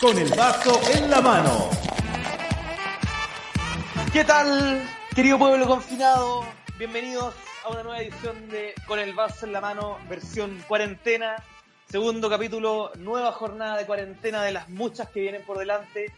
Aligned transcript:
Con 0.00 0.18
el 0.18 0.30
vaso 0.34 0.80
en 0.94 1.10
la 1.10 1.20
mano. 1.20 1.70
¿Qué 4.12 4.24
tal, 4.24 4.82
querido 5.14 5.38
pueblo 5.38 5.66
confinado? 5.66 6.44
Bienvenidos 6.78 7.34
a 7.64 7.68
una 7.68 7.82
nueva 7.82 8.00
edición 8.00 8.48
de 8.48 8.74
Con 8.86 8.98
el 8.98 9.14
vaso 9.14 9.46
en 9.46 9.52
la 9.52 9.60
mano, 9.60 9.98
versión 10.08 10.62
cuarentena. 10.66 11.36
Segundo 11.88 12.30
capítulo, 12.30 12.92
nueva 12.96 13.32
jornada 13.32 13.76
de 13.76 13.86
cuarentena 13.86 14.42
de 14.42 14.52
las 14.52 14.68
muchas 14.68 15.08
que 15.10 15.20
vienen 15.20 15.44
por 15.44 15.58
delante. 15.58 16.12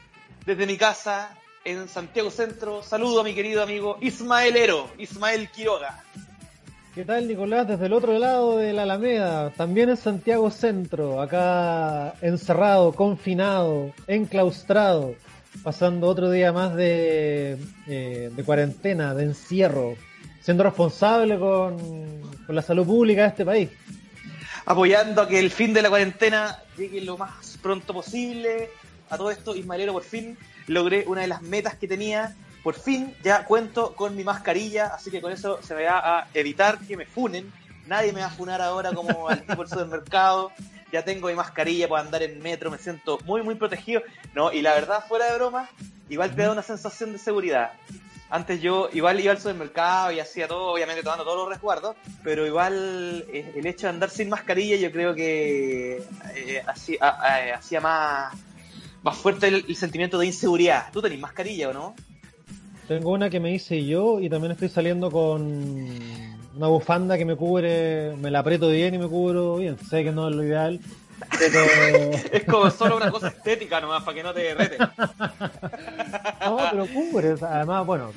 Desde 0.46 0.66
mi 0.66 0.76
casa, 0.76 1.36
en 1.64 1.88
Santiago 1.88 2.30
Centro, 2.30 2.82
saludo 2.82 3.20
a 3.20 3.24
mi 3.24 3.34
querido 3.34 3.62
amigo 3.62 3.98
Ismael 4.00 4.56
Ero, 4.56 4.90
Ismael 4.98 5.50
Quiroga. 5.50 6.02
¿Qué 6.94 7.06
tal, 7.06 7.26
Nicolás? 7.26 7.66
Desde 7.66 7.86
el 7.86 7.94
otro 7.94 8.18
lado 8.18 8.58
de 8.58 8.74
la 8.74 8.82
Alameda, 8.82 9.48
también 9.56 9.88
en 9.88 9.96
Santiago 9.96 10.50
Centro, 10.50 11.22
acá 11.22 12.12
encerrado, 12.20 12.92
confinado, 12.92 13.94
enclaustrado, 14.06 15.14
pasando 15.62 16.06
otro 16.06 16.30
día 16.30 16.52
más 16.52 16.74
de, 16.74 17.56
eh, 17.86 18.30
de 18.30 18.44
cuarentena, 18.44 19.14
de 19.14 19.24
encierro, 19.24 19.94
siendo 20.42 20.64
responsable 20.64 21.38
con, 21.38 21.78
con 22.44 22.54
la 22.54 22.60
salud 22.60 22.84
pública 22.84 23.22
de 23.22 23.28
este 23.28 23.46
país. 23.46 23.70
Apoyando 24.66 25.22
a 25.22 25.28
que 25.28 25.38
el 25.38 25.50
fin 25.50 25.72
de 25.72 25.80
la 25.80 25.88
cuarentena 25.88 26.58
llegue 26.76 27.00
lo 27.00 27.16
más 27.16 27.58
pronto 27.62 27.94
posible. 27.94 28.68
A 29.08 29.16
todo 29.16 29.30
esto, 29.30 29.56
Ismaelero, 29.56 29.94
por 29.94 30.04
fin 30.04 30.36
logré 30.66 31.04
una 31.06 31.22
de 31.22 31.28
las 31.28 31.40
metas 31.40 31.74
que 31.76 31.88
tenía. 31.88 32.36
Por 32.62 32.74
fin 32.74 33.14
ya 33.22 33.44
cuento 33.44 33.94
con 33.94 34.14
mi 34.14 34.22
mascarilla, 34.22 34.86
así 34.86 35.10
que 35.10 35.20
con 35.20 35.32
eso 35.32 35.60
se 35.62 35.74
me 35.74 35.84
va 35.84 36.18
a 36.18 36.28
evitar 36.32 36.78
que 36.78 36.96
me 36.96 37.06
funen. 37.06 37.52
Nadie 37.86 38.12
me 38.12 38.20
va 38.20 38.26
a 38.26 38.30
funar 38.30 38.62
ahora 38.62 38.92
como 38.92 39.28
al 39.28 39.42
tipo 39.42 39.62
del 39.62 39.68
supermercado. 39.68 40.52
Ya 40.92 41.04
tengo 41.04 41.28
mi 41.28 41.34
mascarilla 41.34 41.88
para 41.88 42.02
andar 42.02 42.22
en 42.22 42.40
metro, 42.40 42.70
me 42.70 42.78
siento 42.78 43.18
muy, 43.24 43.42
muy 43.42 43.54
protegido. 43.54 44.02
No, 44.34 44.52
y 44.52 44.62
la 44.62 44.74
verdad, 44.74 45.04
fuera 45.08 45.26
de 45.26 45.36
broma, 45.36 45.68
igual 46.08 46.34
te 46.34 46.42
da 46.42 46.52
una 46.52 46.62
sensación 46.62 47.12
de 47.12 47.18
seguridad. 47.18 47.72
Antes 48.28 48.62
yo 48.62 48.88
igual 48.92 49.20
iba 49.20 49.32
al 49.32 49.38
supermercado 49.38 50.12
y 50.12 50.20
hacía 50.20 50.48
todo, 50.48 50.72
obviamente 50.72 51.02
tomando 51.02 51.24
todos 51.24 51.36
los 51.36 51.48
resguardos, 51.48 51.96
pero 52.22 52.46
igual 52.46 53.26
eh, 53.30 53.52
el 53.56 53.66
hecho 53.66 53.86
de 53.86 53.90
andar 53.90 54.08
sin 54.08 54.30
mascarilla 54.30 54.76
yo 54.76 54.90
creo 54.90 55.14
que 55.14 56.02
eh, 56.34 56.62
hacía, 56.66 56.96
eh, 57.40 57.52
hacía 57.52 57.80
más, 57.82 58.34
más 59.02 59.18
fuerte 59.18 59.48
el, 59.48 59.66
el 59.68 59.76
sentimiento 59.76 60.18
de 60.18 60.26
inseguridad. 60.26 60.90
¿Tú 60.92 61.02
tenés 61.02 61.18
mascarilla 61.18 61.70
o 61.70 61.72
no? 61.74 61.94
Tengo 62.88 63.12
una 63.12 63.30
que 63.30 63.40
me 63.40 63.52
hice 63.52 63.84
yo 63.84 64.20
y 64.20 64.28
también 64.28 64.52
estoy 64.52 64.68
saliendo 64.68 65.10
con 65.10 65.42
una 66.56 66.66
bufanda 66.66 67.16
que 67.16 67.24
me 67.24 67.36
cubre, 67.36 68.14
me 68.16 68.30
la 68.30 68.40
aprieto 68.40 68.68
bien 68.68 68.94
y 68.94 68.98
me 68.98 69.08
cubro 69.08 69.56
bien. 69.56 69.78
Sé 69.78 70.04
que 70.04 70.12
no 70.12 70.28
es 70.28 70.34
lo 70.34 70.44
ideal, 70.44 70.80
pero... 71.38 71.60
es 72.32 72.44
como 72.44 72.70
solo 72.70 72.96
una 72.96 73.10
cosa 73.10 73.28
estética 73.28 73.80
nomás, 73.80 74.02
para 74.02 74.14
que 74.14 74.22
no 74.22 74.34
te 74.34 74.40
derrete. 74.40 74.78
no, 76.40 76.58
pero 76.70 76.86
cubre. 76.86 77.34
Además, 77.40 77.86
bueno, 77.86 78.10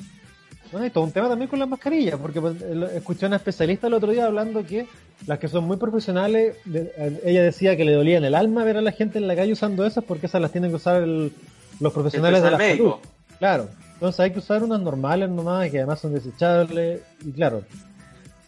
bueno, 0.72 0.90
todo 0.90 1.04
un 1.04 1.12
tema 1.12 1.28
también 1.28 1.48
con 1.48 1.58
las 1.58 1.68
mascarillas, 1.68 2.18
porque 2.20 2.40
pues, 2.40 2.60
escuché 2.94 3.26
a 3.26 3.28
una 3.28 3.36
especialista 3.36 3.86
el 3.86 3.94
otro 3.94 4.10
día 4.10 4.26
hablando 4.26 4.64
que 4.66 4.86
las 5.26 5.38
que 5.38 5.48
son 5.48 5.64
muy 5.64 5.76
profesionales, 5.76 6.56
de, 6.64 7.20
ella 7.24 7.42
decía 7.42 7.76
que 7.76 7.84
le 7.84 7.92
dolía 7.92 8.18
en 8.18 8.24
el 8.24 8.34
alma 8.34 8.64
ver 8.64 8.76
a 8.76 8.82
la 8.82 8.92
gente 8.92 9.18
en 9.18 9.28
la 9.28 9.36
calle 9.36 9.52
usando 9.52 9.86
esas 9.86 10.04
porque 10.04 10.26
esas 10.26 10.42
las 10.42 10.50
tienen 10.50 10.70
que 10.70 10.76
usar 10.76 11.02
el, 11.02 11.32
los 11.80 11.92
profesionales 11.92 12.42
de 12.42 12.50
la 12.50 12.58
médico. 12.58 13.00
salud. 13.00 13.38
Claro. 13.38 13.68
Entonces 13.96 14.20
hay 14.20 14.30
que 14.30 14.40
usar 14.40 14.62
unas 14.62 14.80
normales 14.80 15.30
nomás 15.30 15.70
que 15.70 15.78
además 15.78 16.00
son 16.00 16.12
desechables 16.12 17.00
y 17.24 17.32
claro, 17.32 17.62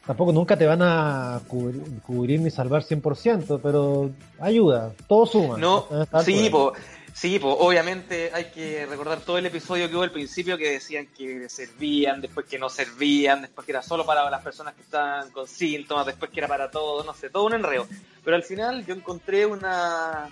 tampoco 0.07 0.31
nunca 0.31 0.59
te 0.59 0.67
van 0.67 0.83
a 0.83 1.41
cubrir, 1.49 1.83
cubrir 2.03 2.41
ni 2.41 2.51
salvar 2.51 2.83
100%, 2.83 3.59
pero 3.63 4.11
ayuda, 4.39 4.93
todo 5.07 5.25
suma. 5.25 5.57
No, 5.57 5.89
sí, 6.23 6.51
po, 6.51 6.75
sí 7.15 7.39
po, 7.39 7.49
obviamente 7.49 8.31
hay 8.35 8.51
que 8.51 8.85
recordar 8.85 9.21
todo 9.21 9.39
el 9.39 9.47
episodio 9.47 9.89
que 9.89 9.97
hubo 9.97 10.03
al 10.03 10.11
principio 10.11 10.59
que 10.59 10.73
decían 10.73 11.07
que 11.17 11.49
servían, 11.49 12.21
después 12.21 12.45
que 12.45 12.59
no 12.59 12.69
servían, 12.69 13.41
después 13.41 13.65
que 13.65 13.73
era 13.73 13.81
solo 13.81 14.05
para 14.05 14.29
las 14.29 14.43
personas 14.43 14.75
que 14.75 14.83
estaban 14.83 15.31
con 15.31 15.49
síntomas, 15.49 16.05
después 16.05 16.31
que 16.31 16.41
era 16.41 16.49
para 16.49 16.71
todos, 16.71 17.07
no 17.07 17.15
sé, 17.15 17.31
todo 17.31 17.47
un 17.47 17.55
enreo. 17.55 17.87
Pero 18.23 18.37
al 18.37 18.43
final 18.43 18.85
yo 18.85 18.95
encontré 18.95 19.47
una 19.47 20.29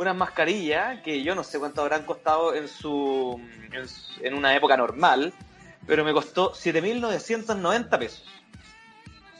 unas 0.00 0.16
mascarillas 0.16 1.00
que 1.02 1.22
yo 1.22 1.34
no 1.34 1.44
sé 1.44 1.58
cuánto 1.58 1.82
habrán 1.82 2.04
costado 2.04 2.54
en 2.54 2.68
su, 2.68 3.38
en, 3.70 3.86
en 4.26 4.34
una 4.34 4.56
época 4.56 4.76
normal, 4.76 5.34
pero 5.86 6.04
me 6.04 6.12
costó 6.14 6.52
7.990 6.52 7.98
pesos. 7.98 8.24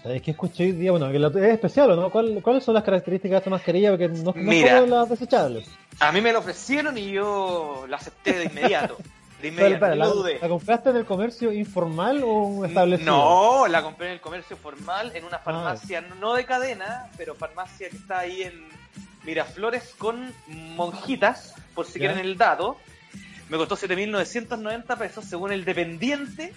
¿Sabes 0.03 0.21
qué 0.21 0.31
escuché 0.31 0.65
hoy 0.65 0.73
día? 0.73 0.91
Bueno, 0.91 1.11
que 1.11 1.47
es 1.47 1.53
especial, 1.55 1.97
¿no? 1.97 2.11
¿Cuál, 2.11 2.41
¿Cuáles 2.43 2.65
son 2.65 2.75
las 2.75 2.85
características 2.85 3.33
de 3.33 3.39
esta 3.39 3.51
mascarilla? 3.51 3.91
Porque 3.91 4.09
no, 4.09 4.23
no 4.23 4.33
Mira, 4.35 4.81
son 4.81 4.91
las 4.91 5.09
desechables. 5.09 5.69
A 5.99 6.13
mí 6.13 6.21
me 6.21 6.33
lo 6.33 6.41
ofrecieron 6.41 6.97
y 6.97 7.11
yo 7.11 7.87
la 7.89 7.97
acepté 7.97 8.33
de 8.35 8.45
inmediato. 8.45 8.97
De 9.41 9.49
inmediato, 9.49 9.81
Pero, 9.81 9.95
no 9.95 10.05
¿la, 10.05 10.07
dudé. 10.09 10.39
¿La 10.41 10.49
compraste 10.49 10.91
en 10.91 10.97
el 10.97 11.05
comercio 11.07 11.53
informal 11.53 12.23
o 12.23 12.33
un 12.33 12.67
establecido? 12.67 13.11
No, 13.11 13.67
la 13.67 13.83
compré 13.83 14.09
en 14.09 14.13
el 14.15 14.21
comercio 14.21 14.57
formal, 14.57 15.13
en 15.15 15.25
una 15.25 15.39
farmacia, 15.39 16.05
ah. 16.07 16.15
no 16.19 16.35
de 16.35 16.45
cadena, 16.45 17.11
pero 17.17 17.35
farmacia 17.35 17.91
que 17.91 17.97
está 17.97 18.21
ahí 18.21 18.43
en 18.43 18.80
Miraflores 19.25 19.95
con 19.99 20.33
monjitas, 20.49 21.55
por 21.75 21.87
si 21.87 21.95
¿Ya? 21.95 22.07
quieren 22.07 22.19
el 22.19 22.37
dato. 22.37 22.79
Me 23.49 23.57
costó 23.57 23.77
7.990 23.77 24.99
pesos, 24.99 25.25
según 25.25 25.53
el 25.53 25.65
dependiente. 25.65 26.53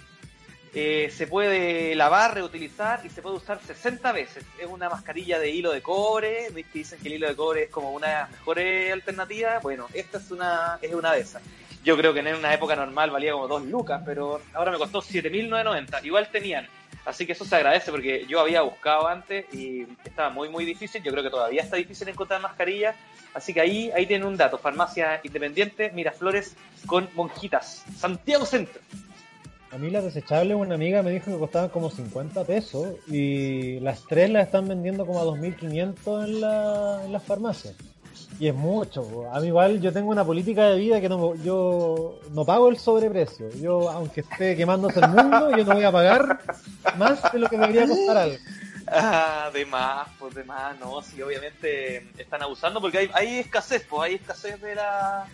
Eh, 0.76 1.12
se 1.16 1.28
puede 1.28 1.94
lavar, 1.94 2.34
reutilizar 2.34 3.00
y 3.06 3.08
se 3.08 3.22
puede 3.22 3.36
usar 3.36 3.60
60 3.64 4.10
veces. 4.10 4.44
Es 4.58 4.66
una 4.66 4.88
mascarilla 4.88 5.38
de 5.38 5.50
hilo 5.50 5.70
de 5.70 5.82
cobre. 5.82 6.48
¿ves 6.50 6.66
que 6.72 6.80
dicen 6.80 6.98
que 7.00 7.08
el 7.08 7.14
hilo 7.14 7.28
de 7.28 7.36
cobre 7.36 7.62
es 7.64 7.70
como 7.70 7.92
una 7.92 8.08
de 8.08 8.14
las 8.14 8.30
mejores 8.30 8.92
alternativas. 8.92 9.62
Bueno, 9.62 9.86
esta 9.94 10.18
es 10.18 10.30
una, 10.32 10.78
es 10.82 10.92
una 10.92 11.12
de 11.12 11.20
esas. 11.20 11.42
Yo 11.84 11.96
creo 11.96 12.12
que 12.12 12.20
en 12.20 12.34
una 12.34 12.52
época 12.52 12.74
normal 12.74 13.10
valía 13.10 13.32
como 13.32 13.46
2 13.46 13.66
lucas, 13.66 14.02
pero 14.04 14.40
ahora 14.52 14.72
me 14.72 14.78
costó 14.78 15.00
7.990. 15.00 16.04
Igual 16.04 16.28
tenían. 16.32 16.66
Así 17.04 17.26
que 17.26 17.32
eso 17.32 17.44
se 17.44 17.54
agradece 17.56 17.90
porque 17.90 18.24
yo 18.26 18.40
había 18.40 18.62
buscado 18.62 19.06
antes 19.08 19.46
y 19.52 19.86
estaba 20.04 20.30
muy, 20.30 20.48
muy 20.48 20.64
difícil. 20.64 21.02
Yo 21.02 21.12
creo 21.12 21.22
que 21.22 21.30
todavía 21.30 21.62
está 21.62 21.76
difícil 21.76 22.08
encontrar 22.08 22.40
mascarillas. 22.40 22.96
Así 23.34 23.52
que 23.52 23.60
ahí, 23.60 23.90
ahí 23.94 24.06
tienen 24.06 24.26
un 24.26 24.36
dato. 24.36 24.58
Farmacia 24.58 25.20
Independiente, 25.22 25.90
Miraflores 25.90 26.56
con 26.86 27.08
monjitas. 27.14 27.84
Santiago 27.96 28.46
Centro. 28.46 28.80
A 29.70 29.76
mí 29.76 29.90
las 29.90 30.04
desechables, 30.04 30.56
una 30.56 30.76
amiga 30.76 31.02
me 31.02 31.10
dijo 31.10 31.32
que 31.32 31.38
costaban 31.38 31.68
como 31.68 31.90
50 31.90 32.44
pesos 32.44 32.94
y 33.08 33.80
las 33.80 34.04
tres 34.06 34.30
las 34.30 34.46
están 34.46 34.68
vendiendo 34.68 35.04
como 35.04 35.20
a 35.20 35.24
2.500 35.24 36.24
en, 36.24 36.40
la, 36.40 37.02
en 37.04 37.12
las 37.12 37.24
farmacias. 37.24 37.74
Y 38.38 38.48
es 38.48 38.54
mucho. 38.54 39.30
A 39.32 39.40
mí 39.40 39.48
igual 39.48 39.80
yo 39.80 39.92
tengo 39.92 40.10
una 40.10 40.24
política 40.24 40.70
de 40.70 40.78
vida 40.78 41.00
que 41.00 41.08
no, 41.08 41.34
yo 41.36 42.18
no 42.32 42.44
pago 42.44 42.68
el 42.68 42.78
sobreprecio. 42.78 43.48
Yo, 43.60 43.90
aunque 43.90 44.22
esté 44.22 44.56
quemándose 44.56 45.00
el 45.00 45.08
mundo, 45.08 45.56
yo 45.56 45.64
no 45.64 45.74
voy 45.74 45.84
a 45.84 45.92
pagar 45.92 46.40
más 46.96 47.32
de 47.32 47.38
lo 47.38 47.48
que 47.48 47.56
me 47.56 47.68
debería 47.68 47.86
costar 47.86 48.16
algo. 48.16 48.36
Ah, 48.86 49.50
de 49.52 49.64
más, 49.64 50.08
pues 50.18 50.34
de 50.34 50.44
más, 50.44 50.78
no, 50.78 51.00
sí, 51.00 51.22
obviamente 51.22 52.06
están 52.18 52.42
abusando 52.42 52.80
porque 52.80 52.98
hay, 52.98 53.10
hay 53.14 53.38
escasez, 53.38 53.86
pues 53.88 54.02
hay 54.02 54.14
escasez 54.16 54.60
de 54.60 54.74
la 54.74 55.26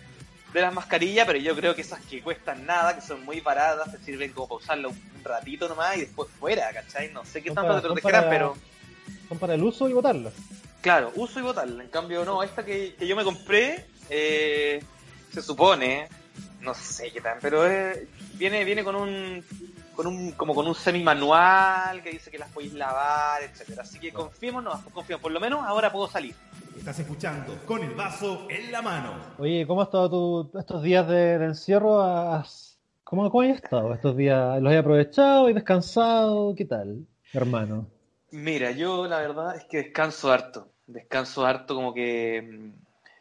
de 0.53 0.61
las 0.61 0.73
mascarillas, 0.73 1.25
pero 1.25 1.39
yo 1.39 1.55
creo 1.55 1.75
que 1.75 1.81
esas 1.81 1.99
que 2.01 2.21
cuestan 2.21 2.65
nada, 2.65 2.95
que 2.95 3.01
son 3.01 3.23
muy 3.23 3.39
baratas, 3.39 3.91
te 3.91 3.97
sirven 3.99 4.31
como 4.33 4.47
para 4.47 4.57
usarla 4.59 4.87
un, 4.89 5.11
ratito 5.23 5.69
nomás 5.69 5.97
y 5.97 6.01
después 6.01 6.29
fuera, 6.39 6.73
¿cachai? 6.73 7.11
No 7.13 7.23
sé 7.23 7.43
qué 7.43 7.51
tanto 7.51 7.67
para- 7.67 7.81
te 7.81 7.87
protegerán, 7.87 8.25
pero 8.27 8.55
Son 9.29 9.37
para 9.37 9.53
el 9.53 9.63
uso 9.63 9.87
y 9.87 9.93
botarlas. 9.93 10.33
Claro, 10.81 11.11
uso 11.15 11.39
y 11.39 11.43
botarla. 11.43 11.83
En 11.83 11.89
cambio, 11.89 12.25
no, 12.25 12.43
esta 12.43 12.63
que, 12.65 12.95
que 12.95 13.07
yo 13.07 13.15
me 13.15 13.23
compré, 13.23 13.85
eh, 14.09 14.83
se 15.31 15.41
supone, 15.41 16.07
no 16.61 16.73
sé 16.73 17.11
qué 17.11 17.21
tal, 17.21 17.37
pero 17.41 17.65
eh, 17.67 18.07
viene, 18.35 18.63
viene 18.65 18.83
con 18.83 18.95
un 18.95 19.43
con 19.95 20.07
un, 20.07 20.31
como 20.31 20.55
con 20.55 20.65
un 20.67 20.73
semi 20.73 21.03
manual 21.03 22.01
que 22.01 22.11
dice 22.11 22.31
que 22.31 22.37
las 22.39 22.49
podéis 22.49 22.73
lavar, 22.73 23.43
etcétera. 23.43 23.83
Así 23.83 23.99
que 23.99 24.11
confiemos, 24.11 24.63
no, 24.63 24.71
confiemos, 24.93 25.21
por 25.21 25.31
lo 25.31 25.39
menos 25.39 25.63
ahora 25.65 25.91
puedo 25.91 26.07
salir. 26.07 26.33
Estás 26.77 26.97
escuchando 26.99 27.55
Con 27.67 27.83
el 27.83 27.91
vaso 27.93 28.47
en 28.49 28.71
la 28.71 28.81
mano. 28.81 29.13
Oye, 29.37 29.67
¿cómo 29.67 29.81
ha 29.81 29.83
estado 29.83 30.09
tu, 30.51 30.57
estos 30.57 30.81
días 30.81 31.07
de, 31.07 31.37
de 31.37 31.45
encierro? 31.45 32.01
¿Has- 32.01 32.79
¿Cómo, 33.03 33.29
¿Cómo 33.29 33.41
has 33.43 33.49
estado 33.61 33.93
estos 33.93 34.15
días? 34.15 34.61
¿Los 34.61 34.71
has 34.71 34.79
aprovechado 34.79 35.49
y 35.49 35.53
descansado? 35.53 36.55
¿Qué 36.55 36.63
tal, 36.65 37.05
hermano? 37.33 37.87
Mira, 38.31 38.71
yo 38.71 39.07
la 39.07 39.19
verdad 39.19 39.55
es 39.57 39.65
que 39.65 39.77
descanso 39.77 40.31
harto. 40.31 40.69
descanso 40.87 41.45
harto, 41.45 41.75
como 41.75 41.93
que 41.93 42.41
mm, 42.41 42.71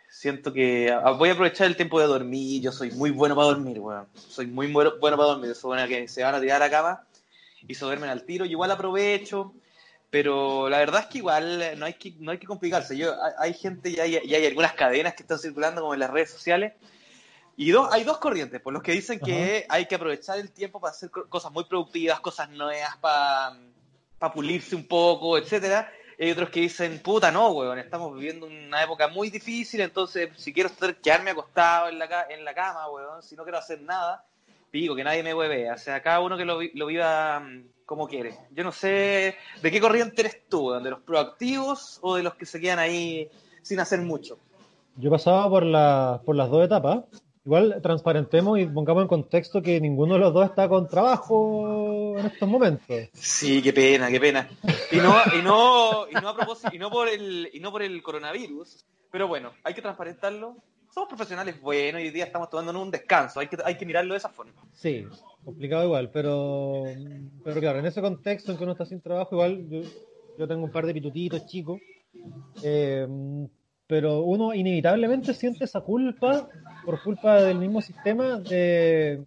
siento 0.09 0.53
que 0.53 0.91
ah, 0.91 1.11
voy 1.13 1.29
a 1.31 1.33
aprovechar 1.33 1.67
el 1.67 1.77
tiempo 1.77 2.01
de 2.01 2.07
dormir. 2.07 2.63
Yo 2.63 2.73
soy 2.73 2.91
muy 2.93 3.11
bueno 3.11 3.35
para 3.35 3.49
dormir, 3.49 3.81
weón. 3.81 4.07
Soy 4.15 4.47
muy 4.47 4.71
bueno, 4.73 4.93
para 5.01 5.17
dormir. 5.17 5.51
Eso 5.51 5.69
bueno 5.69 5.87
que 5.89 6.07
se 6.09 6.23
van 6.23 6.35
a 6.35 6.41
tirar 6.41 6.63
a 6.63 6.67
la 6.67 6.71
cama 6.71 7.05
y 7.67 7.75
se 7.75 7.85
duermen 7.85 8.11
al 8.11 8.25
tiro. 8.25 8.45
Yo 8.45 8.53
igual 8.53 8.71
aprovecho, 8.71 9.53
pero 10.11 10.69
la 10.69 10.79
verdad 10.79 11.01
es 11.03 11.07
que 11.07 11.19
igual 11.19 11.79
no 11.79 11.87
hay 11.87 11.95
que, 11.95 12.15
no 12.19 12.31
hay 12.31 12.39
que 12.39 12.47
complicarse. 12.47 12.97
Yo, 12.97 13.13
hay, 13.39 13.53
gente 13.55 13.91
y 13.91 13.99
hay, 13.99 14.19
y 14.25 14.35
hay 14.35 14.47
algunas 14.47 14.75
cadenas 14.75 15.15
que 15.15 15.23
están 15.23 15.39
circulando 15.39 15.81
como 15.81 15.95
en 15.95 16.01
las 16.01 16.11
redes 16.11 16.31
sociales. 16.31 16.73
Y 17.57 17.73
dos, 17.73 17.89
hay 17.93 18.05
dos 18.05 18.19
corrientes, 18.19 18.61
por 18.63 18.73
los 18.73 18.83
que 18.83 18.93
dicen 18.93 19.21
que 19.21 19.67
hay 19.69 19.87
que 19.87 19.97
aprovechar 19.97 20.39
el 20.39 20.51
tiempo 20.51 20.81
para 20.81 20.93
hacer 20.93 21.11
co- 21.11 21.29
cosas 21.29 21.53
muy 21.53 21.65
productivas, 21.65 22.21
cosas 22.21 22.49
nuevas, 22.49 22.97
para 22.99 23.55
pulirse 24.29 24.77
un 24.77 24.87
poco, 24.87 25.39
etcétera. 25.39 25.91
Hay 26.19 26.31
otros 26.31 26.51
que 26.51 26.61
dicen, 26.61 27.01
puta, 27.03 27.31
no, 27.31 27.51
weón, 27.53 27.79
estamos 27.79 28.15
viviendo 28.15 28.47
una 28.47 28.83
época 28.83 29.09
muy 29.09 29.31
difícil, 29.31 29.81
entonces 29.81 30.29
si 30.37 30.53
quiero 30.53 30.69
estar, 30.69 30.95
quedarme 30.97 31.31
acostado 31.31 31.89
en 31.89 31.99
la, 31.99 32.27
en 32.29 32.45
la 32.45 32.53
cama, 32.53 32.91
weón, 32.91 33.23
si 33.23 33.37
no 33.37 33.43
quiero 33.43 33.57
hacer 33.57 33.81
nada, 33.81 34.25
digo 34.71 34.95
que 34.95 35.05
nadie 35.05 35.23
me 35.23 35.33
hueve. 35.33 35.71
O 35.73 35.79
sea, 35.79 36.03
cada 36.03 36.21
uno 36.21 36.37
que 36.37 36.45
lo, 36.45 36.61
lo 36.75 36.87
viva 36.87 37.41
mm, 37.41 37.65
como 37.87 38.07
quiere. 38.07 38.37
Yo 38.51 38.63
no 38.65 38.73
sé 38.73 39.37
de 39.63 39.71
qué 39.71 39.81
corriente 39.81 40.21
eres 40.21 40.47
tú, 40.49 40.69
weón, 40.69 40.83
de 40.83 40.91
los 40.91 41.01
proactivos 41.01 41.99
o 42.03 42.17
de 42.17 42.23
los 42.23 42.35
que 42.35 42.45
se 42.45 42.61
quedan 42.61 42.79
ahí 42.79 43.31
sin 43.63 43.81
hacer 43.81 44.01
mucho. 44.03 44.39
Yo 44.97 45.11
pasaba 45.11 45.49
por, 45.49 45.63
por 46.25 46.37
las 46.37 46.51
dos 46.51 46.65
etapas. 46.65 47.05
Igual 47.45 47.81
transparentemos 47.83 48.59
y 48.59 48.67
pongamos 48.67 49.03
en 49.03 49.09
contexto 49.09 49.63
que 49.63 49.81
ninguno 49.81 50.15
de 50.15 50.21
los 50.21 50.35
dos 50.35 50.45
está 50.45 50.69
con 50.69 50.87
trabajo 50.87 52.19
en 52.19 52.27
estos 52.27 52.49
momentos. 52.49 53.09
Sí, 53.15 53.63
qué 53.63 53.73
pena, 53.73 54.11
qué 54.11 54.21
pena. 54.21 54.49
Y 54.93 54.97
no, 54.97 55.15
y 55.39 55.43
no, 55.43 56.07
y 56.11 56.15
no 56.15 56.29
a 56.29 56.37
propósito, 56.37 56.75
y 56.75 56.79
no 56.79 56.91
por 56.91 57.09
el, 57.09 57.49
y 57.53 57.61
no 57.61 57.73
por 57.73 57.83
el 57.83 58.03
coronavirus. 58.03 58.85
Pero 59.11 59.27
bueno, 59.27 59.53
hay 59.65 59.73
que 59.73 59.81
transparentarlo. 59.81 60.57
Somos 60.93 61.09
profesionales 61.09 61.59
buenos 61.61 62.03
y 62.03 62.07
hoy 62.07 62.11
día 62.11 62.25
estamos 62.25 62.51
tomándonos 62.51 62.83
un 62.83 62.91
descanso. 62.91 63.41
Hay 63.41 63.47
que, 63.47 63.57
hay 63.65 63.77
que 63.77 63.87
mirarlo 63.87 64.13
de 64.13 64.19
esa 64.19 64.29
forma. 64.29 64.53
Sí, 64.75 65.07
complicado 65.43 65.85
igual, 65.85 66.11
pero, 66.11 66.85
pero 67.43 67.61
claro, 67.61 67.79
en 67.79 67.87
ese 67.87 68.03
contexto 68.03 68.53
en 68.53 68.59
que 68.59 68.65
uno 68.65 68.73
está 68.73 68.85
sin 68.85 69.01
trabajo, 69.01 69.35
igual 69.37 69.67
yo, 69.69 69.81
yo 70.39 70.47
tengo 70.47 70.65
un 70.65 70.73
par 70.73 70.85
de 70.85 70.93
pitutitos 70.93 71.47
chicos, 71.47 71.81
eh, 72.63 73.07
pero 73.91 74.21
uno 74.23 74.55
inevitablemente 74.55 75.35
siente 75.35 75.65
esa 75.65 75.81
culpa 75.81 76.49
por 76.85 77.03
culpa 77.03 77.43
del 77.43 77.59
mismo 77.59 77.83
sistema 77.83 78.37
de, 78.39 79.25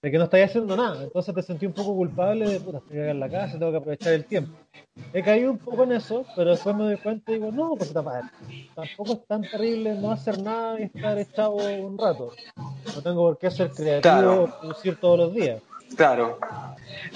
de 0.00 0.10
que 0.10 0.16
no 0.18 0.24
estáis 0.24 0.46
haciendo 0.46 0.76
nada. 0.76 1.02
Entonces 1.02 1.34
te 1.34 1.42
sentí 1.42 1.66
un 1.66 1.72
poco 1.72 1.96
culpable 1.96 2.48
de, 2.48 2.60
puta, 2.60 2.78
estoy 2.78 2.98
acá 3.00 3.10
en 3.10 3.18
la 3.20 3.28
casa, 3.28 3.58
tengo 3.58 3.72
que 3.72 3.78
aprovechar 3.78 4.12
el 4.12 4.24
tiempo. 4.24 4.52
He 5.12 5.20
caído 5.24 5.50
un 5.50 5.58
poco 5.58 5.82
en 5.82 5.92
eso, 5.92 6.24
pero 6.36 6.50
después 6.50 6.76
me 6.76 6.84
doy 6.84 6.96
cuenta 6.98 7.32
y 7.32 7.34
digo, 7.34 7.50
no, 7.50 7.74
pues 7.76 7.92
tapar. 7.92 8.22
Tampoco 8.76 9.14
es 9.14 9.26
tan 9.26 9.42
terrible 9.42 9.94
no 9.96 10.12
hacer 10.12 10.40
nada 10.40 10.78
y 10.78 10.84
estar 10.84 11.18
echado 11.18 11.56
un 11.56 11.98
rato. 11.98 12.30
No 12.94 13.02
tengo 13.02 13.22
por 13.22 13.38
qué 13.38 13.50
ser 13.50 13.70
creativo 13.72 14.00
Claro. 14.00 14.44
o 14.44 14.60
producir 14.60 14.96
todos 15.00 15.18
los 15.18 15.34
días. 15.34 15.60
Claro. 15.96 16.38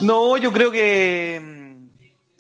No, 0.01 0.37
yo 0.37 0.51
creo 0.53 0.73
que 0.73 1.41
mm, 1.41 1.62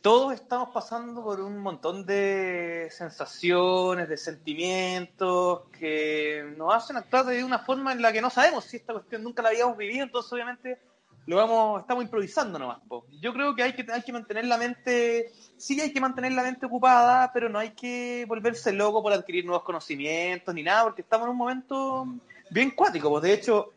todos 0.03 0.35
estamos 0.35 0.71
pasando 0.71 1.23
por 1.23 1.41
un 1.41 1.59
montón 1.59 2.05
de 2.05 2.89
sensaciones, 2.91 4.09
de 4.09 4.17
sentimientos 4.17 5.63
que 5.79 6.53
nos 6.57 6.75
hacen 6.75 6.97
actuar 6.97 7.25
de 7.27 7.45
una 7.45 7.61
forma 7.61 7.93
en 7.93 8.03
la 8.03 8.13
que 8.13 8.21
no 8.21 8.29
sabemos 8.29 8.65
si 8.65 8.79
esta 8.79 8.93
cuestión 8.93 9.23
nunca 9.23 9.43
la 9.43 9.51
habíamos 9.51 9.77
vivido, 9.77 10.03
entonces 10.03 10.33
obviamente 10.33 10.81
lo 11.27 11.37
vamos, 11.37 11.83
estamos 11.83 12.03
improvisando 12.03 12.59
nomás. 12.59 12.81
po. 12.89 13.07
Yo 13.21 13.33
creo 13.33 13.55
que 13.55 13.63
hay 13.63 13.75
que 13.75 13.87
hay 13.93 14.03
que 14.03 14.13
mantener 14.13 14.45
la 14.47 14.59
mente, 14.59 15.31
sí 15.57 15.81
hay 15.81 15.93
que 15.93 16.01
mantener 16.01 16.33
la 16.33 16.43
mente 16.43 16.67
ocupada, 16.67 17.31
pero 17.33 17.49
no 17.49 17.61
hay 17.61 17.71
que 17.71 18.25
volverse 18.27 18.73
loco 18.73 19.05
por 19.05 19.13
adquirir 19.13 19.45
nuevos 19.45 19.63
conocimientos 19.63 20.53
ni 20.53 20.65
nada, 20.65 20.83
porque 20.83 21.03
estamos 21.03 21.27
en 21.27 21.31
un 21.31 21.39
momento 21.39 22.09
bien 22.51 22.73
cuático. 22.73 23.09
Pues 23.09 23.23
de 23.23 23.35
hecho, 23.35 23.73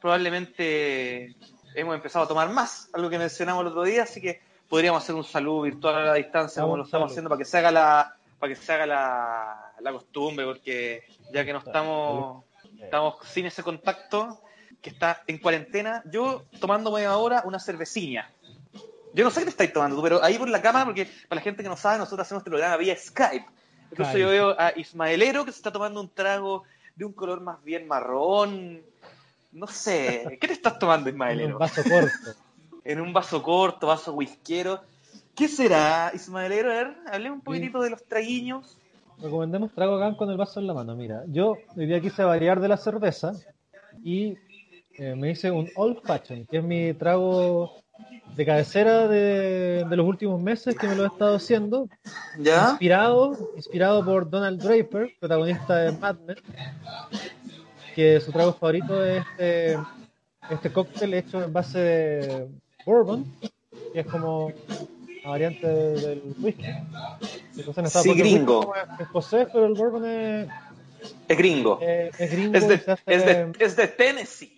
probablemente 0.00 1.34
hemos 1.74 1.96
empezado 1.96 2.26
a 2.26 2.28
tomar 2.28 2.48
más, 2.50 2.88
algo 2.92 3.10
que 3.10 3.18
mencionamos 3.18 3.62
el 3.62 3.68
otro 3.68 3.82
día, 3.82 4.04
así 4.04 4.20
que 4.20 4.46
podríamos 4.68 5.02
hacer 5.02 5.14
un 5.14 5.24
saludo 5.24 5.62
virtual 5.62 5.96
a 5.96 6.04
la 6.04 6.14
distancia 6.14 6.62
como 6.62 6.76
lo 6.76 6.84
estamos 6.84 7.10
haciendo 7.10 7.28
para 7.28 7.38
que 7.38 7.44
se 7.44 7.58
haga 7.58 7.70
la 7.70 8.14
para 8.38 8.54
que 8.54 8.60
se 8.60 8.72
haga 8.72 8.86
la, 8.86 9.72
la 9.80 9.92
costumbre, 9.92 10.44
porque 10.44 11.02
ya 11.32 11.44
que 11.44 11.52
no 11.52 11.58
estamos 11.58 12.44
estamos 12.80 13.16
sin 13.26 13.46
ese 13.46 13.62
contacto, 13.62 14.40
que 14.80 14.90
está 14.90 15.22
en 15.26 15.38
cuarentena, 15.38 16.02
yo 16.10 16.44
tomándome 16.60 17.04
ahora 17.06 17.42
una 17.44 17.58
cervecina. 17.58 18.30
Yo 19.14 19.24
no 19.24 19.30
sé 19.30 19.40
qué 19.40 19.46
te 19.46 19.50
estáis 19.50 19.72
tomando 19.72 19.96
tú, 19.96 20.02
pero 20.02 20.22
ahí 20.22 20.38
por 20.38 20.48
la 20.48 20.62
cámara, 20.62 20.84
porque 20.84 21.06
para 21.28 21.40
la 21.40 21.42
gente 21.42 21.62
que 21.62 21.68
no 21.68 21.76
sabe, 21.76 21.98
nosotros 21.98 22.26
hacemos 22.26 22.42
este 22.42 22.50
programa 22.50 22.76
vía 22.76 22.96
Skype. 22.96 23.46
Entonces 23.90 24.16
yo 24.16 24.28
veo 24.28 24.54
a 24.58 24.72
Ismaelero 24.76 25.44
que 25.44 25.50
se 25.50 25.58
está 25.58 25.72
tomando 25.72 26.00
un 26.00 26.10
trago 26.10 26.64
de 26.94 27.04
un 27.04 27.12
color 27.12 27.40
más 27.40 27.62
bien 27.64 27.88
marrón. 27.88 28.82
No 29.50 29.66
sé, 29.66 30.38
¿qué 30.40 30.46
te 30.46 30.52
estás 30.52 30.78
tomando, 30.78 31.08
Ismaelero? 31.08 31.54
un 31.54 31.58
vaso 31.58 31.82
corto. 31.82 32.38
En 32.88 33.02
un 33.02 33.12
vaso 33.12 33.42
corto, 33.42 33.86
vaso 33.86 34.14
whiskero. 34.14 34.80
¿Qué 35.34 35.46
será, 35.46 36.10
Ismaelero? 36.14 36.70
A 36.70 36.74
ver, 36.74 36.96
hablemos 37.12 37.36
un 37.36 37.44
poquitito 37.44 37.82
de 37.82 37.90
los 37.90 38.02
traguiños. 38.02 38.78
Recomendemos 39.20 39.74
trago 39.74 39.96
acá 39.96 40.16
con 40.16 40.30
el 40.30 40.38
vaso 40.38 40.58
en 40.58 40.68
la 40.68 40.72
mano. 40.72 40.96
Mira, 40.96 41.22
yo 41.26 41.58
hoy 41.76 41.84
día 41.84 42.00
quise 42.00 42.24
variar 42.24 42.60
de 42.60 42.68
la 42.68 42.78
cerveza 42.78 43.32
y 44.02 44.38
eh, 44.94 45.14
me 45.14 45.32
hice 45.32 45.50
un 45.50 45.68
Old 45.76 46.00
Fashion, 46.02 46.46
que 46.46 46.56
es 46.56 46.64
mi 46.64 46.94
trago 46.94 47.74
de 48.34 48.46
cabecera 48.46 49.06
de, 49.06 49.84
de 49.84 49.96
los 49.96 50.06
últimos 50.06 50.40
meses 50.40 50.74
que 50.74 50.88
me 50.88 50.96
lo 50.96 51.04
he 51.04 51.08
estado 51.08 51.36
haciendo. 51.36 51.90
¿Ya? 52.38 52.70
Inspirado, 52.70 53.36
inspirado 53.54 54.02
por 54.02 54.30
Donald 54.30 54.62
Draper, 54.62 55.10
protagonista 55.20 55.76
de 55.76 55.92
Mad 55.92 56.16
Men, 56.20 56.38
que 57.94 58.18
su 58.18 58.32
trago 58.32 58.54
favorito 58.54 59.04
es 59.04 59.26
este, 59.32 59.78
este 60.48 60.72
cóctel 60.72 61.12
hecho 61.12 61.44
en 61.44 61.52
base 61.52 61.78
de 61.78 62.48
bourbon, 62.88 63.24
que 63.92 64.00
es 64.00 64.06
como 64.06 64.46
una 64.46 65.28
variante 65.30 65.66
del 65.66 66.22
whisky. 66.40 66.64
Entonces, 67.56 67.84
está- 67.84 68.02
Sí, 68.02 68.14
gringo. 68.14 68.74
Es 68.94 69.00
escocés, 69.00 69.46
pero 69.52 69.66
el 69.66 69.74
bourbon 69.74 70.06
es, 70.06 70.48
Es 71.28 71.36
gringo. 71.38 71.78
es, 71.82 72.18
es 72.18 72.30
gringo. 72.32 72.56
Es 72.56 72.66
de, 72.68 72.78
se 72.78 72.90
hace- 72.92 73.02
es 73.06 73.24
de, 73.26 73.52
es 73.58 73.76
de 73.76 73.88
Tennessee. 73.88 74.54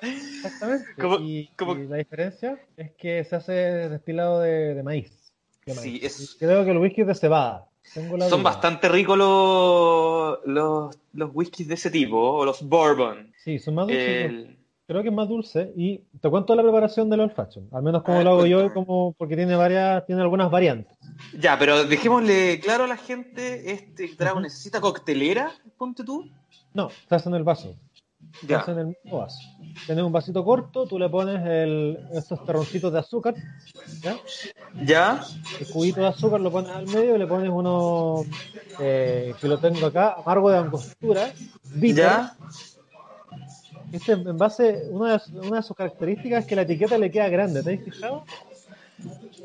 Exactamente. 0.00 0.86
Y, 1.22 1.50
y 1.60 1.86
la 1.88 1.96
diferencia 1.96 2.58
es 2.76 2.92
que 2.92 3.24
se 3.24 3.36
hace 3.36 3.52
destilado 3.52 4.40
de, 4.40 4.74
de 4.74 4.82
maíz. 4.82 5.32
de 5.66 5.74
Sí, 5.74 6.00
es- 6.02 6.36
creo 6.38 6.64
que 6.64 6.70
el 6.70 6.78
whisky 6.78 7.02
es 7.02 7.06
de 7.08 7.14
cebada. 7.14 7.64
La 7.94 8.28
Son 8.28 8.40
duda. 8.40 8.50
bastante 8.50 8.88
ricos 8.90 9.16
los, 9.16 10.38
los, 10.44 10.94
los 11.14 11.30
whiskies 11.32 11.68
de 11.68 11.74
ese 11.74 11.90
tipo, 11.90 12.18
o 12.18 12.44
los 12.44 12.62
bourbon. 12.62 13.32
Sí, 13.42 13.58
son 13.58 13.74
más 13.76 13.86
dulces. 13.86 14.24
El- 14.26 14.58
Creo 14.88 15.02
que 15.02 15.10
es 15.10 15.14
más 15.14 15.28
dulce. 15.28 15.70
Y 15.76 15.98
te 16.18 16.30
cuento 16.30 16.56
la 16.56 16.62
preparación 16.62 17.10
del 17.10 17.20
old 17.20 17.34
fashion. 17.34 17.68
Al 17.72 17.82
menos 17.82 18.02
como 18.02 18.22
lo 18.22 18.30
hago 18.30 18.46
yo, 18.46 18.72
como 18.72 19.12
porque 19.12 19.36
tiene 19.36 19.54
varias, 19.54 20.06
tiene 20.06 20.22
algunas 20.22 20.50
variantes. 20.50 20.96
Ya, 21.38 21.58
pero 21.58 21.84
dejémosle 21.84 22.58
claro 22.58 22.84
a 22.84 22.86
la 22.86 22.96
gente, 22.96 23.70
este 23.70 24.08
trago 24.16 24.40
necesita 24.40 24.80
coctelera, 24.80 25.52
ponte 25.76 26.04
tú. 26.04 26.30
No, 26.72 26.90
hace 27.10 27.28
en 27.28 27.34
el 27.34 27.44
vaso. 27.44 27.76
Ya. 28.46 28.60
hace 28.60 28.70
en 28.70 28.78
el 28.78 28.86
mismo 28.86 29.18
vaso. 29.18 29.38
Tienes 29.84 30.02
un 30.04 30.12
vasito 30.12 30.42
corto, 30.42 30.86
tú 30.86 30.98
le 30.98 31.10
pones 31.10 31.46
el, 31.46 31.98
estos 32.14 32.42
terroncitos 32.46 32.90
de 32.90 32.98
azúcar. 32.98 33.34
¿ya? 34.00 34.16
Ya, 34.84 35.22
El 35.60 35.68
cubito 35.68 36.00
de 36.00 36.06
azúcar 36.06 36.40
lo 36.40 36.50
pones 36.50 36.70
al 36.70 36.86
medio 36.86 37.14
y 37.14 37.18
le 37.18 37.26
pones 37.26 37.50
uno 37.50 38.24
eh, 38.80 39.34
que 39.38 39.48
lo 39.48 39.58
tengo 39.58 39.84
acá, 39.84 40.14
amargo 40.14 40.50
de 40.50 40.56
angostura. 40.56 41.30
bitter. 41.74 42.04
ya. 42.04 42.36
Este 43.92 44.12
en 44.12 44.36
base, 44.38 44.82
una 44.90 45.16
de, 45.18 45.40
una 45.40 45.56
de 45.56 45.62
sus 45.62 45.76
características 45.76 46.40
es 46.44 46.46
que 46.48 46.56
la 46.56 46.62
etiqueta 46.62 46.98
le 46.98 47.10
queda 47.10 47.28
grande, 47.28 47.62
¿te 47.62 47.74
has 47.74 47.80
fijado? 47.84 48.24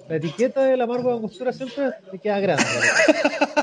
La 0.10 0.18
etiqueta 0.18 0.64
del 0.66 0.82
amargo 0.82 1.10
de 1.10 1.16
angostura 1.16 1.54
siempre 1.54 1.92
le 2.12 2.20
queda 2.20 2.40
grande. 2.40 2.64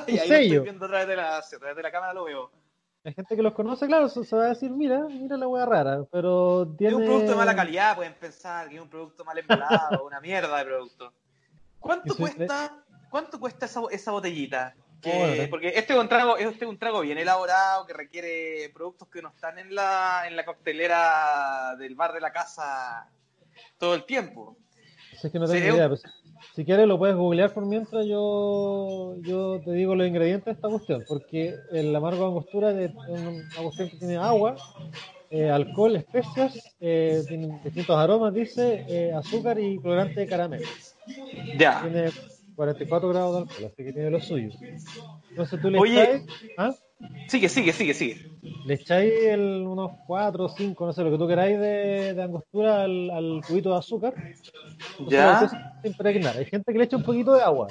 Y 0.07 0.19
ahí 0.19 0.29
lo 0.29 0.35
sello. 0.35 0.41
estoy 0.55 0.59
viendo 0.61 0.85
a 0.87 0.89
través 0.89 1.07
de 1.09 1.17
la, 1.17 1.39
a 1.39 1.43
través 1.43 1.77
de 1.77 1.83
la 1.83 1.91
cámara, 1.93 2.13
lo 2.15 2.25
veo. 2.25 2.51
Hay 3.05 3.15
gente 3.15 3.37
que 3.37 3.43
los 3.43 3.53
conoce, 3.53 3.87
claro, 3.87 4.09
se, 4.09 4.25
se 4.25 4.35
va 4.37 4.45
a 4.47 4.49
decir, 4.49 4.71
mira, 4.71 5.07
mira 5.09 5.37
la 5.37 5.47
hueá 5.47 5.67
rara, 5.67 6.05
pero 6.11 6.63
Es 6.73 6.79
tiene... 6.79 6.95
un 6.97 7.05
producto 7.05 7.31
de 7.33 7.37
mala 7.37 7.55
calidad, 7.55 7.95
pueden 7.97 8.15
pensar 8.15 8.69
que 8.69 8.77
es 8.77 8.81
un 8.83 8.89
producto 8.89 9.25
mal 9.25 9.39
embalado, 9.39 10.05
una 10.07 10.21
mierda 10.21 10.57
de 10.59 10.65
producto. 10.65 11.13
¿Cuánto 11.79 12.15
si- 12.15 12.21
cuesta, 12.23 12.83
cuánto 13.11 13.39
cuesta 13.39 13.67
esa, 13.67 13.83
esa 13.91 14.11
botellita? 14.11 14.75
Que- 15.01 15.17
Bueno, 15.17 15.43
porque 15.51 15.69
este 15.69 15.95
es 15.95 15.99
un 15.99 16.09
trago, 16.09 16.37
este 16.37 16.65
es 16.65 16.71
un 16.71 16.79
trago 16.79 17.01
bien 17.01 17.17
elaborado 17.19 17.87
que 17.87 17.95
requiere 17.95 18.71
productos 18.75 19.09
que 19.09 19.23
no 19.23 19.31
están 19.31 19.59
en 19.59 19.75
la, 19.75 20.25
en 20.27 20.37
la 20.37 20.45
coctelera 20.45 21.75
del 21.79 21.95
bar 21.95 22.13
de 22.13 22.21
la 22.21 22.33
casa 22.33 23.09
todo 23.79 23.95
el 23.95 24.05
tiempo. 24.05 24.57
Si 25.19 25.27
es 25.27 25.33
que 25.33 25.39
no 25.39 25.47
Sí, 25.47 25.55
tengo 25.55 25.67
es 25.67 25.71
un- 25.73 25.77
idea, 25.79 25.89
pues, 25.89 26.03
si 26.55 26.65
quieres 26.65 26.87
lo 26.87 26.99
puedes 26.99 27.17
googlear 27.17 27.53
por 27.53 27.65
mientras 27.67 28.05
yo, 28.07 29.17
yo 29.23 29.61
te 29.65 29.73
digo 29.73 29.95
los 29.95 30.07
ingredientes 30.07 30.45
de 30.47 30.53
esta 30.53 30.69
cuestión, 30.69 31.05
porque 31.09 31.55
el 31.73 31.95
amargo 31.97 32.21
de 32.21 32.27
angostura 32.27 32.71
es 32.83 32.93
una 32.95 33.63
cuestión 33.63 33.89
que 33.91 33.97
tiene 33.97 34.17
agua, 34.19 34.57
eh, 35.31 35.49
alcohol, 35.51 35.97
especias, 35.97 36.75
eh, 36.81 37.23
tiene 37.29 37.59
distintos 37.65 37.97
aromas, 37.97 38.35
dice, 38.35 38.85
eh, 38.89 39.13
azúcar 39.15 39.59
y 39.59 39.79
colorante 39.79 40.21
de 40.21 40.27
caramelo. 40.27 40.67
Ya. 41.57 41.81
Tiene 41.83 42.11
44 42.61 43.09
grados 43.09 43.35
de 43.37 43.41
alcohol, 43.43 43.65
así 43.73 43.85
que 43.85 43.93
tiene 43.95 44.11
lo 44.11 44.21
suyo. 44.21 44.51
Entonces 45.31 45.61
tú 45.63 45.71
le 45.71 45.79
Oye. 45.79 46.03
echáis, 46.03 46.23
¿ah? 46.59 46.75
Sigue, 47.27 47.49
sigue, 47.49 47.73
sigue, 47.73 47.95
sigue. 47.95 48.31
le 48.67 48.75
echáis 48.75 49.13
el- 49.25 49.67
unos 49.67 49.93
4 50.07 50.45
o 50.45 50.49
5, 50.51 50.85
no 50.85 50.93
sé, 50.93 51.03
lo 51.03 51.11
que 51.11 51.17
tú 51.17 51.27
queráis 51.27 51.59
de, 51.59 52.13
de 52.13 52.23
angostura 52.23 52.83
al, 52.83 53.11
al 53.11 53.41
cubito 53.47 53.71
de 53.73 53.79
azúcar. 53.79 54.13
Entonces, 54.99 55.51
Ya. 55.53 55.73
impregnar. 55.85 56.37
Hay 56.37 56.45
gente 56.45 56.71
que 56.71 56.79
le 56.79 56.85
echa 56.85 56.99
un 56.99 57.03
poquito 57.03 57.33
de 57.33 57.43
agua. 57.43 57.69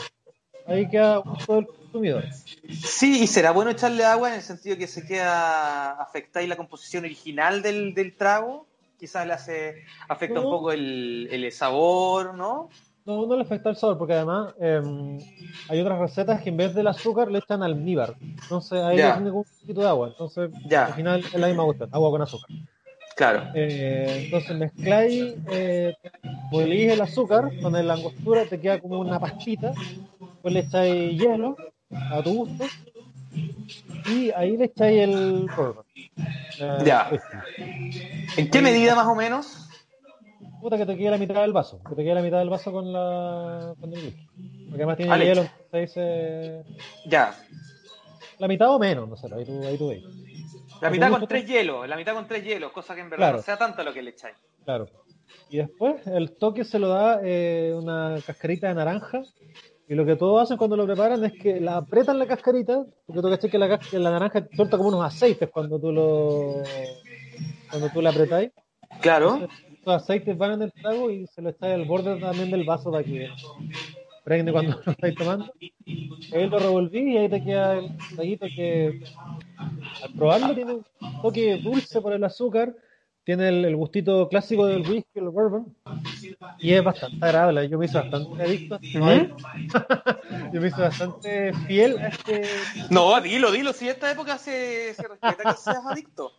Ahí 0.66 0.90
queda 0.90 1.18
gusto 1.18 1.54
del 1.54 1.68
consumidor. 1.68 2.24
Sí, 2.72 3.22
y 3.22 3.28
será 3.28 3.52
bueno 3.52 3.70
echarle 3.70 4.04
agua 4.06 4.30
en 4.30 4.36
el 4.36 4.42
sentido 4.42 4.76
que 4.76 4.88
se 4.88 5.06
queda 5.06 5.92
afectáis 6.02 6.50
la 6.50 6.58
composición 6.58 7.04
original 7.06 7.62
del, 7.62 7.94
del 7.94 8.16
trago. 8.16 8.66
Quizás 9.00 9.28
le 9.28 9.34
hace, 9.34 9.84
afecta 10.08 10.40
un 10.40 10.46
poco 10.50 10.72
el, 10.72 11.30
el 11.32 11.52
sabor, 11.52 12.34
¿no? 12.34 12.70
No, 13.06 13.26
no 13.26 13.36
le 13.36 13.42
afecta 13.42 13.70
el 13.70 13.76
sabor, 13.76 13.98
porque 13.98 14.14
además 14.14 14.54
em, 14.60 15.18
hay 15.70 15.82
otras 15.82 16.00
recetas 16.00 16.42
que 16.42 16.50
en 16.50 16.58
vez 16.58 16.74
del 16.76 16.88
azúcar 16.88 17.32
le 17.32 17.40
echan 17.40 17.64
almíbar. 17.64 18.16
Entonces 18.22 18.82
ahí 18.84 18.98
Ya. 18.98 19.08
le 19.10 19.14
ponen 19.16 19.34
un 19.34 19.44
poquito 19.62 19.82
de 19.82 19.88
agua. 19.88 20.08
Entonces 20.10 20.52
al 20.88 20.94
final 20.94 21.20
es 21.26 21.34
la 21.34 21.48
misma 21.48 21.64
cuestión, 21.66 21.90
agua 21.92 22.12
con 22.12 22.22
azúcar. 22.22 22.50
Claro. 23.16 23.52
Eh, 23.56 24.22
entonces 24.26 24.56
mezcláis, 24.58 25.36
eh, 25.50 25.94
molís 26.52 26.92
el 26.92 27.02
azúcar 27.02 27.52
con 27.62 27.74
la 27.74 27.94
angostura, 27.94 28.46
te 28.46 28.60
queda 28.60 28.80
como 28.80 29.00
una 29.00 29.20
pastita. 29.20 29.74
Después 30.20 30.54
le 30.54 30.60
echáis 30.62 31.20
hielo 31.20 31.58
a 31.92 32.22
tu 32.24 32.34
gusto. 32.34 32.66
Y 34.06 34.32
ahí 34.32 34.56
le 34.58 34.66
echáis 34.66 35.02
el. 35.02 35.50
Eh, 36.60 36.84
Ya. 36.86 37.10
whisky. 37.12 37.38
¿En 38.38 38.50
qué 38.50 38.62
medida 38.62 38.96
más 38.96 39.08
o 39.08 39.16
menos? 39.16 39.69
Puta 40.62 40.78
que 40.78 40.86
te 40.86 40.98
quede 40.98 41.12
la 41.12 41.18
mitad 41.18 41.42
del 41.42 41.54
vaso. 41.54 41.82
Que 41.88 41.96
te 41.96 42.04
quede 42.04 42.16
la 42.16 42.22
mitad 42.22 42.40
del 42.40 42.50
vaso 42.50 42.72
con 42.72 42.92
la 42.92 43.74
con 43.80 43.94
el 43.94 44.00
whisky. 44.06 44.28
Porque 44.70 44.84
además 44.84 44.98
tiene 44.98 45.14
Ah, 45.14 45.18
hielo, 45.18 45.42
entonces 45.42 45.94
eh, 45.98 46.64
Ya. 47.08 47.34
la 48.38 48.48
mitad 48.48 48.70
o 48.70 48.80
menos, 48.80 49.08
no 49.10 49.16
sé, 49.18 49.28
ahí 49.34 49.46
tú, 49.46 49.62
ahí 49.66 49.78
tú 49.78 49.90
ves. 49.90 50.04
La 50.82 50.90
mitad 50.90 51.10
con 51.12 51.28
tres 51.28 51.46
hielos, 51.46 51.88
la 51.88 51.96
mitad 51.98 52.14
con 52.14 52.28
tres 52.28 52.44
hielos, 52.44 52.72
cosa 52.72 52.94
que 52.96 53.02
en 53.02 53.10
verdad 53.10 53.26
Claro. 53.26 53.38
no 53.38 53.44
sea 53.44 53.58
tanto 53.58 53.84
lo 53.84 53.94
que 53.94 54.02
le 54.02 54.12
echáis. 54.12 54.36
Claro. 54.66 54.88
Y 55.50 55.58
después 55.58 56.06
el 56.08 56.32
toque 56.38 56.64
se 56.64 56.78
lo 56.80 56.88
da 56.90 57.20
eh, 57.24 57.74
una 57.76 58.18
cascarita 58.26 58.68
de 58.68 58.76
naranja. 58.76 59.22
Y 59.88 59.96
lo 59.96 60.06
que 60.06 60.16
todos 60.16 60.44
hacen 60.44 60.58
cuando 60.58 60.78
lo 60.78 60.86
preparan 60.86 61.24
es 61.26 61.34
que 61.34 61.60
la 61.60 61.78
apretan 61.78 62.20
la 62.20 62.28
cascarita, 62.28 62.86
porque 63.08 63.22
tú 63.22 63.30
caché 63.30 63.50
que 63.50 63.58
la, 63.58 63.80
que 63.80 63.98
la 63.98 64.12
naranja 64.12 64.46
suelta 64.56 64.78
como 64.78 64.90
unos 64.90 65.04
aceites 65.04 65.50
cuando 65.50 65.80
tú 65.80 65.92
lo 65.92 66.62
cuando 67.72 67.90
tú 67.90 68.00
la 68.02 68.12
apretáis. 68.12 68.52
Claro. 69.02 69.48
Los 69.86 70.04
aceites 70.04 70.38
van 70.38 70.54
en 70.54 70.62
el 70.64 70.74
trago 70.74 71.10
y 71.10 71.26
se 71.28 71.42
lo 71.42 71.50
echáis 71.50 71.76
al 71.76 71.86
borde 71.86 72.20
también 72.20 72.52
del 72.52 72.64
vaso 72.64 72.92
para 72.92 73.04
que 73.04 73.30
cuando 74.52 74.82
lo 74.86 74.92
estáis 74.92 75.16
tomando. 75.16 75.54
Ahí 76.32 76.48
lo 76.48 76.60
revolví 76.60 77.14
y 77.14 77.18
ahí 77.18 77.30
te 77.30 77.44
queda 77.44 77.78
el 77.78 77.90
traguito 78.16 78.46
que 78.56 78.94
al 80.04 80.10
probarlo 80.16 80.54
tiene 80.54 80.74
un 80.74 80.86
toque 81.22 81.58
dulce 81.58 82.02
por 82.02 82.14
el 82.14 82.24
azúcar, 82.24 82.76
tiene 83.24 83.50
el, 83.50 83.66
el 83.66 83.76
gustito 83.76 84.30
clásico 84.30 84.66
del 84.66 84.82
whisky, 84.82 85.20
el 85.20 85.30
bourbon, 85.30 85.76
y 86.62 86.74
es 86.74 86.84
bastante 86.84 87.18
agradable. 87.22 87.70
Yo 87.70 87.78
me 87.78 87.86
hice 87.86 87.98
bastante 87.98 88.44
adicto. 88.44 88.80
Ujú. 88.94 89.30
Yo 90.54 90.62
me 90.62 90.68
hice 90.68 90.82
bastante 90.82 91.54
fiel 91.68 91.98
a 91.98 92.08
este. 92.08 92.44
No, 92.90 93.20
dilo, 93.22 93.52
dilo, 93.52 93.74
si 93.74 93.88
esta 93.88 94.12
época 94.12 94.38
se, 94.38 94.94
se 94.94 95.08
respeta 95.08 95.44
que 95.44 95.54
seas 95.54 95.86
adicto. 95.86 96.32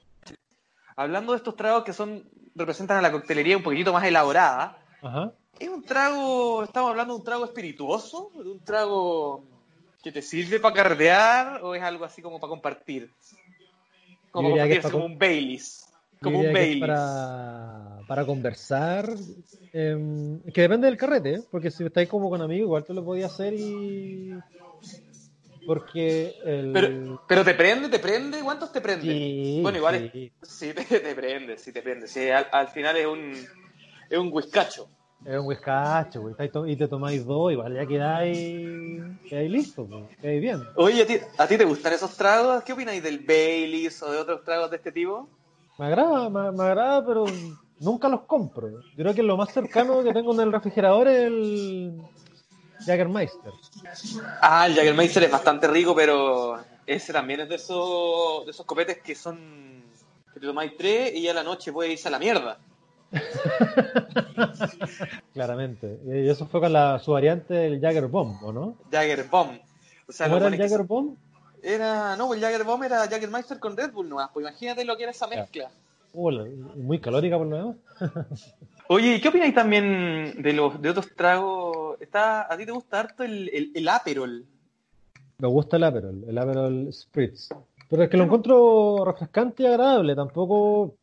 Hablando 1.00 1.32
de 1.32 1.38
estos 1.38 1.56
tragos 1.56 1.82
que 1.82 1.94
son 1.94 2.22
representan 2.54 2.98
a 2.98 3.00
la 3.00 3.10
coctelería 3.10 3.56
un 3.56 3.62
poquitito 3.62 3.90
más 3.90 4.04
elaborada, 4.04 4.76
Ajá. 5.00 5.32
¿es 5.58 5.66
un 5.66 5.82
trago, 5.82 6.62
estamos 6.62 6.90
hablando 6.90 7.14
de 7.14 7.20
un 7.20 7.24
trago 7.24 7.44
espirituoso? 7.46 8.30
¿De 8.34 8.50
un 8.50 8.60
trago 8.62 9.42
que 10.02 10.12
te 10.12 10.20
sirve 10.20 10.60
para 10.60 10.74
carretear 10.74 11.64
o 11.64 11.74
es 11.74 11.82
algo 11.82 12.04
así 12.04 12.20
como 12.20 12.38
para 12.38 12.50
compartir? 12.50 13.10
Como 14.30 14.50
compartir, 14.50 14.76
es 14.76 14.82
para 14.82 14.92
como 14.92 15.04
com- 15.04 15.12
un 15.12 15.18
Baileys. 15.18 15.86
Como 16.20 16.40
un 16.40 16.52
Baileys. 16.52 16.80
para, 16.80 18.00
para 18.06 18.26
conversar, 18.26 19.08
em, 19.72 20.38
que 20.52 20.60
depende 20.60 20.86
del 20.86 20.98
carrete, 20.98 21.34
¿eh? 21.36 21.42
porque 21.50 21.70
si 21.70 21.82
estáis 21.82 22.10
como 22.10 22.28
con 22.28 22.42
amigos, 22.42 22.66
igual 22.66 22.84
te 22.84 22.92
lo 22.92 23.02
podía 23.02 23.24
hacer 23.24 23.54
y. 23.54 24.38
Porque 25.70 26.34
el. 26.44 26.72
Pero, 26.72 27.20
pero 27.28 27.44
te 27.44 27.54
prende, 27.54 27.88
te 27.88 28.00
prende, 28.00 28.40
¿cuántos 28.42 28.72
te 28.72 28.80
prende? 28.80 29.06
Sí, 29.06 29.60
bueno, 29.62 29.78
igual 29.78 29.94
es- 29.94 30.10
sí. 30.10 30.32
sí, 30.42 30.74
te, 30.74 30.82
te 31.00 31.14
prende, 31.14 31.56
sí 31.58 31.72
te 31.72 31.80
prende. 31.80 32.08
Sí, 32.08 32.28
al, 32.28 32.48
al 32.50 32.66
final 32.70 32.96
es 32.96 33.06
un 33.06 33.46
es 34.10 34.18
un 34.18 34.30
whiskacho. 34.32 34.88
Es 35.24 35.38
un 35.38 35.46
whiskacho, 35.46 36.22
güey. 36.22 36.34
Y 36.72 36.74
te 36.76 36.88
tomáis 36.88 37.24
dos, 37.24 37.52
igual 37.52 37.72
ya 37.72 37.86
quedáis, 37.86 39.16
quedáis 39.28 39.48
listos, 39.48 39.86
pues, 39.88 40.18
quedáis 40.20 40.40
bien. 40.40 40.60
Oye, 40.74 41.02
¿a 41.02 41.06
ti, 41.06 41.18
¿a 41.38 41.46
ti 41.46 41.56
te 41.56 41.64
gustan 41.64 41.92
esos 41.92 42.16
tragos? 42.16 42.64
¿Qué 42.64 42.72
opináis 42.72 43.00
del 43.00 43.20
Baileys 43.20 44.02
o 44.02 44.10
de 44.10 44.18
otros 44.18 44.42
tragos 44.42 44.70
de 44.70 44.76
este 44.78 44.90
tipo? 44.90 45.28
Me 45.78 45.86
agrada, 45.86 46.28
me, 46.30 46.50
me 46.50 46.64
agrada, 46.64 47.06
pero 47.06 47.26
nunca 47.78 48.08
los 48.08 48.22
compro. 48.22 48.70
Yo 48.70 48.80
creo 48.96 49.14
que 49.14 49.22
lo 49.22 49.36
más 49.36 49.52
cercano 49.52 50.02
que 50.02 50.12
tengo 50.12 50.32
en 50.34 50.40
el 50.40 50.52
refrigerador 50.52 51.06
es 51.06 51.26
el 51.26 51.92
Jagermeister. 52.84 53.52
Ah, 54.40 54.66
el 54.66 54.74
Jägermeister 54.74 55.24
es 55.24 55.30
bastante 55.30 55.68
rico, 55.68 55.94
pero 55.94 56.58
ese 56.86 57.12
también 57.12 57.40
es 57.40 57.48
de 57.48 57.56
esos, 57.56 58.44
de 58.44 58.50
esos 58.50 58.66
copetes 58.66 58.98
que 58.98 59.14
son 59.14 59.84
que 60.32 60.40
te 60.40 60.46
tomáis 60.46 60.76
tres 60.76 61.12
y 61.14 61.22
ya 61.22 61.32
a 61.32 61.34
la 61.34 61.42
noche 61.42 61.72
puede 61.72 61.92
irse 61.92 62.08
a 62.08 62.12
la 62.12 62.18
mierda. 62.18 62.58
Claramente. 65.34 65.98
Y 66.06 66.28
eso 66.28 66.46
fue 66.46 66.60
con 66.60 66.72
la, 66.72 66.98
su 66.98 67.12
variante 67.12 67.54
del 67.54 67.80
Jagger 67.80 68.06
Bomb, 68.06 68.42
¿o 68.44 68.52
no? 68.52 68.76
Jagger 68.90 69.24
Bomb. 69.24 69.58
O 70.08 70.12
sea, 70.12 70.26
¿Cómo 70.26 70.38
los 70.38 70.46
era 70.46 70.56
el 70.56 70.62
Jagger 70.62 70.86
Bomb? 70.86 71.16
Era, 71.62 72.16
no, 72.16 72.32
el 72.32 72.40
Jagger 72.40 72.64
Bomb 72.64 72.84
era 72.84 73.08
Jaggermeister 73.08 73.58
con 73.58 73.76
Red 73.76 73.92
Bull 73.92 74.08
nomás, 74.08 74.30
pues 74.32 74.46
imagínate 74.46 74.84
lo 74.84 74.96
que 74.96 75.02
era 75.02 75.12
esa 75.12 75.26
mezcla. 75.26 75.70
La- 76.14 76.44
muy 76.76 76.98
calórica 76.98 77.38
por 77.38 77.46
lo 77.46 77.56
demás. 77.56 77.76
Oye, 78.88 79.16
¿y 79.16 79.20
qué 79.20 79.28
opináis 79.28 79.54
también 79.54 80.42
de 80.42 80.52
los 80.52 80.80
de 80.82 80.90
otros 80.90 81.08
tragos? 81.14 82.00
Está, 82.00 82.52
¿A 82.52 82.56
ti 82.56 82.66
te 82.66 82.72
gusta 82.72 83.00
harto 83.00 83.22
el, 83.22 83.48
el, 83.50 83.70
el 83.74 83.88
Aperol? 83.88 84.44
Me 85.38 85.48
gusta 85.48 85.76
el 85.76 85.84
Aperol, 85.84 86.24
el 86.26 86.36
Aperol 86.38 86.92
Spritz. 86.92 87.50
Pero 87.88 88.02
es 88.04 88.10
que 88.10 88.16
lo 88.16 88.24
encuentro 88.24 89.04
refrescante 89.04 89.62
y 89.62 89.66
agradable. 89.66 90.14
Tampoco 90.14 90.96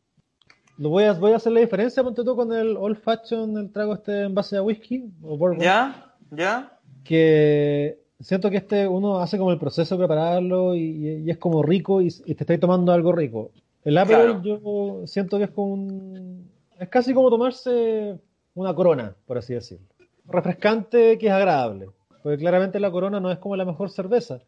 lo 0.78 0.88
voy 0.90 1.04
a, 1.04 1.12
voy 1.14 1.32
a 1.32 1.36
hacer 1.36 1.52
la 1.52 1.60
diferencia, 1.60 2.02
ponte 2.02 2.24
tú 2.24 2.36
con 2.36 2.52
el 2.52 2.76
Old 2.76 2.98
Fashion, 2.98 3.56
el 3.58 3.72
trago 3.72 3.94
este 3.94 4.22
en 4.24 4.34
base 4.34 4.56
a 4.56 4.62
whisky 4.62 5.04
o 5.22 5.36
bourbon. 5.36 5.60
¿Ya? 5.60 6.14
¿Ya? 6.30 6.74
que 7.04 7.98
siento 8.20 8.50
que 8.50 8.58
este 8.58 8.86
uno 8.86 9.20
hace 9.20 9.38
como 9.38 9.50
el 9.50 9.58
proceso 9.58 9.94
de 9.96 10.00
prepararlo 10.00 10.74
y, 10.74 11.22
y 11.24 11.30
es 11.30 11.38
como 11.38 11.62
rico 11.62 12.02
y, 12.02 12.08
y 12.26 12.34
te 12.34 12.42
estáis 12.44 12.60
tomando 12.60 12.92
algo 12.92 13.12
rico. 13.12 13.50
El 13.88 13.96
Aperol 13.96 14.42
yo 14.42 15.06
siento 15.06 15.38
que 15.38 15.44
es 15.44 15.50
como 15.50 15.68
un, 15.68 16.50
es 16.78 16.90
casi 16.90 17.14
como 17.14 17.30
tomarse 17.30 18.18
una 18.52 18.74
corona, 18.74 19.16
por 19.24 19.38
así 19.38 19.54
decirlo. 19.54 19.86
Refrescante 20.26 21.16
que 21.16 21.28
es 21.28 21.32
agradable, 21.32 21.88
porque 22.22 22.36
claramente 22.36 22.78
la 22.80 22.90
corona 22.90 23.18
no 23.18 23.32
es 23.32 23.38
como 23.38 23.56
la 23.56 23.64
mejor 23.64 23.88
cerveza 23.88 24.40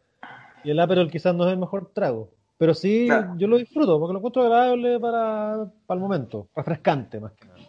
y 0.63 0.69
el 0.69 0.79
Aperol 0.79 1.09
quizás 1.09 1.33
no 1.33 1.47
es 1.47 1.53
el 1.53 1.57
mejor 1.57 1.89
trago, 1.91 2.29
pero 2.59 2.75
sí 2.75 3.05
Claro. 3.07 3.33
yo 3.35 3.47
lo 3.47 3.57
disfruto 3.57 3.99
porque 3.99 4.13
lo 4.13 4.19
encuentro 4.19 4.43
agradable 4.43 4.99
para, 4.99 5.71
para 5.87 5.97
el 5.97 6.01
momento, 6.01 6.47
refrescante 6.55 7.19
más 7.19 7.31
que 7.31 7.47
nada. 7.47 7.59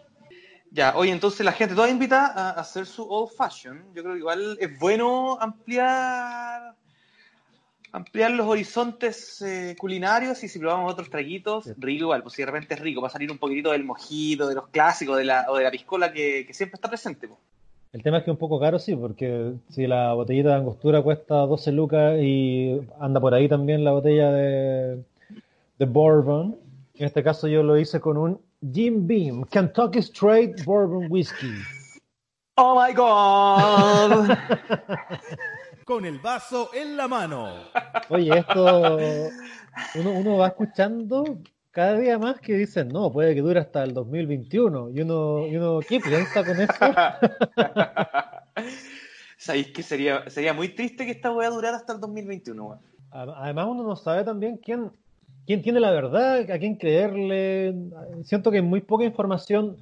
Ya, 0.71 0.95
oye, 0.95 1.11
entonces 1.11 1.43
la 1.43 1.53
gente 1.53 1.75
toda 1.75 1.89
invita 1.89 2.27
a 2.27 2.51
hacer 2.51 2.85
su 2.85 3.03
old 3.11 3.31
fashion. 3.31 3.83
Yo 3.95 4.03
creo 4.03 4.13
que 4.13 4.19
igual 4.19 4.59
es 4.61 4.79
bueno 4.79 5.39
ampliar 5.41 6.75
ampliar 7.93 8.31
los 8.31 8.47
horizontes 8.47 9.43
eh, 9.43 9.77
culinarios 9.79 10.43
y 10.43 10.49
si 10.49 10.59
probamos 10.59 10.93
otros 10.93 11.11
traguitos, 11.11 11.67
rico 11.77 12.05
igual, 12.05 12.23
pues 12.23 12.35
si 12.35 12.43
de 12.43 12.47
repente 12.47 12.75
es 12.75 12.81
rico, 12.81 13.03
va 13.03 13.09
a 13.09 13.11
salir 13.11 13.31
un 13.31 13.39
poquitito 13.39 13.71
del 13.71 13.85
mojito, 13.85 14.49
de 14.49 14.55
los 14.55 14.69
clásicos, 14.69 15.19
de 15.19 15.25
la, 15.25 15.47
o 15.49 15.57
de 15.57 15.65
la 15.65 15.71
piscola 15.71 16.13
que, 16.13 16.45
que 16.47 16.55
siempre 16.55 16.77
está 16.77 16.89
presente. 16.89 17.29
pues. 17.29 17.39
El 17.93 18.03
tema 18.03 18.19
es 18.19 18.25
que 18.25 18.31
es 18.31 18.35
un 18.35 18.39
poco 18.39 18.59
caro, 18.59 18.79
sí, 18.79 18.97
porque 18.97 19.53
si 19.69 19.87
la 19.87 20.15
botellita 20.15 20.49
de 20.49 20.55
angostura 20.55 21.03
cuesta 21.03 21.35
12 21.35 21.73
lucas 21.73 22.17
y 22.23 22.81
anda 22.99 23.21
por 23.21 23.35
ahí 23.35 23.51
también 23.51 23.85
la 23.85 23.93
botella 23.93 24.33
de, 24.33 25.05
de 25.79 25.85
Bourbon, 25.85 26.57
en 26.95 27.07
este 27.07 27.23
caso 27.23 27.49
yo 27.49 27.63
lo 27.63 27.77
hice 27.77 28.01
con 28.01 28.17
un 28.17 28.41
Jim 28.73 29.07
Beam, 29.07 29.45
Kentucky 29.45 29.99
Straight 29.99 30.65
Bourbon 30.65 31.09
Whiskey. 31.11 31.53
¡Oh 32.57 32.81
my 32.81 32.95
god! 32.95 34.39
Con 35.85 36.05
el 36.05 36.19
vaso 36.19 36.71
en 36.75 36.97
la 36.97 37.09
mano. 37.09 37.49
Oye, 38.09 38.39
esto 38.39 38.99
uno, 39.95 40.11
uno 40.13 40.37
va 40.37 40.49
escuchando 40.49 41.39
cada 41.73 41.99
día 41.99 42.19
más 42.19 42.39
que 42.41 42.55
dicen, 42.55 42.89
no, 42.89 43.11
puede 43.11 43.35
que 43.35 43.41
dure 43.41 43.59
hasta 43.59 43.83
el 43.83 43.95
2021. 43.95 44.91
Y 44.91 45.01
uno, 45.01 45.47
y 45.47 45.57
uno 45.57 45.81
¿qué 45.81 46.01
piensa 46.01 46.45
con 46.45 46.61
esto? 46.61 46.87
¿Sabéis 49.39 49.69
que 49.69 49.83
sería, 49.83 50.29
sería 50.29 50.53
muy 50.53 50.69
triste 50.69 51.05
que 51.05 51.13
esta 51.13 51.31
voy 51.31 51.47
a 51.47 51.51
durar 51.51 51.75
hasta 51.75 51.95
el 51.95 52.01
2021? 52.01 52.65
weón? 52.65 52.81
Además 53.11 53.67
uno 53.69 53.83
no 53.83 53.97
sabe 53.97 54.23
también 54.23 54.59
quién, 54.59 54.93
quién 55.47 55.63
tiene 55.63 55.81
la 55.81 55.91
verdad, 55.91 56.51
a 56.51 56.59
quién 56.59 56.77
creerle. 56.77 57.75
Siento 58.23 58.51
que 58.51 58.59
hay 58.59 58.63
muy 58.63 58.83
poca 58.83 59.05
información 59.05 59.79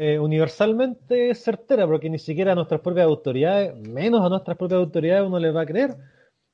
eh, 0.00 0.16
universalmente 0.16 1.34
certera, 1.34 1.84
porque 1.84 2.08
ni 2.08 2.20
siquiera 2.20 2.52
a 2.52 2.54
nuestras 2.54 2.80
propias 2.80 3.06
autoridades, 3.06 3.74
menos 3.74 4.24
a 4.24 4.28
nuestras 4.28 4.56
propias 4.56 4.78
autoridades, 4.78 5.26
uno 5.26 5.40
les 5.40 5.54
va 5.54 5.62
a 5.62 5.66
creer. 5.66 5.96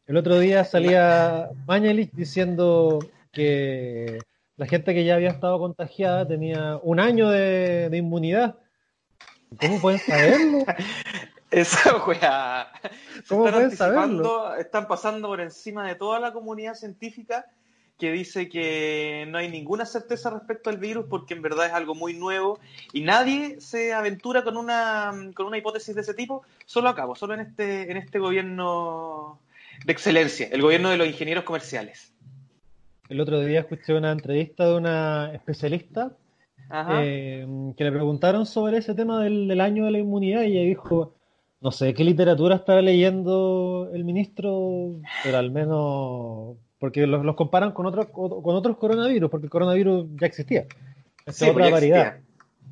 El 0.06 0.16
otro 0.16 0.38
día 0.38 0.64
salía 0.64 1.50
Mañalich 1.66 2.10
diciendo 2.12 3.00
que 3.32 4.18
la 4.56 4.66
gente 4.66 4.94
que 4.94 5.04
ya 5.04 5.16
había 5.16 5.28
estado 5.28 5.58
contagiada 5.58 6.26
tenía 6.26 6.78
un 6.82 7.00
año 7.00 7.28
de, 7.28 7.90
inmunidad. 7.92 8.56
¿Cómo 9.60 9.78
pueden 9.78 10.00
saberlo? 10.00 10.64
Esa 11.50 12.02
weá. 12.04 12.72
¿Cómo 13.28 13.44
pueden 13.44 13.70
saberlo? 13.72 14.56
Están 14.56 14.88
pasando 14.88 15.28
por 15.28 15.42
encima 15.42 15.86
de 15.86 15.96
toda 15.96 16.18
la 16.18 16.32
comunidad 16.32 16.74
científica 16.74 17.44
que 17.98 18.10
dice 18.10 18.48
que 18.48 19.26
no 19.28 19.38
hay 19.38 19.48
ninguna 19.48 19.86
certeza 19.86 20.30
respecto 20.30 20.70
al 20.70 20.78
virus 20.78 21.06
porque 21.08 21.34
en 21.34 21.42
verdad 21.42 21.66
es 21.66 21.72
algo 21.72 21.94
muy 21.94 22.14
nuevo 22.14 22.58
y 22.92 23.02
nadie 23.02 23.60
se 23.60 23.92
aventura 23.92 24.42
con 24.42 24.56
una, 24.56 25.12
con 25.34 25.46
una 25.46 25.58
hipótesis 25.58 25.94
de 25.94 26.00
ese 26.00 26.14
tipo 26.14 26.42
solo 26.66 26.88
a 26.88 26.94
cabo, 26.94 27.14
solo 27.14 27.34
en 27.34 27.40
este, 27.40 27.90
en 27.90 27.96
este 27.96 28.18
gobierno 28.18 29.38
de 29.84 29.92
excelencia, 29.92 30.48
el 30.50 30.62
gobierno 30.62 30.90
de 30.90 30.96
los 30.96 31.06
ingenieros 31.06 31.44
comerciales. 31.44 32.12
El 33.08 33.20
otro 33.20 33.40
día 33.40 33.60
escuché 33.60 33.94
una 33.94 34.12
entrevista 34.12 34.66
de 34.66 34.76
una 34.76 35.32
especialista 35.34 36.16
eh, 36.72 37.46
que 37.76 37.84
le 37.84 37.92
preguntaron 37.92 38.46
sobre 38.46 38.78
ese 38.78 38.94
tema 38.94 39.22
del, 39.22 39.46
del, 39.46 39.60
año 39.60 39.84
de 39.84 39.90
la 39.90 39.98
inmunidad 39.98 40.42
y 40.42 40.56
ella 40.56 40.66
dijo, 40.66 41.14
no 41.60 41.70
sé 41.70 41.94
qué 41.94 42.02
literatura 42.02 42.56
estaba 42.56 42.82
leyendo 42.82 43.90
el 43.92 44.04
ministro, 44.04 44.96
pero 45.22 45.38
al 45.38 45.50
menos 45.50 46.56
porque 46.84 47.06
los, 47.06 47.34
comparan 47.34 47.72
con 47.72 47.86
otros 47.86 48.08
con 48.08 48.54
otros 48.54 48.76
coronavirus, 48.76 49.30
porque 49.30 49.46
el 49.46 49.50
coronavirus 49.50 50.06
ya 50.20 50.26
existía. 50.26 50.66
Es 51.24 51.40
otra 51.40 51.70
variedad. 51.70 52.16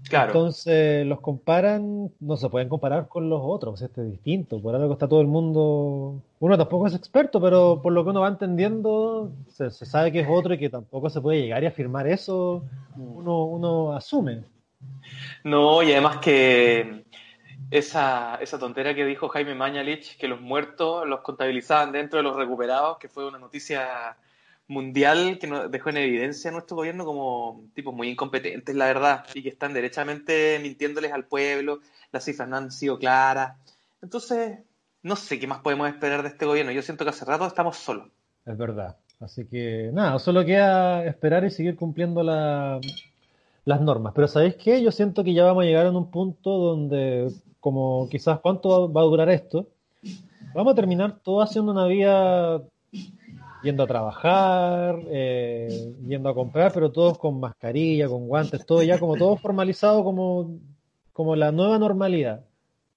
Claro. 0.07 0.33
Entonces 0.33 1.07
los 1.07 1.23
comparan, 1.23 2.11
no 2.21 2.37
se 2.37 2.50
pueden 2.50 2.69
comparar 2.69 3.09
con 3.09 3.31
los 3.31 3.40
otros, 3.42 3.81
este 3.81 4.02
es 4.02 4.11
distinto, 4.11 4.61
por 4.61 4.75
algo 4.75 4.92
está 4.92 5.09
todo 5.09 5.23
el 5.23 5.28
mundo, 5.28 6.21
uno 6.40 6.59
tampoco 6.59 6.88
es 6.88 6.95
experto, 6.95 7.40
pero 7.40 7.81
por 7.81 7.95
lo 7.95 8.04
que 8.04 8.11
uno 8.11 8.21
va 8.21 8.28
entendiendo, 8.28 9.33
se, 9.49 9.71
sabe 9.71 10.12
que 10.12 10.21
es 10.21 10.28
otro 10.28 10.52
y 10.52 10.59
que 10.59 10.69
tampoco 10.69 11.09
se 11.09 11.23
puede 11.23 11.40
llegar 11.40 11.62
y 11.62 11.66
afirmar 11.66 12.07
eso, 12.07 12.64
uno, 12.99 13.47
uno 13.47 13.95
asume. 13.95 14.42
No, 15.42 15.83
y 15.83 15.92
además 15.92 16.19
que 16.19 17.07
esa, 17.71 18.37
esa 18.37 18.59
tontera 18.59 18.95
que 18.95 19.04
dijo 19.04 19.28
Jaime 19.28 19.54
Mañalich, 19.54 20.16
que 20.19 20.28
los 20.28 20.40
muertos 20.40 21.07
los 21.07 21.21
contabilizaban 21.21 21.92
dentro 21.92 22.19
de 22.19 22.23
los 22.23 22.37
recuperados, 22.37 22.99
que 22.99 23.09
fue 23.09 23.26
una 23.26 23.38
noticia 23.38 24.16
mundial 24.69 25.38
que 25.38 25.47
nos 25.47 25.71
dejó 25.71 25.90
en 25.90 25.99
evidencia 25.99 26.50
a 26.50 26.52
nuestro 26.52 26.76
gobierno 26.76 27.04
como 27.04 27.64
tipos 27.75 27.95
muy 27.95 28.09
incompetentes, 28.09 28.75
la 28.75 28.87
verdad, 28.87 29.25
y 29.35 29.42
que 29.42 29.50
están 29.50 29.73
derechamente 29.73 30.59
mintiéndoles 30.62 31.12
al 31.12 31.25
pueblo, 31.25 31.81
las 32.11 32.25
cifras 32.25 32.49
no 32.49 32.57
han 32.57 32.71
sido 32.71 32.99
claras. 32.99 33.57
Entonces, 34.00 34.59
no 35.02 35.16
sé 35.16 35.38
qué 35.38 35.47
más 35.47 35.61
podemos 35.61 35.88
esperar 35.88 36.23
de 36.23 36.28
este 36.28 36.47
gobierno. 36.47 36.73
Yo 36.73 36.83
siento 36.83 37.04
que 37.04 37.11
hace 37.11 37.25
rato 37.25 37.47
estamos 37.47 37.76
solos. 37.76 38.09
Es 38.47 38.57
verdad. 38.57 38.97
Así 39.21 39.47
que 39.47 39.90
nada, 39.92 40.19
solo 40.19 40.45
queda 40.45 41.04
esperar 41.04 41.45
y 41.45 41.50
seguir 41.50 41.76
cumpliendo 41.76 42.23
las 42.23 42.81
normas. 43.81 44.12
Pero 44.14 44.26
¿sabéis 44.26 44.57
qué? 44.57 44.83
Yo 44.83 44.90
siento 44.90 45.23
que 45.23 45.33
ya 45.33 45.45
vamos 45.45 45.62
a 45.62 45.66
llegar 45.66 45.87
a 45.87 45.90
un 45.90 46.11
punto 46.11 46.50
donde 46.59 47.31
como 47.62 48.09
quizás 48.11 48.40
cuánto 48.40 48.92
va 48.92 49.02
a 49.02 49.04
durar 49.04 49.31
esto, 49.31 49.69
vamos 50.52 50.73
a 50.73 50.75
terminar 50.75 51.21
todo 51.23 51.40
haciendo 51.40 51.71
una 51.71 51.87
vida 51.87 52.61
yendo 53.62 53.85
a 53.85 53.87
trabajar, 53.87 55.00
eh, 55.07 55.95
yendo 56.04 56.28
a 56.28 56.35
comprar, 56.35 56.73
pero 56.73 56.90
todos 56.90 57.19
con 57.19 57.38
mascarilla, 57.38 58.09
con 58.09 58.26
guantes, 58.26 58.66
todo 58.66 58.83
ya 58.83 58.99
como 58.99 59.16
todo 59.16 59.37
formalizado 59.37 60.02
como, 60.02 60.59
como 61.12 61.37
la 61.37 61.52
nueva 61.52 61.78
normalidad. 61.78 62.45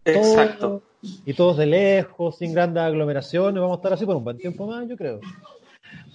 Exacto. 0.03 0.81
y 1.03 1.35
todos 1.35 1.57
de 1.57 1.67
lejos, 1.67 2.39
sin 2.39 2.51
grandes 2.51 2.81
aglomeraciones, 2.81 3.61
vamos 3.61 3.77
a 3.77 3.79
estar 3.81 3.93
así 3.93 4.03
por 4.03 4.15
un 4.15 4.23
buen 4.23 4.37
tiempo 4.37 4.65
más, 4.65 4.89
yo 4.89 4.97
creo. 4.97 5.19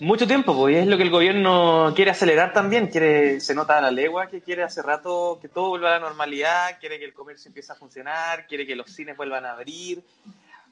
Mucho 0.00 0.26
tiempo, 0.26 0.54
pues, 0.54 0.74
y 0.74 0.78
es 0.78 0.86
lo 0.86 0.96
que 0.96 1.02
el 1.02 1.10
gobierno 1.10 1.92
quiere 1.94 2.10
acelerar 2.10 2.54
también, 2.54 2.86
quiere, 2.86 3.38
se 3.38 3.54
nota 3.54 3.76
a 3.76 3.82
la 3.82 3.90
legua 3.90 4.28
que 4.28 4.40
quiere 4.40 4.62
hace 4.62 4.80
rato 4.80 5.38
que 5.42 5.48
todo 5.48 5.68
vuelva 5.68 5.88
a 5.88 5.98
la 5.98 6.06
normalidad, 6.06 6.78
quiere 6.80 6.98
que 6.98 7.04
el 7.04 7.12
comercio 7.12 7.50
empiece 7.50 7.70
a 7.72 7.74
funcionar, 7.74 8.46
quiere 8.46 8.66
que 8.66 8.74
los 8.74 8.90
cines 8.90 9.14
vuelvan 9.14 9.44
a 9.44 9.52
abrir. 9.52 10.02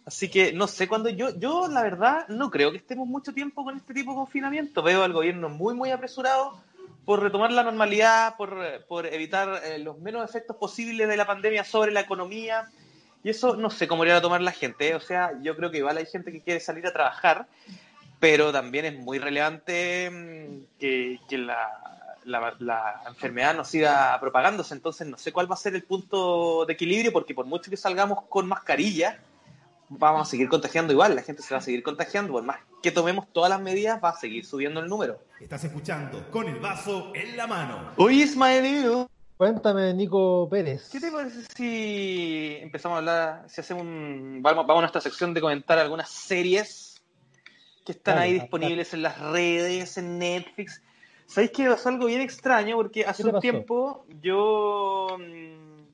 Así 0.06 0.30
que 0.30 0.54
no 0.54 0.66
sé 0.66 0.88
cuándo 0.88 1.10
yo, 1.10 1.38
yo 1.38 1.68
la 1.68 1.82
verdad 1.82 2.26
no 2.28 2.50
creo 2.50 2.70
que 2.70 2.78
estemos 2.78 3.06
mucho 3.06 3.34
tiempo 3.34 3.62
con 3.64 3.76
este 3.76 3.92
tipo 3.92 4.12
de 4.12 4.16
confinamiento. 4.16 4.82
Veo 4.82 5.02
al 5.02 5.12
gobierno 5.12 5.50
muy, 5.50 5.74
muy 5.74 5.90
apresurado 5.90 6.58
por 7.04 7.22
retomar 7.22 7.52
la 7.52 7.62
normalidad, 7.62 8.34
por, 8.38 8.56
por 8.88 9.04
evitar 9.04 9.60
eh, 9.62 9.78
los 9.78 9.98
menos 9.98 10.26
efectos 10.26 10.56
posibles 10.56 11.06
de 11.06 11.16
la 11.18 11.26
pandemia 11.26 11.64
sobre 11.64 11.92
la 11.92 12.00
economía. 12.00 12.70
Y 13.22 13.28
eso 13.28 13.56
no 13.56 13.68
sé 13.68 13.86
cómo 13.86 14.04
iría 14.04 14.16
a 14.16 14.22
tomar 14.22 14.40
la 14.40 14.52
gente. 14.52 14.88
¿eh? 14.88 14.94
O 14.94 15.00
sea, 15.00 15.32
yo 15.42 15.54
creo 15.54 15.70
que 15.70 15.76
igual 15.76 15.98
hay 15.98 16.06
gente 16.06 16.32
que 16.32 16.40
quiere 16.40 16.60
salir 16.60 16.86
a 16.86 16.92
trabajar 16.94 17.46
pero 18.20 18.52
también 18.52 18.84
es 18.84 18.98
muy 18.98 19.18
relevante 19.18 20.10
mm, 20.10 20.78
que, 20.78 21.18
la, 21.38 23.02
enfermedad 23.06 23.54
no 23.54 23.64
siga 23.64 24.18
propagándose, 24.20 24.74
entonces 24.74 25.06
no 25.06 25.16
sé 25.16 25.32
cuál 25.32 25.50
va 25.50 25.54
a 25.54 25.58
ser 25.58 25.74
el 25.74 25.84
punto 25.84 26.66
de 26.66 26.72
equilibrio, 26.74 27.12
porque 27.12 27.34
por 27.34 27.46
mucho 27.46 27.70
que 27.70 27.76
salgamos 27.76 28.24
con 28.28 28.46
mascarilla, 28.46 29.18
vamos 29.88 30.28
a 30.28 30.30
seguir 30.30 30.48
contagiando 30.48 30.92
igual, 30.92 31.14
la 31.14 31.22
gente 31.22 31.42
se 31.42 31.54
va 31.54 31.58
a 31.58 31.62
seguir 31.62 31.82
contagiando, 31.82 32.32
por 32.32 32.42
más 32.42 32.58
que 32.82 32.90
tomemos 32.90 33.26
todas 33.32 33.50
las 33.50 33.60
medidas, 33.60 34.02
va 34.02 34.10
a 34.10 34.16
seguir 34.16 34.44
subiendo 34.44 34.80
el 34.80 34.88
número. 34.88 35.20
Estás 35.40 35.64
escuchando 35.64 36.30
con 36.30 36.48
el 36.48 36.60
vaso 36.60 37.12
en 37.14 37.36
la 37.36 37.46
mano. 37.46 37.92
Oye, 37.96 38.24
Ismael, 38.24 39.08
Cuéntame, 39.38 39.94
Nico 39.94 40.48
Pérez. 40.50 40.88
¿Qué 40.90 40.98
te 40.98 41.12
parece 41.12 41.42
si 41.56 42.58
empezamos 42.60 42.96
a 42.96 42.98
hablar, 42.98 43.44
si 43.46 43.60
hacemos 43.60 43.84
un, 43.84 44.40
vamos, 44.42 44.66
vamos 44.66 44.80
a 44.80 44.82
nuestra 44.82 45.00
sección 45.00 45.32
de 45.32 45.40
comentar 45.40 45.78
algunas 45.78 46.10
series 46.10 46.87
que 47.88 47.92
están 47.92 48.18
ahí 48.18 48.34
disponibles 48.34 48.92
en 48.92 49.00
las 49.00 49.18
redes, 49.18 49.96
en 49.96 50.18
Netflix. 50.18 50.82
¿Sabéis 51.24 51.52
que 51.52 51.70
pasó 51.70 51.88
algo 51.88 52.04
bien 52.04 52.20
extraño? 52.20 52.76
Porque 52.76 53.06
hace 53.06 53.26
un 53.26 53.40
tiempo 53.40 54.04
yo... 54.20 55.16
Mm, 55.18 55.84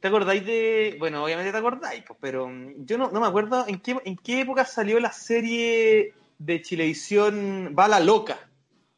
¿Te 0.00 0.08
acordáis 0.08 0.46
de...? 0.46 0.96
Bueno, 0.98 1.22
obviamente 1.22 1.52
te 1.52 1.58
acordáis, 1.58 2.02
pues, 2.06 2.18
pero 2.18 2.48
mm, 2.48 2.86
yo 2.86 2.96
no, 2.96 3.10
no 3.10 3.20
me 3.20 3.26
acuerdo 3.26 3.66
en 3.68 3.78
qué, 3.80 3.98
en 4.06 4.16
qué 4.16 4.40
época 4.40 4.64
salió 4.64 4.98
la 5.00 5.12
serie 5.12 6.14
de 6.38 6.62
Chilevisión 6.62 7.74
Bala 7.74 8.00
Loca. 8.00 8.38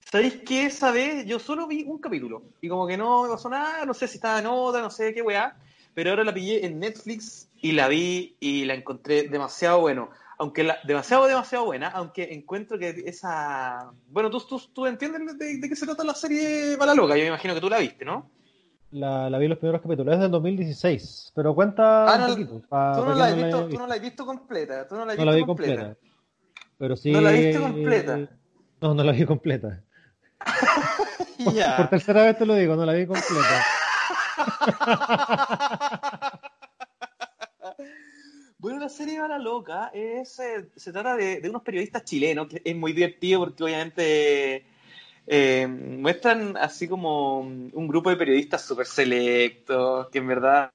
¿Sabéis 0.08 0.36
que 0.46 0.66
esa 0.66 0.92
vez 0.92 1.26
yo 1.26 1.40
solo 1.40 1.66
vi 1.66 1.82
un 1.82 1.98
capítulo? 1.98 2.44
Y 2.60 2.68
como 2.68 2.86
que 2.86 2.96
no 2.96 3.24
me 3.24 3.28
pasó 3.30 3.48
nada, 3.48 3.84
no 3.86 3.94
sé 3.94 4.06
si 4.06 4.18
estaba 4.18 4.38
en 4.38 4.46
otra, 4.46 4.80
no 4.82 4.90
sé 4.90 5.12
qué 5.12 5.22
weá. 5.22 5.56
Pero 5.94 6.10
ahora 6.10 6.22
la 6.22 6.32
pillé 6.32 6.64
en 6.64 6.78
Netflix 6.78 7.48
y 7.60 7.72
la 7.72 7.88
vi 7.88 8.36
y 8.38 8.66
la 8.66 8.74
encontré 8.74 9.24
demasiado 9.24 9.80
bueno 9.80 10.10
aunque 10.40 10.64
la, 10.64 10.78
demasiado, 10.84 11.26
demasiado 11.26 11.66
buena, 11.66 11.88
aunque 11.88 12.32
encuentro 12.32 12.78
que 12.78 13.02
esa... 13.04 13.92
Bueno, 14.08 14.30
tú, 14.30 14.40
tú, 14.40 14.58
tú 14.72 14.86
entiendes 14.86 15.36
de, 15.38 15.60
qué 15.68 15.76
se 15.76 15.84
trata 15.84 16.02
la 16.02 16.14
serie 16.14 16.76
Bala 16.76 16.94
Loca, 16.94 17.14
yo 17.14 17.24
me 17.24 17.28
imagino 17.28 17.52
que 17.52 17.60
tú 17.60 17.68
la 17.68 17.78
viste, 17.78 18.06
¿no? 18.06 18.30
La, 18.90 19.28
la 19.28 19.36
vi 19.36 19.48
los 19.48 19.58
primeros 19.58 19.82
capítulos, 19.82 20.14
es 20.14 20.20
del 20.20 20.30
2016, 20.30 21.32
pero 21.34 21.54
cuenta 21.54 22.06
ah, 22.06 22.26
un 22.26 22.32
poquito. 22.32 22.52
tú, 22.60 23.04
no 23.04 23.14
la 23.14 23.34
visto, 23.34 23.68
tú, 23.68 23.78
no 23.78 23.86
la 23.86 23.94
has 23.96 24.00
visto 24.00 24.24
completa, 24.24 24.88
tú 24.88 24.94
no 24.94 25.04
la, 25.04 25.12
has 25.12 25.18
visto 25.18 25.34
vi 25.34 25.44
completa. 25.44 25.74
completa. 25.74 26.00
Pero 26.78 26.96
sí... 26.96 27.12
¿No 27.12 27.20
la 27.20 27.30
viste 27.32 27.60
completa? 27.60 28.18
No, 28.80 28.94
no 28.94 29.04
la 29.04 29.12
vi 29.12 29.26
completa. 29.26 29.82
ya. 31.52 31.76
por 31.76 31.90
tercera 31.90 32.22
vez 32.22 32.38
te 32.38 32.46
lo 32.46 32.54
digo, 32.54 32.76
no 32.76 32.86
la 32.86 32.94
vi 32.94 33.06
completa. 33.06 33.66
Bueno, 38.60 38.78
la 38.78 38.90
serie 38.90 39.26
la 39.26 39.38
Loca 39.38 39.90
es, 39.94 40.38
eh, 40.38 40.68
se 40.76 40.92
trata 40.92 41.16
de, 41.16 41.40
unos 41.48 41.62
periodistas 41.62 42.04
chilenos, 42.04 42.46
que 42.46 42.60
es 42.62 42.76
muy 42.76 42.92
divertido 42.92 43.40
porque 43.40 43.64
obviamente 43.64 44.66
eh, 45.26 45.66
muestran 45.66 46.58
así 46.58 46.86
como 46.86 47.40
un 47.40 47.88
grupo 47.88 48.10
de 48.10 48.16
periodistas 48.16 48.62
súper 48.62 48.84
selectos, 48.84 50.10
que 50.10 50.18
en 50.18 50.26
verdad 50.26 50.70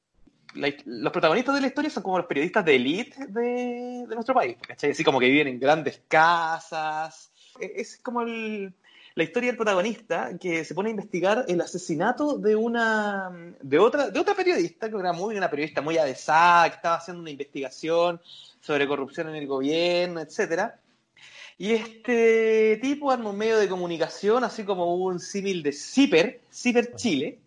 los 0.55 1.11
protagonistas 1.11 1.53
de 1.53 1.61
la 1.61 1.67
historia 1.67 1.91
son 1.91 2.01
como 2.01 2.17
los 2.17 2.25
periodistas 2.25 2.65
de 2.65 2.75
élite 2.75 3.27
de, 3.27 4.05
de, 4.07 4.15
nuestro 4.15 4.33
país, 4.33 4.57
¿cachai? 4.67 4.89
Así 4.89 5.03
como 5.03 5.19
que 5.19 5.29
viven 5.29 5.47
en 5.47 5.59
grandes 5.59 6.01
casas. 6.07 7.31
E, 7.59 7.73
es 7.75 7.99
como 8.01 8.21
el, 8.21 8.73
la 9.15 9.23
historia 9.23 9.49
del 9.49 9.55
protagonista 9.55 10.37
que 10.37 10.65
se 10.65 10.75
pone 10.75 10.89
a 10.89 10.91
investigar 10.91 11.45
el 11.47 11.61
asesinato 11.61 12.37
de 12.37 12.55
una 12.55 13.31
de 13.61 13.79
otra 13.79 14.09
de 14.09 14.19
otra 14.19 14.35
periodista 14.35 14.89
que 14.89 14.97
era 14.97 15.13
muy 15.13 15.37
una 15.37 15.49
periodista 15.49 15.81
muy 15.81 15.97
avesada 15.97 16.69
que 16.69 16.75
estaba 16.75 16.95
haciendo 16.97 17.21
una 17.21 17.31
investigación 17.31 18.21
sobre 18.59 18.87
corrupción 18.87 19.29
en 19.29 19.35
el 19.35 19.47
gobierno 19.47 20.19
etcétera 20.19 20.79
y 21.57 21.71
este 21.71 22.77
tipo 22.81 23.09
arma 23.09 23.29
un 23.29 23.37
medio 23.37 23.57
de 23.57 23.69
comunicación 23.69 24.43
así 24.43 24.65
como 24.65 24.95
un 24.95 25.21
símil 25.21 25.63
de 25.63 25.71
CIPER 25.71 26.41
CIPER 26.51 26.95
Chile 26.95 27.39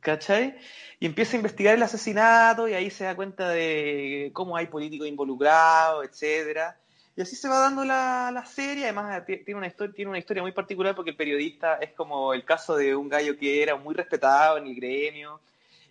¿cachai? 0.00 0.56
y 0.98 1.06
empieza 1.06 1.32
a 1.32 1.36
investigar 1.36 1.76
el 1.76 1.82
asesinato 1.82 2.68
y 2.68 2.74
ahí 2.74 2.90
se 2.90 3.04
da 3.04 3.16
cuenta 3.16 3.48
de 3.48 4.30
cómo 4.34 4.54
hay 4.54 4.66
políticos 4.66 5.08
involucrados 5.08 6.04
etcétera 6.04 6.79
y 7.20 7.22
así 7.22 7.36
se 7.36 7.50
va 7.50 7.58
dando 7.58 7.84
la, 7.84 8.42
serie, 8.46 8.84
además 8.84 9.26
tiene 9.26 9.54
una, 9.54 9.66
historia, 9.66 9.94
tiene 9.94 10.08
una 10.08 10.18
historia 10.18 10.42
muy 10.42 10.52
particular 10.52 10.94
porque 10.94 11.10
el 11.10 11.16
periodista 11.16 11.74
es 11.74 11.92
como 11.92 12.32
el 12.32 12.46
caso 12.46 12.76
de 12.76 12.96
un 12.96 13.10
gallo 13.10 13.36
que 13.36 13.62
era 13.62 13.76
muy 13.76 13.94
respetado 13.94 14.56
en 14.56 14.66
el 14.66 14.74
gremio 14.74 15.38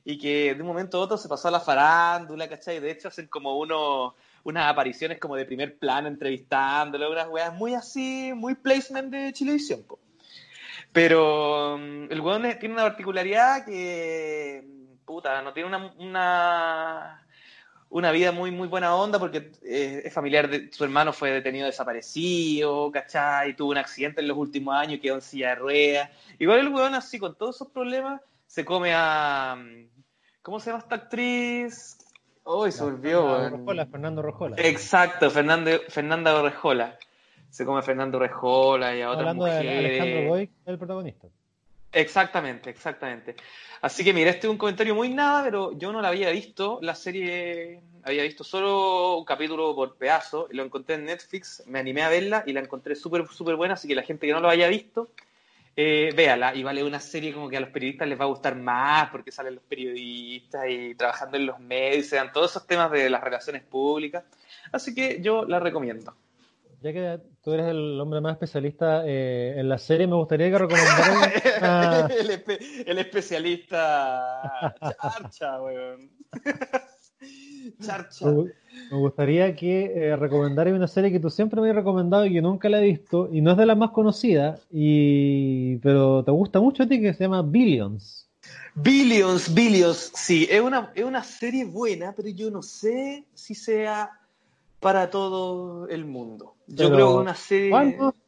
y 0.04 0.18
que 0.18 0.56
de 0.56 0.60
un 0.60 0.66
momento 0.66 0.98
a 0.98 1.02
otro 1.02 1.18
se 1.18 1.30
pasó 1.30 1.50
a 1.50 1.52
la 1.52 1.60
farándula, 1.60 2.50
¿cachai? 2.50 2.80
De 2.80 2.90
hecho 2.90 3.10
hacen 3.10 3.28
como 3.28 3.60
uno, 3.60 4.16
unas 4.44 4.72
apariciones 4.72 5.20
como 5.20 5.36
de 5.36 5.46
primer 5.46 5.78
plano 5.78 6.08
entrevistándolo, 6.08 7.12
unas 7.12 7.28
weas 7.28 7.54
muy 7.54 7.76
así, 7.76 8.32
muy 8.34 8.56
placement 8.56 9.12
de 9.12 9.32
Chilevisión. 9.32 9.86
Pero 10.92 11.78
mm, 11.78 12.12
el 12.12 12.22
weón 12.22 12.42
tiene 12.60 12.74
una 12.74 12.86
particularidad 12.86 13.66
que, 13.66 14.66
puta, 15.06 15.44
no 15.44 15.54
tiene 15.54 15.92
una, 16.00 17.22
una 17.90 18.12
vida 18.12 18.32
muy, 18.32 18.52
muy 18.52 18.68
buena 18.68 18.96
onda 18.96 19.18
porque 19.20 19.52
eh, 19.64 20.04
es 20.06 20.14
familiar 20.14 20.50
de 20.50 20.72
su 20.72 20.84
hermano, 20.84 21.12
fue 21.12 21.32
detenido 21.32 21.66
desaparecido, 21.66 22.92
¿cachai? 22.92 23.56
Tuvo 23.56 23.72
un 23.72 23.78
accidente 23.78 24.22
en 24.22 24.28
los 24.28 24.38
últimos 24.38 24.76
años 24.76 24.96
y 24.96 25.00
quedó 25.00 25.16
en 25.16 25.22
silla 25.22 25.50
de 25.50 25.56
ruedas. 25.56 26.10
Igual 26.38 26.60
el 26.60 26.70
weón 26.70 26.94
así, 26.94 27.18
con 27.18 27.36
todos 27.36 27.56
esos 27.56 27.70
problemas, 27.70 28.22
se 28.46 28.64
come 28.64 28.94
a... 28.94 29.58
¿Cómo 30.42 30.60
se 30.60 30.70
llama 30.70 30.84
esta 30.84 30.96
actriz? 30.96 31.98
Uy, 32.46 32.72
se 32.72 32.84
volvió, 32.84 33.28
Fernando. 33.28 33.58
Rojola, 33.58 33.86
Fernando 33.86 34.22
Rojola. 34.22 34.56
Exacto, 34.60 35.30
Fernando, 35.30 35.72
Fernanda 35.90 36.36
Orejola. 36.36 36.98
Se 37.50 37.66
come 37.66 37.80
a 37.80 37.84
Fernando 37.84 38.18
Orejola 38.18 38.96
y 38.96 39.02
a 39.02 39.10
otras 39.10 39.20
Hablando 39.20 39.46
de. 39.46 39.58
Alejandro 39.58 40.30
Boy, 40.30 40.50
el 40.66 40.78
protagonista. 40.78 41.28
Exactamente, 41.92 42.70
exactamente. 42.70 43.36
Así 43.82 44.04
que 44.04 44.14
mira, 44.14 44.30
este 44.30 44.46
es 44.48 44.52
un 44.52 44.58
comentario 44.58 44.94
muy 44.94 45.10
nada, 45.10 45.44
pero 45.44 45.78
yo 45.78 45.92
no 45.92 46.02
la 46.02 46.10
había 46.10 46.30
visto. 46.30 46.80
La 46.82 46.94
serie 46.96 47.82
había 48.04 48.24
visto 48.24 48.44
solo 48.44 49.18
un 49.18 49.26
capítulo 49.26 49.74
por 49.76 49.96
pedazo. 49.96 50.48
Lo 50.52 50.64
encontré 50.64 50.96
en 50.96 51.06
Netflix, 51.06 51.64
me 51.66 51.80
animé 51.80 52.04
a 52.04 52.10
verla 52.10 52.44
y 52.46 52.54
la 52.54 52.60
encontré 52.60 52.96
súper, 52.96 53.28
súper 53.28 53.56
buena. 53.56 53.74
Así 53.74 53.88
que 53.88 53.96
la 53.96 54.04
gente 54.04 54.28
que 54.28 54.34
no 54.34 54.40
lo 54.40 54.50
haya 54.50 54.68
visto, 54.68 55.10
eh, 55.76 56.14
véala. 56.16 56.54
Y 56.56 56.64
vale 56.64 56.84
una 56.84 57.00
serie 57.00 57.34
como 57.34 57.50
que 57.50 57.58
a 57.58 57.62
los 57.62 57.70
periodistas 57.70 58.08
les 58.08 58.20
va 58.20 58.26
a 58.26 58.28
gustar 58.28 58.56
más 58.56 59.10
porque 59.10 59.32
salen 59.32 59.56
los 59.56 59.64
periodistas 59.64 60.66
y 60.70 60.94
trabajando 60.96 61.38
en 61.38 61.46
los 61.48 61.60
medios, 61.60 62.08
se 62.08 62.18
dan 62.18 62.32
todos 62.32 62.52
esos 62.52 62.68
temas 62.68 62.92
de 62.92 63.10
las 63.10 63.24
relaciones 63.24 63.64
públicas. 63.64 64.24
Así 64.72 64.94
que 64.94 65.22
yo 65.22 65.46
la 65.46 65.60
recomiendo. 65.60 66.14
Ya 66.82 66.94
que 66.94 67.20
tú 67.44 67.52
eres 67.54 67.68
el 67.68 68.00
hombre 68.00 68.22
más 68.22 68.34
especialista 68.34 69.04
eh, 69.06 69.56
en 69.58 69.68
la 69.68 69.78
serie, 69.78 70.08
me 70.08 70.16
gustaría 70.16 70.50
que 70.50 70.58
recomendaras 70.58 71.10
una- 71.62 72.06
el, 72.16 72.30
espe- 72.30 72.60
el 72.86 72.98
especialista 73.00 74.76
Charcha, 74.80 75.62
weón. 75.62 76.10
Charcha. 77.82 78.26
me 78.28 78.98
gustaría 78.98 79.54
que 79.56 79.92
eh, 79.94 80.16
recomendaras 80.16 80.74
una 80.74 80.88
serie 80.88 81.12
que 81.12 81.20
tú 81.20 81.30
siempre 81.30 81.60
me 81.60 81.70
has 81.70 81.76
recomendado 81.76 82.26
y 82.26 82.34
que 82.34 82.42
nunca 82.42 82.70
la 82.70 82.80
he 82.82 82.86
visto 82.86 83.28
y 83.32 83.42
no 83.42 83.52
es 83.52 83.58
de 83.58 83.66
las 83.66 83.78
más 83.78 83.92
conocidas, 83.92 84.62
y 84.72 85.76
pero 85.78 86.24
te 86.24 86.32
gusta 86.32 86.60
mucho 86.62 86.84
a 86.84 86.88
ti 86.88 87.02
que 87.02 87.14
se 87.14 87.26
llama 87.26 87.42
Billions. 87.42 88.28
Billions, 88.76 89.54
Billions, 89.54 90.12
sí, 90.16 90.48
es 90.50 90.62
una, 90.62 90.92
es 90.96 91.04
una 91.04 91.24
serie 91.24 91.66
buena, 91.66 92.14
pero 92.16 92.30
yo 92.30 92.50
no 92.50 92.62
sé 92.62 93.26
si 93.34 93.54
sea 93.54 94.12
para 94.80 95.10
todo 95.10 95.88
el 95.90 96.06
mundo. 96.06 96.56
Yo 96.70 96.86
Pero, 96.86 96.94
creo 96.96 97.08
que 97.10 97.14
una 97.18 97.36
serie. 97.36 97.70
¿Cuándo? 97.70 98.16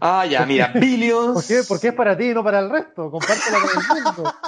Ah, 0.00 0.24
ya, 0.24 0.46
mira, 0.46 0.68
Billions. 0.68 1.34
¿Por 1.34 1.46
qué? 1.46 1.62
Porque 1.68 1.88
es 1.88 1.94
para 1.94 2.16
ti 2.16 2.30
y 2.30 2.34
no 2.34 2.42
para 2.42 2.60
el 2.60 2.70
resto. 2.70 3.10
Compártela 3.10 3.58
con 3.60 3.70
el 3.70 4.04
mundo. 4.04 4.34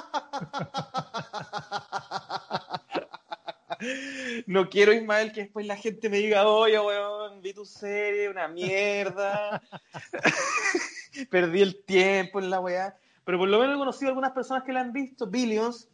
No 4.47 4.71
quiero, 4.71 4.93
Ismael, 4.95 5.33
que 5.33 5.43
después 5.43 5.67
la 5.67 5.77
gente 5.77 6.09
me 6.09 6.17
diga, 6.19 6.47
oye, 6.49 6.79
weón, 6.81 7.43
vi 7.43 7.53
tu 7.53 7.67
serie, 7.67 8.29
una 8.31 8.49
mierda. 8.49 9.61
Perdí 11.31 11.61
el 11.61 11.85
tiempo 11.85 12.39
en 12.41 12.49
la 12.51 12.61
weá. 12.61 12.97
Pero 13.25 13.39
por 13.39 13.49
lo 13.49 13.59
menos 13.59 13.75
he 13.75 13.79
conocido 13.79 14.09
a 14.09 14.11
algunas 14.11 14.33
personas 14.33 14.63
que 14.65 14.73
la 14.73 14.81
han 14.81 14.93
visto. 14.93 15.27
Billions 15.27 15.89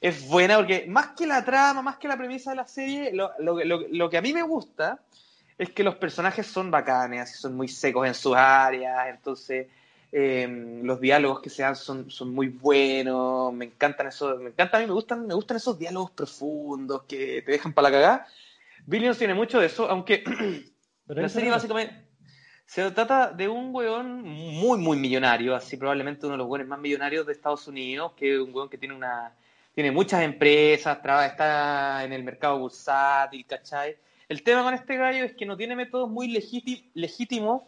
es 0.00 0.26
buena 0.26 0.56
porque 0.56 0.86
más 0.88 1.08
que 1.16 1.26
la 1.26 1.44
trama, 1.44 1.82
más 1.82 1.98
que 1.98 2.08
la 2.08 2.16
premisa 2.16 2.50
de 2.50 2.56
la 2.56 2.66
serie, 2.66 3.12
lo, 3.12 3.30
lo- 3.38 3.62
lo- 3.64 3.86
lo 3.88 4.10
que 4.10 4.18
a 4.18 4.22
mí 4.22 4.32
me 4.32 4.42
gusta 4.42 5.00
es 5.58 5.70
que 5.70 5.82
los 5.82 5.96
personajes 5.96 6.46
son 6.46 6.70
bacanes, 6.70 7.36
son 7.36 7.56
muy 7.56 7.68
secos 7.68 8.06
en 8.06 8.14
sus 8.14 8.36
áreas, 8.36 9.08
entonces 9.08 9.66
eh, 10.12 10.80
los 10.82 11.00
diálogos 11.00 11.40
que 11.40 11.50
se 11.50 11.62
dan 11.62 11.76
son, 11.76 12.10
son 12.10 12.32
muy 12.32 12.48
buenos, 12.48 13.52
me 13.52 13.66
encantan 13.66 14.06
esos, 14.06 14.40
me 14.40 14.50
encanta 14.50 14.78
a 14.78 14.80
mí, 14.80 14.86
me 14.86 14.92
gustan, 14.92 15.26
me 15.26 15.34
gustan 15.34 15.56
esos 15.56 15.78
diálogos 15.78 16.12
profundos 16.12 17.02
que 17.02 17.42
te 17.42 17.52
dejan 17.52 17.72
para 17.72 17.90
la 17.90 17.96
cagada. 17.96 18.26
Billions 18.86 19.18
tiene 19.18 19.34
mucho 19.34 19.60
de 19.60 19.66
eso, 19.66 19.88
aunque 19.90 20.24
Pero 21.06 21.22
la 21.22 21.28
serie 21.28 21.50
básicamente 21.50 21.94
se 22.66 22.90
trata 22.90 23.32
de 23.32 23.48
un 23.48 23.74
weón 23.74 24.22
muy, 24.22 24.78
muy 24.78 24.96
millonario, 24.98 25.54
así 25.56 25.76
probablemente 25.76 26.26
uno 26.26 26.34
de 26.34 26.38
los 26.38 26.46
weones 26.46 26.68
más 26.68 26.78
millonarios 26.78 27.26
de 27.26 27.32
Estados 27.32 27.66
Unidos, 27.66 28.12
que 28.14 28.34
es 28.34 28.40
un 28.40 28.54
weón 28.54 28.68
que 28.68 28.78
tiene 28.78 28.94
una 28.94 29.32
tiene 29.74 29.90
muchas 29.92 30.22
empresas, 30.22 31.00
traba- 31.00 31.26
está 31.26 32.04
en 32.04 32.12
el 32.12 32.24
mercado 32.24 32.58
bursátil, 32.58 33.46
¿cachai? 33.46 33.96
El 34.28 34.42
tema 34.42 34.62
con 34.62 34.74
este 34.74 34.96
gallo 34.96 35.24
es 35.24 35.34
que 35.34 35.46
no 35.46 35.56
tiene 35.56 35.74
métodos 35.74 36.10
muy 36.10 36.28
legíti- 36.28 36.90
legítimos 36.94 37.62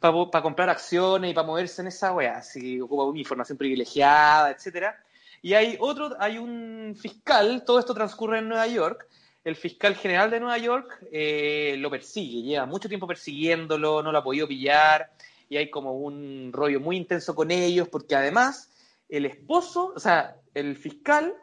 para 0.00 0.42
comprar 0.42 0.70
acciones 0.70 1.30
y 1.30 1.34
para 1.34 1.46
moverse 1.46 1.82
en 1.82 1.88
esa 1.88 2.12
weá, 2.12 2.38
así 2.38 2.80
ocupa 2.80 3.18
información 3.18 3.58
privilegiada, 3.58 4.50
etcétera. 4.50 4.98
Y 5.42 5.54
hay 5.54 5.76
otro, 5.78 6.16
hay 6.18 6.38
un 6.38 6.96
fiscal, 6.98 7.64
todo 7.64 7.78
esto 7.78 7.94
transcurre 7.94 8.38
en 8.38 8.48
Nueva 8.48 8.66
York, 8.66 9.06
el 9.44 9.56
fiscal 9.56 9.94
general 9.94 10.30
de 10.30 10.40
Nueva 10.40 10.58
York 10.58 10.98
eh, 11.12 11.76
lo 11.78 11.90
persigue, 11.90 12.42
lleva 12.42 12.66
mucho 12.66 12.88
tiempo 12.88 13.06
persiguiéndolo, 13.06 14.02
no 14.02 14.10
lo 14.10 14.18
ha 14.18 14.24
podido 14.24 14.48
pillar, 14.48 15.12
y 15.48 15.56
hay 15.56 15.70
como 15.70 15.92
un 15.92 16.50
rollo 16.52 16.80
muy 16.80 16.96
intenso 16.96 17.34
con 17.34 17.50
ellos, 17.50 17.88
porque 17.88 18.16
además 18.16 18.70
el 19.08 19.24
esposo, 19.26 19.92
o 19.94 20.00
sea, 20.00 20.36
el 20.54 20.76
fiscal 20.76 21.34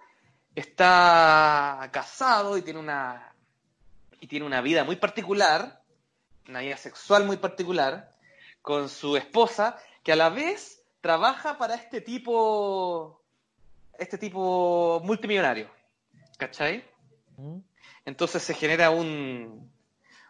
está 0.53 1.89
casado 1.91 2.57
y 2.57 2.61
tiene 2.61 2.79
una 2.79 3.32
y 4.23 4.27
tiene 4.27 4.45
una 4.45 4.61
vida 4.61 4.85
muy 4.85 4.95
particular, 4.95 5.81
una 6.47 6.61
vida 6.61 6.77
sexual 6.77 7.25
muy 7.25 7.35
particular, 7.35 8.15
con 8.61 8.87
su 8.87 9.17
esposa, 9.17 9.77
que 10.01 10.13
a 10.13 10.15
la 10.15 10.29
vez 10.29 10.81
trabaja 11.01 11.57
para 11.57 11.75
este 11.75 11.99
tipo, 11.99 13.21
este 13.99 14.17
tipo 14.17 15.01
multimillonario, 15.03 15.69
¿cachai? 16.37 16.85
¿Mm? 17.35 17.57
Entonces 18.05 18.41
se 18.43 18.53
genera 18.53 18.91
un, 18.91 19.69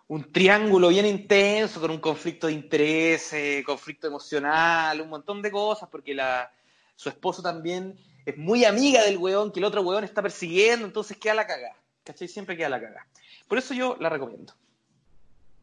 un 0.07 0.31
triángulo 0.31 0.87
bien 0.87 1.05
intenso 1.05 1.79
con 1.79 1.91
un 1.91 1.99
conflicto 1.99 2.47
de 2.47 2.53
intereses, 2.53 3.63
conflicto 3.63 4.07
emocional, 4.07 5.01
un 5.01 5.09
montón 5.09 5.39
de 5.39 5.51
cosas, 5.51 5.87
porque 5.91 6.15
la, 6.15 6.51
su 6.95 7.09
esposo 7.09 7.43
también 7.43 7.95
es 8.25 8.35
muy 8.37 8.65
amiga 8.65 9.03
del 9.03 9.19
weón 9.19 9.51
que 9.51 9.59
el 9.59 9.65
otro 9.65 9.83
weón 9.83 10.03
está 10.03 10.23
persiguiendo, 10.23 10.83
entonces 10.83 11.15
queda 11.15 11.35
la 11.35 11.45
caga. 11.45 11.75
¿Cachai? 12.03 12.27
Siempre 12.27 12.57
queda 12.57 12.69
la 12.69 12.81
caga. 12.81 13.07
Por 13.53 13.59
eso 13.59 13.75
yo 13.75 13.97
la 13.99 14.09
recomiendo. 14.09 14.51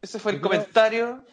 Ese 0.01 0.21
fue 0.21 0.31
el 0.31 0.41
comentario. 0.41 1.25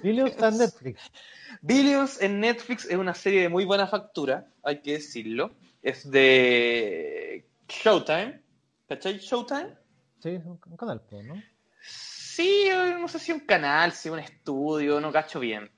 Billions. 0.00 0.30
Está 0.30 0.50
en 0.50 0.58
Netflix. 0.58 1.00
Billions 1.62 2.22
en 2.22 2.38
Netflix 2.38 2.84
es 2.84 2.96
una 2.96 3.12
serie 3.12 3.40
de 3.40 3.48
muy 3.48 3.64
buena 3.64 3.88
factura, 3.88 4.46
hay 4.62 4.80
que 4.80 4.92
decirlo. 4.92 5.50
Es 5.82 6.08
de 6.08 7.44
Showtime. 7.68 8.40
¿Cachai? 8.88 9.18
Showtime. 9.18 9.74
Sí, 10.22 10.40
un 10.44 10.76
canal, 10.76 11.02
¿no? 11.24 11.42
Sí, 11.80 12.68
no 13.00 13.08
sé 13.08 13.18
si 13.18 13.32
un 13.32 13.40
canal, 13.40 13.90
si 13.90 14.10
un 14.10 14.20
estudio, 14.20 15.00
no 15.00 15.10
cacho 15.10 15.40
bien. 15.40 15.68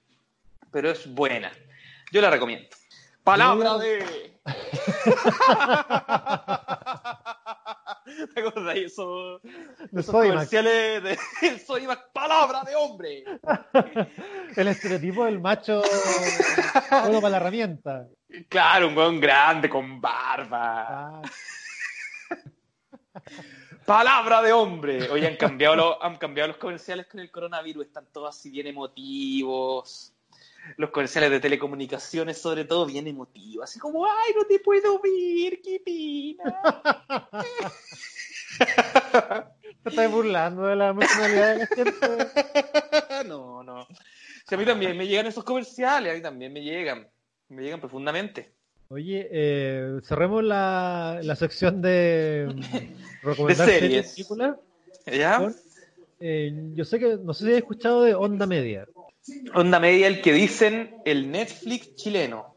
Pero 0.73 0.91
es 0.91 1.07
buena. 1.07 1.51
Yo 2.13 2.21
la 2.21 2.29
recomiendo. 2.29 2.69
Palabra 3.23 3.79
de. 3.79 4.35
¿Te 8.35 8.41
acordás 8.41 8.75
de 8.75 8.85
eso? 8.85 9.41
De 9.91 10.01
Esos 10.01 10.15
comerciales 10.15 11.03
de 11.03 11.19
el 11.49 11.61
Sodimac, 11.61 12.13
palabra 12.13 12.63
de 12.65 12.75
hombre. 12.77 13.25
El 14.57 14.69
estereotipo 14.69 15.25
del 15.25 15.41
macho 15.41 15.83
bueno 17.03 17.21
para 17.21 17.31
la 17.31 17.37
herramienta. 17.39 18.07
Claro, 18.49 18.89
un 18.89 18.97
weón 18.97 19.21
grande 19.21 19.69
con 19.69 20.01
barba. 20.01 21.21
Ah, 21.21 21.23
Palabra 23.85 24.43
de 24.43 24.53
hombre. 24.53 25.11
Oye, 25.11 25.27
han 25.27 25.37
cambiado, 25.37 25.77
los, 25.77 25.97
han 26.01 26.17
cambiado 26.17 26.49
los 26.49 26.57
comerciales 26.57 27.07
con 27.07 27.21
el 27.21 27.31
coronavirus. 27.31 27.87
Están 27.87 28.07
todos 28.13 28.35
así 28.37 28.51
bien 28.51 28.67
emotivos. 28.69 30.14
Los 30.77 30.91
comerciales 30.91 31.31
de 31.31 31.41
telecomunicaciones, 31.41 32.39
sobre 32.39 32.65
todo, 32.65 32.87
bien 32.87 33.07
emotivos. 33.07 33.65
Así 33.65 33.79
como, 33.79 34.07
ay, 34.07 34.33
no 34.37 34.45
te 34.45 34.59
puedo 34.59 35.01
ver, 35.01 35.61
qué 35.63 35.81
pena. 35.85 36.61
te 39.83 39.91
estás 39.91 40.11
burlando 40.11 40.67
de 40.67 40.77
la 40.77 40.89
emocionalidad 40.89 41.53
de 41.53 41.59
la 41.59 41.67
gente. 41.67 41.93
no, 43.29 43.63
no. 43.63 43.87
Sí, 44.47 44.55
a 44.55 44.59
mí 44.59 44.65
también 44.65 44.97
me 44.97 45.07
llegan 45.07 45.27
esos 45.27 45.45
comerciales, 45.45 46.13
a 46.13 46.15
mí 46.17 46.23
también 46.23 46.53
me 46.53 46.63
llegan. 46.63 47.09
Me 47.49 47.63
llegan 47.63 47.81
profundamente. 47.81 48.55
Oye, 48.89 49.29
eh, 49.31 50.01
cerremos 50.03 50.45
la, 50.45 51.21
la 51.23 51.37
sección 51.37 51.81
de 51.83 52.47
mm, 52.55 53.27
recomendar 53.27 53.67
De 53.67 53.81
series 53.81 54.13
películas. 54.13 54.57
¿Ya? 55.07 55.39
con, 55.39 55.55
eh, 56.21 56.73
yo 56.75 56.85
sé 56.85 56.99
que, 56.99 57.17
no 57.17 57.35
sé 57.35 57.45
si 57.45 57.51
has 57.51 57.59
escuchado 57.59 58.03
de 58.03 58.15
Onda 58.15 58.47
Media. 58.47 58.87
Onda 59.55 59.81
media, 59.81 60.07
el 60.09 60.21
que 60.21 60.33
dicen 60.33 61.01
el 61.05 61.31
Netflix 61.31 61.95
chileno. 61.95 62.57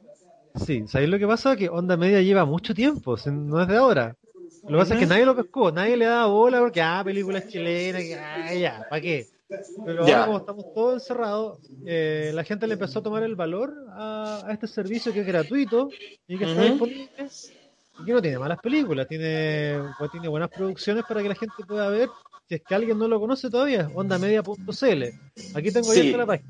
Sí, 0.65 0.88
¿sabéis 0.88 1.10
lo 1.12 1.19
que 1.19 1.27
pasa? 1.27 1.56
Que 1.56 1.69
Onda 1.69 1.97
Media 1.97 2.21
lleva 2.21 2.45
mucho 2.45 2.73
tiempo, 2.73 3.15
no 3.32 3.62
es 3.62 3.67
de 3.67 3.77
ahora. 3.77 4.15
Lo 4.65 4.77
que 4.77 4.82
pasa 4.82 4.93
es 4.95 4.99
que 4.99 5.06
nadie 5.06 5.25
lo 5.25 5.36
pescó, 5.36 5.71
nadie 5.71 5.95
le 5.95 6.06
daba 6.06 6.27
bola 6.27 6.60
porque, 6.60 6.82
ah, 6.82 7.01
películas 7.06 7.45
chilenas, 7.45 8.01
que, 8.03 8.15
ah, 8.15 8.53
ya, 8.53 8.84
¿para 8.89 9.01
qué? 9.01 9.30
Pero 9.84 10.06
Ya. 10.06 10.15
ahora 10.15 10.25
como 10.25 10.38
estamos 10.39 10.65
todos 10.73 10.93
encerrados, 10.95 11.60
eh, 11.86 12.32
la 12.34 12.43
gente 12.43 12.67
le 12.67 12.73
empezó 12.73 12.99
a 12.99 13.03
tomar 13.03 13.23
el 13.23 13.36
valor 13.36 13.73
a, 13.91 14.43
a 14.45 14.51
este 14.53 14.67
servicio 14.67 15.13
que 15.13 15.21
es 15.21 15.25
gratuito 15.25 15.95
y 16.27 16.38
que 16.38 16.43
está 16.45 16.63
Ujú. 16.63 16.71
disponible 16.71 17.32
y 17.97 18.06
que 18.06 18.13
no 18.13 18.21
tiene 18.21 18.39
malas 18.39 18.60
películas, 18.60 19.08
tiene, 19.08 19.93
pues, 19.97 20.12
tiene 20.12 20.27
buenas 20.27 20.49
producciones 20.51 21.03
para 21.06 21.21
que 21.21 21.30
la 21.30 21.36
gente 21.36 21.63
pueda 21.63 21.89
ver. 21.89 22.15
Si 22.47 22.55
es 22.55 22.62
que 22.62 22.75
alguien 22.75 22.97
no 22.97 23.07
lo 23.07 23.19
conoce 23.19 23.49
todavía, 23.49 23.89
ondamedia.cl. 23.93 25.03
Aquí 25.53 25.71
tengo 25.71 25.91
Sí. 25.91 25.99
abierta 25.99 26.17
la 26.17 26.25
página. 26.25 26.49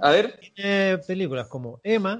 A 0.00 0.10
ver, 0.10 0.38
Tiene 0.54 0.98
películas 0.98 1.46
como 1.46 1.80
Emma, 1.82 2.18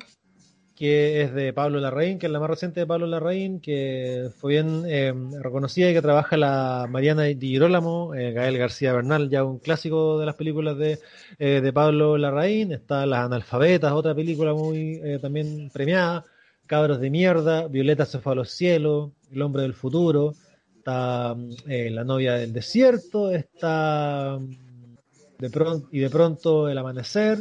que 0.74 1.22
es 1.22 1.34
de 1.34 1.52
Pablo 1.52 1.78
Larraín, 1.80 2.18
que 2.18 2.26
es 2.26 2.32
la 2.32 2.40
más 2.40 2.48
reciente 2.48 2.80
de 2.80 2.86
Pablo 2.86 3.06
Larraín, 3.06 3.60
que 3.60 4.30
fue 4.38 4.52
bien 4.54 4.84
eh, 4.86 5.12
reconocida 5.40 5.90
y 5.90 5.94
que 5.94 6.00
trabaja 6.00 6.36
la 6.36 6.86
Mariana 6.88 7.24
Di 7.24 7.36
Girolamo, 7.48 8.14
eh, 8.14 8.32
Gael 8.32 8.56
García 8.56 8.92
Bernal, 8.92 9.28
ya 9.28 9.44
un 9.44 9.58
clásico 9.58 10.18
de 10.18 10.26
las 10.26 10.34
películas 10.36 10.78
de, 10.78 10.98
eh, 11.38 11.60
de 11.60 11.72
Pablo 11.72 12.16
Larraín. 12.16 12.72
Está 12.72 13.04
Las 13.04 13.26
Analfabetas, 13.26 13.92
otra 13.92 14.14
película 14.14 14.54
muy 14.54 15.00
eh, 15.04 15.18
también 15.20 15.70
premiada. 15.70 16.24
Cabros 16.66 17.00
de 17.00 17.10
mierda, 17.10 17.68
Violeta 17.68 18.06
se 18.06 18.20
fue 18.20 18.32
a 18.32 18.36
los 18.36 18.50
cielos, 18.50 19.10
El 19.30 19.42
hombre 19.42 19.62
del 19.62 19.74
futuro, 19.74 20.34
está 20.82 21.36
eh, 21.68 21.90
La 21.90 22.02
novia 22.02 22.32
del 22.34 22.52
desierto, 22.52 23.30
está 23.30 24.36
de 25.38 25.50
pronto, 25.50 25.88
y 25.92 26.00
de 26.00 26.10
pronto 26.10 26.68
El 26.68 26.76
amanecer. 26.76 27.38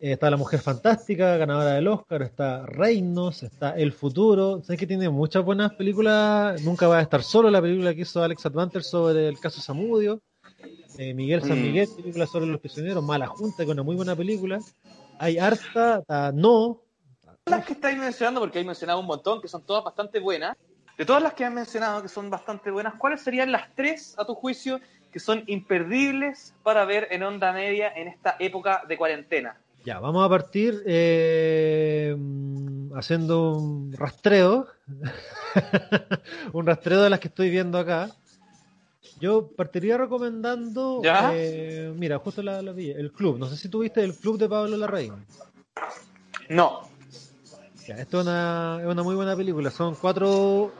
Eh, 0.00 0.12
Está 0.12 0.28
La 0.30 0.36
Mujer 0.36 0.60
Fantástica, 0.60 1.36
ganadora 1.36 1.72
del 1.74 1.86
Oscar, 1.88 2.22
está 2.22 2.64
Reinos, 2.66 3.42
está 3.42 3.70
El 3.70 3.92
Futuro. 3.92 4.60
Sabes 4.62 4.78
que 4.80 4.86
tiene 4.86 5.08
muchas 5.08 5.44
buenas 5.44 5.72
películas. 5.74 6.60
Nunca 6.62 6.88
va 6.88 6.98
a 6.98 7.02
estar 7.02 7.22
solo 7.22 7.50
la 7.50 7.60
película 7.62 7.94
que 7.94 8.02
hizo 8.02 8.22
Alex 8.22 8.44
Advanter 8.46 8.82
sobre 8.82 9.28
el 9.28 9.38
caso 9.38 9.60
Samudio. 9.60 10.20
Eh, 10.98 11.12
Miguel 11.14 11.42
San 11.42 11.58
Mm. 11.58 11.62
Miguel, 11.62 11.88
película 11.96 12.26
sobre 12.26 12.46
los 12.46 12.60
prisioneros. 12.60 13.02
Mala 13.04 13.26
Junta, 13.26 13.58
que 13.58 13.62
es 13.64 13.68
una 13.70 13.82
muy 13.82 13.96
buena 13.96 14.14
película. 14.16 14.58
Hay 15.18 15.38
harta, 15.38 15.98
está 16.00 16.32
No. 16.32 16.80
las 17.46 17.64
que 17.64 17.74
estáis 17.74 17.96
mencionando, 17.98 18.40
porque 18.40 18.58
hay 18.58 18.64
mencionado 18.64 19.00
un 19.00 19.06
montón, 19.06 19.40
que 19.40 19.48
son 19.48 19.62
todas 19.64 19.84
bastante 19.84 20.18
buenas. 20.18 20.56
De 20.96 21.04
todas 21.04 21.22
las 21.22 21.34
que 21.34 21.44
han 21.44 21.54
mencionado, 21.54 22.02
que 22.02 22.08
son 22.08 22.30
bastante 22.30 22.70
buenas, 22.70 22.94
¿cuáles 22.94 23.20
serían 23.20 23.50
las 23.50 23.74
tres, 23.74 24.14
a 24.16 24.24
tu 24.24 24.34
juicio, 24.34 24.80
que 25.10 25.18
son 25.18 25.42
imperdibles 25.46 26.54
para 26.62 26.84
ver 26.84 27.08
en 27.10 27.22
onda 27.24 27.52
media 27.52 27.92
en 27.94 28.08
esta 28.08 28.36
época 28.38 28.82
de 28.88 28.96
cuarentena? 28.96 29.56
Ya, 29.84 29.98
vamos 29.98 30.24
a 30.24 30.28
partir 30.28 30.82
eh, 30.86 32.14
mm, 32.16 32.96
haciendo 32.96 33.58
un 33.58 33.92
rastreo. 33.92 34.66
un 36.52 36.66
rastreo 36.66 37.02
de 37.02 37.10
las 37.10 37.20
que 37.20 37.28
estoy 37.28 37.50
viendo 37.50 37.76
acá. 37.78 38.10
Yo 39.20 39.48
partiría 39.48 39.98
recomendando. 39.98 41.02
¿Ya? 41.02 41.32
eh, 41.34 41.92
mira, 41.96 42.18
justo 42.18 42.42
la, 42.42 42.62
la 42.62 42.72
vi, 42.72 42.90
El 42.90 43.12
Club. 43.12 43.38
No 43.38 43.46
sé 43.46 43.56
si 43.56 43.68
tuviste 43.68 44.02
El 44.02 44.14
Club 44.14 44.38
de 44.38 44.48
Pablo 44.48 44.76
Larraín. 44.76 45.26
No. 46.48 46.88
Ya, 47.86 47.96
esto 47.96 48.20
es 48.20 48.26
una, 48.26 48.78
es 48.80 48.86
una 48.86 49.02
muy 49.02 49.14
buena 49.14 49.36
película. 49.36 49.70
Son 49.70 49.94
cuatro. 49.94 50.72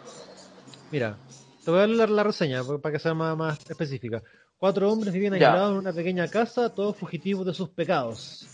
Mira, 0.90 1.16
te 1.64 1.70
voy 1.70 1.80
a 1.80 1.86
dar 1.86 2.08
la, 2.10 2.22
reseña 2.22 2.62
pa- 2.64 2.78
para 2.78 2.92
que 2.94 2.98
sea 2.98 3.14
más, 3.14 3.36
más 3.36 3.58
específica. 3.68 4.22
Cuatro 4.58 4.90
hombres 4.90 5.12
viven 5.12 5.34
Ya. 5.38 5.48
aislados 5.50 5.72
en 5.72 5.78
una 5.78 5.92
pequeña 5.92 6.28
casa, 6.28 6.72
todos 6.74 6.96
fugitivos 6.96 7.44
de 7.46 7.52
sus 7.52 7.68
pecados. 7.70 8.46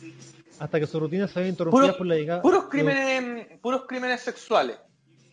Hasta 0.59 0.81
que 0.81 0.87
su 0.87 0.99
rutina 0.99 1.29
se 1.29 1.41
ve 1.41 1.49
interrumpida 1.49 1.97
por 1.97 2.07
la 2.07 2.17
llegada. 2.17 2.43
Puros 2.43 2.65
de- 2.65 2.69
crímenes, 2.71 3.61
puros 3.61 3.85
crímenes 3.87 4.21
sexuales. 4.21 4.77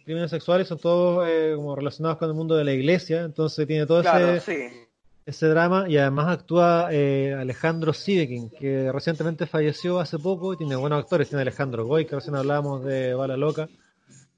crímenes 0.05 0.29
sexuales 0.31 0.67
son 0.67 0.77
todos 0.77 1.27
eh, 1.27 1.53
como 1.55 1.75
relacionados 1.75 2.17
con 2.17 2.29
el 2.29 2.33
mundo 2.35 2.55
de 2.55 2.63
la 2.63 2.71
iglesia, 2.73 3.21
entonces 3.23 3.67
tiene 3.67 3.85
todo 3.85 4.01
Claro, 4.01 4.31
ese, 4.35 4.69
sí. 4.69 4.86
Ese 5.27 5.47
drama 5.47 5.89
y 5.89 5.97
además 5.97 6.29
actúa 6.29 6.87
eh, 6.89 7.35
Alejandro 7.37 7.91
Sivekin, 7.91 8.49
que 8.49 8.89
recientemente 8.93 9.45
falleció 9.45 9.99
hace 9.99 10.17
poco 10.17 10.53
y 10.53 10.57
tiene 10.57 10.77
buenos 10.77 11.03
actores, 11.03 11.27
tiene 11.27 11.41
Alejandro 11.41 11.85
Goy, 11.85 12.05
que 12.05 12.15
recién 12.15 12.35
hablábamos 12.35 12.85
de 12.85 13.13
Bala 13.13 13.35
Loca. 13.35 13.67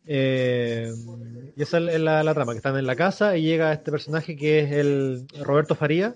Eh, 0.08 0.92
y 1.56 1.62
esa 1.62 1.78
es 1.78 2.02
la, 2.02 2.24
la 2.24 2.34
trama, 2.34 2.54
que 2.54 2.58
están 2.58 2.76
en 2.76 2.88
la 2.88 2.96
casa 2.96 3.38
y 3.38 3.44
llega 3.44 3.72
este 3.72 3.92
personaje 3.92 4.36
que 4.36 4.62
es 4.62 4.72
el 4.72 5.28
Roberto 5.40 5.76
Faría, 5.76 6.16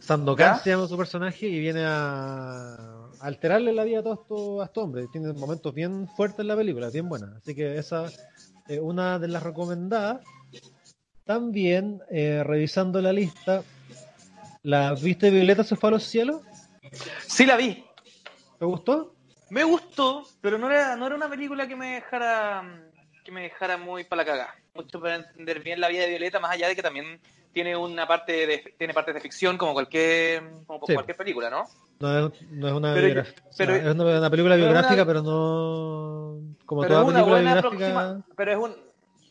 Sandokan 0.00 0.60
se 0.60 0.70
llama 0.70 0.86
su 0.86 0.96
personaje 0.96 1.46
y 1.46 1.58
viene 1.60 1.84
a, 1.84 2.76
a 2.76 3.10
alterarle 3.20 3.72
la 3.72 3.84
vida 3.84 3.98
a 3.98 4.02
todos 4.02 4.20
estos, 4.20 4.62
a 4.62 4.64
estos 4.64 4.84
hombres. 4.84 5.10
Tiene 5.10 5.32
momentos 5.34 5.74
bien 5.74 6.08
fuertes 6.16 6.40
en 6.40 6.48
la 6.48 6.56
película, 6.56 6.88
bien 6.88 7.08
buena. 7.08 7.34
Así 7.36 7.54
que 7.54 7.76
esa 7.76 8.06
es 8.68 8.80
una 8.80 9.18
de 9.18 9.28
las 9.28 9.42
recomendadas. 9.42 10.20
También, 11.26 12.00
eh, 12.10 12.42
revisando 12.44 13.02
la 13.02 13.12
lista, 13.12 13.62
¿la 14.62 14.94
viste 14.94 15.30
Violeta 15.30 15.64
se 15.64 15.74
fue 15.74 15.88
a 15.88 15.92
los 15.92 16.04
cielos? 16.04 16.40
Sí 17.26 17.44
la 17.44 17.56
vi. 17.56 17.84
¿Te 18.58 18.64
gustó? 18.64 19.12
Me 19.50 19.64
gustó, 19.64 20.24
pero 20.40 20.56
no 20.56 20.70
era, 20.70 20.96
no 20.96 21.06
era 21.06 21.16
una 21.16 21.28
película 21.28 21.66
que 21.66 21.76
me 21.76 21.94
dejara 21.96 22.62
que 23.24 23.32
me 23.32 23.42
dejara 23.42 23.76
muy 23.76 24.04
para 24.04 24.22
la 24.22 24.26
caga. 24.26 24.54
Mucho 24.74 25.00
para 25.00 25.16
entender 25.16 25.60
bien 25.60 25.80
la 25.80 25.88
vida 25.88 26.02
de 26.02 26.10
Violeta, 26.10 26.38
más 26.38 26.52
allá 26.52 26.68
de 26.68 26.76
que 26.76 26.82
también 26.82 27.18
tiene 27.52 27.76
una 27.76 28.06
parte 28.06 28.46
de 28.46 28.74
tiene 28.78 28.94
partes 28.94 29.14
de 29.16 29.20
ficción 29.20 29.58
como 29.58 29.72
cualquier 29.72 30.44
como 30.66 30.86
Sí. 30.86 30.94
cualquier 30.94 31.16
película, 31.16 31.50
¿no? 31.50 31.64
No 31.98 32.28
es, 32.28 32.42
no 32.52 32.68
es 32.68 32.74
una 32.74 32.94
Pero- 32.94 33.08
biograf- 33.08 33.34
o 33.48 33.52
sea, 33.52 33.66
pero- 33.66 33.74
es 33.74 33.94
una, 33.94 34.18
una 34.18 34.30
película 34.30 34.54
pero 34.54 34.64
biográfica, 34.66 34.94
una- 35.02 35.06
pero 35.06 35.22
no 35.22 36.38
como 36.66 36.82
pero 36.82 36.94
toda 37.02 37.12
película 37.14 37.40
biográfica. 37.40 38.20
pero 38.36 38.52
es 38.52 38.58
un 38.58 38.76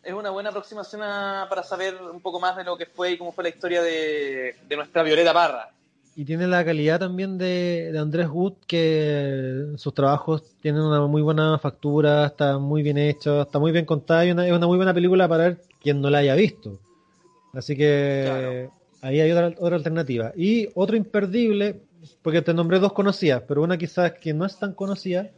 es 0.05 0.13
una 0.13 0.29
buena 0.29 0.49
aproximación 0.49 1.01
a- 1.03 1.47
para 1.49 1.63
saber 1.63 1.95
un 2.01 2.21
poco 2.21 2.39
más 2.39 2.55
de 2.55 2.63
lo 2.63 2.77
que 2.77 2.85
fue 2.85 3.11
y 3.13 3.17
cómo 3.17 3.31
fue 3.31 3.43
la 3.43 3.49
historia 3.49 3.81
de, 3.81 4.55
de 4.67 4.75
nuestra 4.75 5.03
Violeta 5.03 5.33
Parra. 5.33 5.69
Y 6.15 6.23
tiene 6.23 6.47
la 6.47 6.63
calidad 6.63 6.99
también 6.99 7.37
de, 7.37 7.89
de 7.91 7.99
Andrés 7.99 8.29
Wood, 8.29 8.53
que 8.67 9.65
sus 9.75 9.93
trabajos 9.93 10.43
tienen 10.61 10.81
una 10.81 11.05
muy 11.07 11.21
buena 11.21 11.57
factura, 11.59 12.27
está 12.27 12.57
muy 12.57 12.83
bien 12.83 12.97
hecho, 12.97 13.41
está 13.41 13.59
muy 13.59 13.73
bien 13.73 13.83
contada 13.85 14.25
y 14.25 14.31
una- 14.31 14.47
es 14.47 14.53
una 14.53 14.67
muy 14.67 14.77
buena 14.77 14.93
película 14.93 15.27
para 15.27 15.43
ver 15.45 15.57
quien 15.81 15.99
no 15.99 16.09
la 16.09 16.19
haya 16.19 16.35
visto. 16.35 16.79
Así 17.53 17.75
que 17.75 18.21
Claro. 18.23 18.71
ahí 19.01 19.19
hay 19.19 19.31
otra, 19.31 19.47
otra 19.59 19.75
alternativa. 19.75 20.31
Y 20.37 20.69
otro 20.75 20.95
imperdible, 20.95 21.81
porque 22.21 22.41
te 22.41 22.53
nombré 22.53 22.79
dos 22.79 22.93
conocidas, 22.93 23.43
pero 23.47 23.61
una 23.63 23.77
quizás 23.77 24.13
que 24.13 24.33
no 24.33 24.45
es 24.45 24.57
tan 24.57 24.73
conocida, 24.73 25.29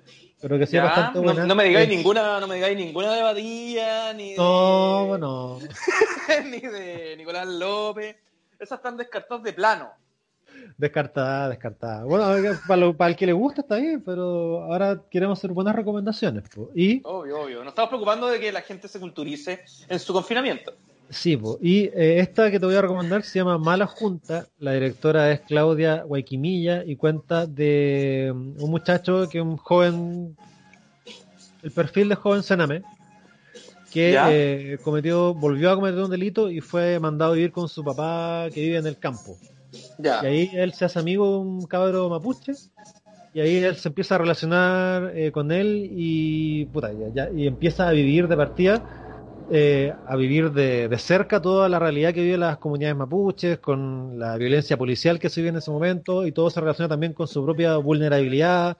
pero 0.42 0.58
que 0.60 0.66
Ya, 0.66 0.84
bastante 0.84 1.18
no, 1.20 1.24
buena. 1.26 1.46
no 1.46 1.56
me 1.56 1.64
digáis 1.66 1.90
es- 1.90 1.96
ninguna, 1.96 2.40
no 2.40 2.48
me 2.48 2.56
digáis 2.56 2.78
ninguna 2.78 3.14
de 3.14 3.22
Badía, 3.24 4.14
ni 4.14 4.32
de, 4.32 4.38
No, 4.38 5.06
bueno, 5.08 5.60
ni 6.46 6.60
de 6.60 7.16
Nicolás 7.18 7.48
López. 7.48 8.16
Esas 8.60 8.80
están 8.80 8.98
descartadas 8.98 9.44
de 9.44 9.54
plano. 9.54 9.90
descartada, 10.78 11.50
descartada. 11.50 12.04
Bueno, 12.04 12.26
para, 12.68 12.80
lo- 12.82 12.96
para 12.98 13.10
el 13.12 13.16
que 13.16 13.26
le 13.26 13.34
gusta 13.34 13.62
está 13.62 13.76
bien, 13.78 14.02
pero 14.04 14.64
ahora 14.64 15.02
queremos 15.10 15.38
hacer 15.40 15.52
buenas 15.52 15.76
recomendaciones. 15.76 16.44
po. 16.50 16.70
Y 16.76 17.02
Obvio, 17.04 17.42
obvio. 17.42 17.60
Nos 17.60 17.70
estamos 17.70 17.90
preocupando 17.90 18.28
de 18.28 18.40
que 18.40 18.52
la 18.52 18.62
gente 18.62 18.88
se 18.88 19.00
culturice 19.00 19.64
en 19.88 20.00
su 20.00 20.14
confinamiento. 20.14 20.74
Sí, 21.10 21.38
po. 21.38 21.58
y 21.62 21.86
eh, 21.86 22.20
esta 22.20 22.52
que 22.52 22.60
te 22.60 22.66
voy 22.66 22.76
a 22.76 22.82
recomendar 22.82 23.24
se 23.24 23.40
llama 23.40 23.58
Mala 23.58 23.88
Junta. 23.88 24.46
La 24.60 24.74
directora 24.74 25.32
es 25.32 25.40
Claudia 25.42 26.04
Guayquimilla 26.04 26.84
y 26.86 26.98
cuenta 26.98 27.46
de 27.48 28.30
um, 28.34 28.54
un 28.62 28.70
muchacho 28.70 29.30
que 29.30 29.38
es 29.38 29.44
un 29.44 29.56
joven, 29.56 30.36
el 31.64 31.72
perfil 31.72 32.10
de 32.10 32.16
joven 32.16 32.44
Sename, 32.44 32.82
que 33.92 34.12
eh, 34.32 34.78
cometió, 34.84 35.34
volvió 35.34 35.72
a 35.72 35.76
cometer 35.76 36.00
un 36.02 36.12
delito 36.12 36.52
y 36.52 36.60
fue 36.60 37.00
mandado 37.00 37.32
a 37.32 37.36
vivir 37.36 37.52
con 37.54 37.70
su 37.70 37.84
papá 37.86 38.48
que 38.54 38.60
vive 38.62 38.78
en 38.78 38.88
el 38.88 38.98
campo. 38.98 39.38
Ya. 39.98 40.22
Y 40.24 40.26
ahí 40.26 40.52
él 40.56 40.74
se 40.74 40.86
hace 40.86 41.00
amigo 41.00 41.32
de 41.32 41.38
un 41.38 41.66
cabro 41.68 42.10
mapuche. 42.10 42.52
Y 43.34 43.40
ahí 43.40 43.58
él 43.58 43.76
se 43.76 43.90
empieza 43.90 44.16
a 44.16 44.18
relacionar 44.18 45.12
eh, 45.16 45.32
con 45.32 45.52
él 45.52 45.88
y, 45.92 46.66
puta, 46.66 46.92
ya- 46.92 47.14
ya- 47.14 47.30
y 47.34 47.46
empieza 47.46 47.88
a 47.88 47.92
vivir 47.92 48.28
de 48.28 48.36
partida, 48.36 48.84
eh, 49.52 49.94
a 50.06 50.16
vivir 50.16 50.52
de, 50.52 50.88
de 50.88 50.98
cerca 50.98 51.42
toda 51.42 51.70
la 51.70 51.80
realidad 51.80 52.14
que 52.14 52.22
viven 52.22 52.42
las 52.42 52.58
comunidades 52.58 52.98
mapuches, 52.98 53.60
con 53.60 54.20
la 54.20 54.38
violencia 54.38 54.78
policial 54.78 55.20
que 55.20 55.30
se 55.30 55.42
vive 55.42 55.50
en 55.50 55.58
ese 55.58 55.72
momento, 55.72 56.26
y 56.26 56.32
todo 56.32 56.50
se 56.50 56.60
relaciona 56.60 56.90
también 56.90 57.14
con 57.14 57.28
su 57.28 57.44
propia 57.44 57.78
vulnerabilidad. 57.78 58.78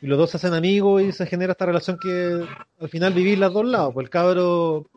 Y 0.00 0.06
los 0.06 0.18
dos 0.18 0.30
se 0.30 0.36
hacen 0.36 0.54
amigos 0.54 1.02
y 1.02 1.12
se 1.12 1.26
genera 1.26 1.52
esta 1.52 1.66
relación 1.66 1.98
que 2.00 2.44
al 2.80 2.88
final 2.88 3.14
vivís 3.14 3.38
los 3.38 3.52
dos 3.52 3.64
lados. 3.64 3.94
Pues 3.94 4.04
el 4.04 4.10
cabro 4.10 4.90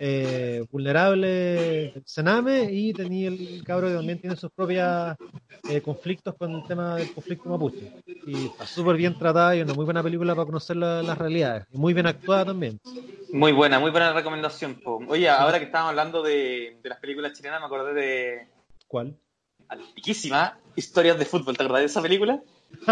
eh, 0.00 0.64
vulnerable 0.70 1.92
Sename 2.04 2.68
y 2.72 2.92
tenía 2.92 3.28
el 3.28 3.62
cabro 3.64 3.88
que 3.88 3.94
también 3.94 4.20
tiene 4.20 4.36
sus 4.36 4.50
propios 4.50 5.16
eh, 5.68 5.80
conflictos 5.80 6.34
con 6.36 6.54
el 6.54 6.62
tema 6.66 6.96
del 6.96 7.10
conflicto 7.10 7.48
mapuche. 7.48 7.90
Y 8.26 8.46
está 8.46 8.66
súper 8.66 8.96
bien 8.96 9.16
tratada 9.18 9.54
y 9.56 9.62
una 9.62 9.74
muy 9.74 9.84
buena 9.84 10.02
película 10.02 10.34
para 10.34 10.46
conocer 10.46 10.76
la- 10.76 11.02
las 11.02 11.18
realidades. 11.18 11.64
Y 11.72 11.78
muy 11.78 11.94
bien 11.94 12.06
actuada 12.06 12.46
también. 12.46 12.78
Muy 13.32 13.52
buena, 13.52 13.78
muy 13.78 13.90
buena 13.90 14.12
recomendación. 14.12 14.74
po. 14.76 15.00
Oye, 15.08 15.28
ahora 15.28 15.58
que 15.58 15.64
estábamos 15.66 15.90
hablando 15.90 16.22
de, 16.22 16.78
de 16.82 16.88
las 16.88 16.98
películas 17.00 17.32
chilenas, 17.32 17.60
me 17.60 17.66
acordé 17.66 17.94
de 17.94 18.48
¿Cuál? 18.86 19.16
antiquísima 19.68 20.58
Historias 20.76 21.18
de 21.18 21.24
fútbol. 21.24 21.56
¿Te 21.56 21.64
acordás 21.64 21.82
de 21.82 21.86
esa 21.86 22.02
película? 22.02 22.40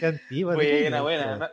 Qué 0.00 0.06
antigua. 0.06 0.54
Buena, 0.54 1.02
buena. 1.02 1.36
No 1.36 1.48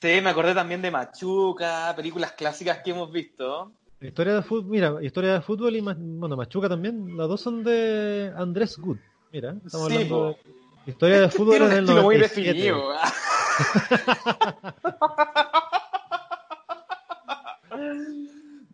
sé, 0.00 0.20
me 0.20 0.30
acordé 0.30 0.52
también 0.54 0.82
de 0.82 0.90
Machuca, 0.90 1.94
películas 1.94 2.32
clásicas 2.32 2.78
que 2.84 2.90
hemos 2.90 3.10
visto. 3.12 3.70
Historia 4.00 4.34
de 4.34 4.42
fútbol, 4.42 4.70
mira, 4.70 4.94
historia 5.02 5.34
de 5.34 5.40
fútbol 5.40 5.74
y 5.74 5.80
bueno, 5.80 6.36
Machuca 6.36 6.68
también, 6.68 7.16
las 7.16 7.28
dos 7.28 7.40
son 7.40 7.64
de 7.64 8.32
Andrés 8.36 8.76
Good. 8.78 8.98
Mira, 9.32 9.54
estamos 9.64 9.88
Sí, 9.88 9.94
hablando 9.94 10.16
po. 10.16 10.38
de 10.84 10.90
historia 10.90 11.20
de 11.20 11.30
fútbol 11.30 11.56
el 11.56 11.62
estilo 11.72 12.02
muy 12.02 12.16
97. 12.16 12.52
definido. 12.52 12.92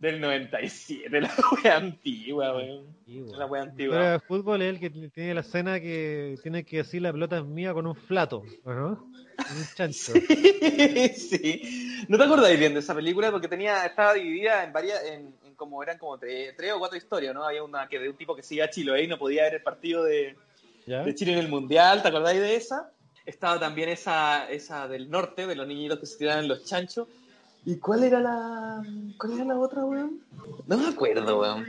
Del 0.05 0.21
97, 0.21 1.19
la 1.19 1.33
wea 1.65 1.77
antigua, 1.79 2.55
weón. 2.55 2.95
La 3.39 3.47
wea 3.47 3.63
antigua. 3.63 4.11
de 4.11 4.21
fútbol 4.21 4.61
es 4.61 4.75
el 4.75 4.79
que 4.79 4.91
tiene 4.91 5.33
la 5.33 5.41
escena 5.41 5.81
que 5.81 6.37
tiene 6.43 6.63
que 6.63 6.77
decir 6.77 7.01
la 7.01 7.11
pelota 7.11 7.39
es 7.39 7.45
mía 7.47 7.73
con 7.73 7.87
un 7.87 7.97
flato, 7.97 8.43
¿no? 8.67 8.97
Con 8.99 9.57
un 9.57 9.65
chancho. 9.75 10.13
sí. 11.17 12.05
¿No 12.07 12.19
te 12.19 12.25
acordáis 12.25 12.59
bien 12.59 12.75
de 12.75 12.81
esa 12.81 12.95
película? 12.95 13.31
Porque 13.31 13.49
tenía, 13.49 13.87
estaba 13.87 14.13
dividida 14.13 14.63
en 14.63 14.75
varias, 14.75 15.03
en, 15.05 15.35
en 15.43 15.55
como 15.55 15.83
eran 15.83 15.97
como 15.97 16.19
tres, 16.19 16.55
tres 16.55 16.73
o 16.75 16.79
cuatro 16.79 16.99
historias, 16.99 17.35
¿no? 17.35 17.43
Había 17.43 17.65
una 17.65 17.89
que 17.89 17.99
de 17.99 18.11
un 18.11 18.17
tipo 18.17 18.37
que 18.37 18.43
sigue 18.43 18.63
a 18.63 18.69
Chiloé 18.69 19.05
y 19.05 19.09
no 19.09 19.17
podía 19.17 19.45
ver 19.45 19.55
el 19.55 19.63
partido 19.63 20.05
de, 20.05 20.37
¿Ya? 20.87 21.03
de 21.03 21.15
Chile 21.15 21.33
en 21.33 21.39
el 21.39 21.49
Mundial, 21.49 22.03
¿te 22.03 22.09
acordáis 22.09 22.43
de 22.43 22.57
esa? 22.57 22.91
Estaba 23.25 23.59
también 23.59 23.89
esa, 23.89 24.51
esa 24.51 24.87
del 24.87 25.09
norte, 25.09 25.47
de 25.47 25.57
los 25.57 25.67
niñitos 25.67 25.99
que 25.99 26.05
se 26.05 26.19
tiraban 26.19 26.47
los 26.47 26.63
chanchos. 26.67 27.09
¿Y 27.67 27.77
cuál 27.77 28.05
era 28.05 28.21
la 28.21 28.83
cuál 29.19 29.33
era 29.33 29.45
la 29.45 29.59
otra, 29.59 29.85
weón? 29.85 30.21
No 30.67 30.77
me 30.77 30.89
acuerdo, 30.89 31.41
weón. 31.41 31.67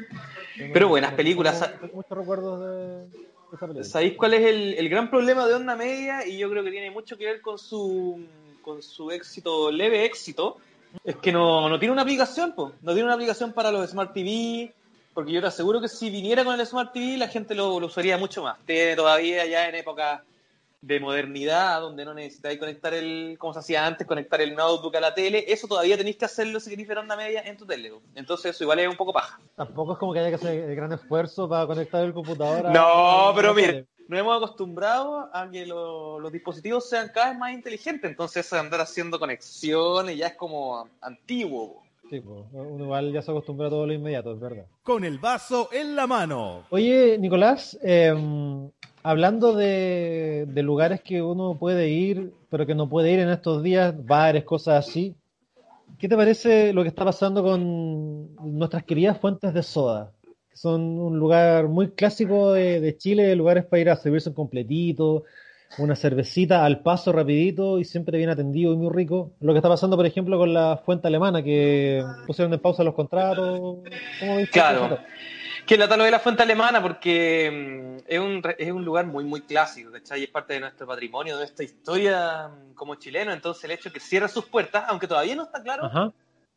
Pero 0.73 0.89
buenas 0.89 1.13
películas. 1.13 1.60
Tengo- 1.60 1.79
tengo 1.79 1.95
muchos 1.95 2.17
recuerdos 2.17 2.60
de, 2.62 2.67
de 3.08 3.08
esa 3.53 3.60
película. 3.67 3.84
¿Sabéis 3.84 4.17
cuál 4.17 4.34
es 4.34 4.45
el, 4.45 4.73
el 4.75 4.89
gran 4.89 5.10
problema 5.10 5.45
de 5.47 5.53
Onda 5.53 5.75
Media? 5.75 6.25
Y 6.27 6.38
yo 6.38 6.49
creo 6.49 6.63
que 6.63 6.71
tiene 6.71 6.91
mucho 6.91 7.17
que 7.17 7.25
ver 7.25 7.41
con 7.41 7.58
su, 7.58 8.25
con 8.62 8.81
su 8.81 9.12
éxito, 9.12 9.71
leve 9.71 10.05
éxito. 10.05 10.58
Es 11.03 11.17
que 11.17 11.31
no, 11.31 11.67
no 11.69 11.77
tiene 11.79 11.91
una 11.93 12.01
aplicación, 12.03 12.53
pues. 12.55 12.73
No 12.81 12.91
tiene 12.93 13.05
una 13.05 13.13
aplicación 13.15 13.53
para 13.53 13.71
los 13.71 13.89
Smart 13.89 14.13
TV. 14.13 14.73
Porque 15.13 15.31
yo 15.31 15.39
te 15.39 15.47
aseguro 15.47 15.79
que 15.79 15.88
si 15.88 16.10
viniera 16.10 16.43
con 16.43 16.60
el 16.60 16.65
Smart 16.65 16.91
TV, 16.91 17.17
la 17.17 17.29
gente 17.29 17.55
lo, 17.55 17.79
lo 17.79 17.88
usaría 17.88 18.17
mucho 18.17 18.43
más. 18.43 18.58
Tiene 18.65 18.97
todavía 18.97 19.45
ya 19.45 19.69
en 19.69 19.75
época 19.75 20.23
de 20.86 21.00
modernidad, 21.00 21.82
donde 21.82 22.06
no 22.06 22.13
necesitáis 22.13 22.60
conectar 22.60 22.93
el, 22.93 23.38
como 23.39 23.54
se 23.54 23.60
hacía 23.60 23.88
antes, 23.88 24.06
conectar 24.06 24.39
el 24.39 24.54
notebook 24.56 24.95
a 24.95 25.00
la 25.00 25.15
tele. 25.15 25.43
Eso 25.48 25.67
todavía 25.67 25.98
tenéis 25.98 26.15
que 26.17 26.26
hacerlo 26.26 26.60
si 26.60 26.69
queréis 26.69 26.88
ver 26.88 27.00
Onda 27.00 27.15
Media 27.17 27.41
en 27.41 27.58
tu 27.58 27.65
tele. 27.65 27.91
Entonces 28.13 28.54
eso 28.54 28.63
igual 28.65 28.78
es 28.80 28.88
un 28.88 28.95
poco 28.95 29.12
paja. 29.12 29.39
Tampoco 29.56 29.93
es 29.93 29.98
como 29.98 30.13
que 30.13 30.19
haya 30.19 30.30
que 30.30 30.36
hacer 30.36 30.60
el 30.69 30.76
gran 30.76 30.91
esfuerzo 30.93 31.50
para 31.50 31.65
conectar 31.65 32.04
el 32.06 32.13
computador 32.13 32.67
a- 32.67 32.71
No, 32.71 33.30
a- 33.30 33.36
pero 33.36 33.56
mire, 33.56 33.88
nos 34.08 34.19
hemos 34.19 34.38
acostumbrado 34.38 35.28
a 35.34 35.50
que 35.50 35.65
lo- 35.65 36.19
los 36.19 36.32
dispositivos 36.32 36.88
sean 36.88 37.10
cada 37.12 37.30
vez 37.32 37.39
más 37.39 37.52
inteligentes, 37.54 38.08
entonces 38.12 38.54
andar 38.54 38.82
haciendo 38.82 39.17
conexiones 39.17 40.15
ya 40.15 40.28
es 40.28 40.36
como 40.36 40.88
antiguo. 41.02 41.82
Sí, 42.12 42.19
pues, 42.19 42.45
uno 42.54 42.84
igual 42.84 43.12
ya 43.12 43.24
se 43.24 43.32
acostumbra 43.32 43.65
a 43.65 43.69
todo 43.71 43.88
lo 43.88 43.93
inmediato, 43.93 44.34
es 44.34 44.39
verdad. 44.39 44.65
Con 44.84 45.04
el 45.04 45.17
vaso 45.17 45.69
en 45.71 45.95
la 45.95 46.06
mano. 46.06 46.62
Oye, 46.69 47.17
Nicolás, 47.17 47.76
eh, 47.82 48.13
hablando 49.06 49.54
de, 49.54 50.46
de 50.48 50.63
lugares 50.63 51.00
que 51.02 51.22
uno 51.22 51.56
puede 51.60 51.89
ir, 51.89 52.32
pero 52.50 52.65
que 52.65 52.74
no 52.74 52.89
puede 52.89 53.12
ir 53.12 53.20
en 53.20 53.30
estos 53.30 53.62
días, 53.62 53.94
bares, 54.06 54.44
cosas 54.44 54.88
así, 54.88 55.13
¿qué 56.00 56.10
te 56.10 56.15
parece 56.15 56.74
lo 56.74 56.82
que 56.82 56.89
está 56.89 57.06
pasando 57.06 57.44
con 57.44 58.36
nuestras 58.58 58.84
queridas 58.84 59.20
fuentes 59.20 59.54
de 59.54 59.62
soda? 59.62 60.12
Que 60.50 60.58
son 60.58 60.82
un 61.00 61.20
lugar 61.20 61.68
muy 61.68 61.91
clásico 61.91 62.52
de, 62.54 62.82
de 62.82 62.98
Chile, 62.98 63.36
lugares 63.36 63.65
para 63.65 63.80
ir 63.82 63.89
a 63.91 63.96
servirse 63.96 64.30
un 64.30 64.36
completito, 64.36 65.24
una 65.78 65.96
cervecita 65.96 66.65
al 66.65 66.80
paso 66.80 67.12
rapidito 67.12 67.80
y 67.80 67.86
siempre 67.86 68.18
bien 68.18 68.30
atendido 68.30 68.74
y 68.74 68.78
muy 68.78 68.89
rico. 68.91 69.32
Lo 69.39 69.54
que 69.54 69.60
está 69.60 69.70
pasando, 69.70 69.98
por 69.98 70.06
ejemplo, 70.06 70.38
con 70.38 70.52
la 70.54 70.82
fuente 70.84 71.08
alemana, 71.08 71.44
que 71.44 72.04
pusieron 72.26 72.52
en 72.54 72.60
pausa 72.60 72.84
los 72.84 72.96
contratos. 72.96 73.60
¿Cómo 74.20 74.38
viste 74.38 74.52
Claro. 74.52 74.86
eso? 74.86 75.00
Que 75.65 75.78
la 75.78 75.88
tal 75.88 75.99
de 75.99 76.12
la 76.12 76.19
fuente 76.19 76.43
alemana 76.43 76.82
porque 76.82 77.49
mm, 77.51 78.04
es 78.08 78.19
un, 78.19 78.41
es 78.58 78.71
un 78.71 78.86
lugar 78.86 79.06
muy, 79.06 79.23
muy 79.23 79.41
clásico, 79.41 79.91
¿cachai? 79.91 80.23
Es 80.23 80.30
parte 80.30 80.54
de 80.54 80.60
nuestro 80.60 80.86
patrimonio, 80.86 81.36
de 81.36 81.41
nuestra 81.41 81.65
historia 81.65 82.47
mm, 82.47 82.73
como 82.73 82.95
chileno, 82.95 83.34
entonces 83.34 83.63
el 83.63 83.71
hecho 83.71 83.89
de 83.89 83.93
que 83.93 83.99
cierre 83.99 84.28
sus 84.28 84.45
puertas, 84.45 84.86
aunque 84.88 85.08
todavía 85.08 85.36
no 85.36 85.43
está 85.43 85.63
claro, 85.63 85.86
Ajá. 85.86 86.12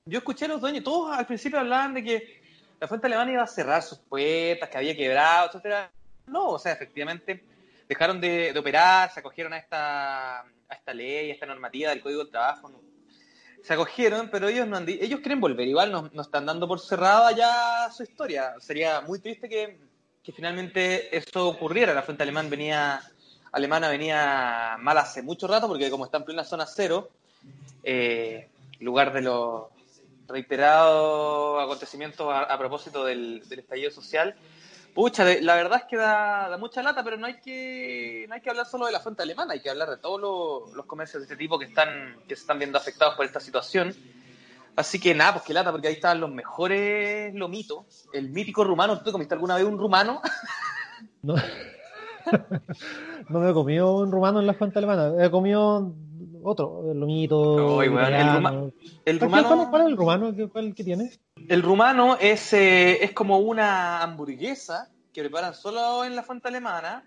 yo 0.05 0.19
escuché 0.19 0.45
a 0.45 0.49
los 0.49 0.61
dueños, 0.61 0.85
todos 0.85 1.17
al 1.17 1.27
principio 1.27 1.59
hablaban 1.59 1.95
de 1.95 2.05
que 2.05 2.43
la 2.81 2.87
fuente 2.87 3.07
alemana 3.07 3.33
iba 3.33 3.43
a 3.43 3.47
cerrar 3.47 3.83
sus 3.83 3.99
puertas, 3.99 4.69
que 4.69 4.79
había 4.79 4.97
quebrado, 4.97 5.49
etcétera. 5.49 5.91
No, 6.27 6.51
o 6.51 6.59
sea, 6.59 6.73
efectivamente 6.73 7.43
dejaron 7.89 8.21
de, 8.21 8.53
de 8.53 8.59
operar, 8.59 9.11
se 9.11 9.21
acogieron 9.21 9.53
a 9.53 9.59
esta, 9.59 10.41
a 10.41 10.75
esta 10.75 10.93
ley, 10.93 11.31
a 11.31 11.35
esta 11.35 11.47
normativa 11.47 11.91
del 11.91 12.01
Código 12.01 12.23
del 12.23 12.31
Trabajo. 12.31 12.71
Se 13.63 13.75
acogieron, 13.75 14.31
pero 14.31 14.49
ellos 14.49 14.67
no 14.67 14.77
han 14.77 14.89
ellos 14.89 15.21
quieren 15.21 15.41
volver, 15.41 15.69
igual 15.69 15.93
no, 15.93 16.11
no 16.13 16.23
están 16.23 16.47
dando 16.47 16.67
por 16.67 16.81
cerrada 16.81 17.33
ya 17.33 17.91
su 17.91 18.03
historia. 18.03 18.55
Sería 18.61 19.01
muy 19.03 19.19
triste 19.19 19.49
que, 19.49 19.79
que 20.23 20.33
finalmente 20.33 21.15
eso 21.17 21.49
ocurriera. 21.49 21.93
La 21.93 22.03
fuente 22.03 22.23
alemán 22.23 22.49
venía, 22.49 23.03
alemana 23.53 23.89
venía 23.89 24.77
mal 24.81 24.97
hace 24.99 25.23
mucho 25.23 25.47
rato, 25.47 25.69
porque 25.69 25.91
como 25.91 26.05
está 26.05 26.19
en 26.19 26.25
plena 26.25 26.45
zona 26.45 26.67
cero, 26.67 27.11
eh, 27.83 28.49
lugar 28.81 29.13
de 29.13 29.23
los 29.23 29.65
reiterados 30.27 31.63
acontecimientos 31.63 32.33
a, 32.33 32.43
a 32.43 32.59
propósito 32.59 33.05
del, 33.05 33.47
del 33.49 33.59
estallido 33.59 33.91
social. 33.91 34.35
Pucha, 34.95 35.25
la 35.25 35.55
verdad 35.55 35.81
es 35.83 35.85
que 35.85 35.97
da, 35.97 36.57
mucha 36.59 36.83
lata, 36.83 37.05
pero 37.05 37.17
no 37.17 37.27
hay 37.27 37.41
que 37.41 38.27
no 38.29 38.35
hay 38.35 38.41
que 38.41 38.51
hablar 38.51 38.67
solo 38.67 38.87
de 38.87 38.93
la 38.93 39.01
fuente 39.01 39.23
alemana, 39.23 39.53
hay 39.53 39.61
que 39.61 39.71
hablar 39.71 39.91
de 39.91 39.99
todos 39.99 40.73
los, 40.75 40.87
comercios 40.87 41.21
de 41.21 41.25
este 41.27 41.37
tipo 41.37 41.59
que 41.59 41.67
están 41.67 42.17
que 42.27 42.35
se 42.35 42.43
están 42.43 42.59
viendo 42.59 42.79
afectados 42.79 43.15
por 43.15 43.25
esta 43.25 43.41
situación. 43.41 43.95
Así 44.75 45.01
que 45.01 45.15
nada, 45.15 45.35
pues 45.35 45.45
que 45.45 45.55
lata, 45.55 45.73
porque 45.73 45.89
ahí 45.89 45.95
estaban 45.95 46.21
los 46.21 46.31
mejores 46.31 47.35
lomitos, 47.35 48.09
el 48.13 48.31
mítico 48.31 48.63
rumano. 48.63 48.99
¿Tú 48.99 49.05
te 49.05 49.13
comiste 49.13 49.35
alguna 49.35 49.57
vez 49.57 49.65
un 49.65 49.79
rumano? 49.79 50.21
No, 51.23 51.35
no 53.29 53.41
me 53.41 53.51
he 53.51 53.53
comido 53.53 53.97
un 53.97 54.13
rumano 54.13 54.41
en 54.41 54.47
la 54.47 54.55
fuente 54.55 54.79
alemana. 54.79 55.13
He 55.25 55.31
comido 55.31 55.93
otro, 56.49 56.91
el 56.93 56.99
lomito. 56.99 57.83
El 57.83 57.93
italiano. 57.93 58.39
ruma- 58.41 58.73
El 59.05 59.19
¿Cuál, 59.19 59.31
cuál- 59.31 59.45
rumano, 59.45 59.71
cuál 59.71 59.83
es 59.83 59.89
el 59.89 59.97
rumano? 59.97 60.35
¿Qué, 60.37 60.49
cuál, 60.49 60.75
tiene? 60.75 61.11
el 61.49 61.63
rumano 61.63 62.17
es, 62.21 62.53
eh, 62.53 63.03
es 63.05 63.13
como 63.13 63.39
una 63.39 64.03
hamburguesa 64.03 64.89
que 65.13 65.21
preparan 65.23 65.55
solo 65.55 66.05
en 66.05 66.15
la 66.17 66.23
fuente 66.23 66.49
alemana, 66.49 67.05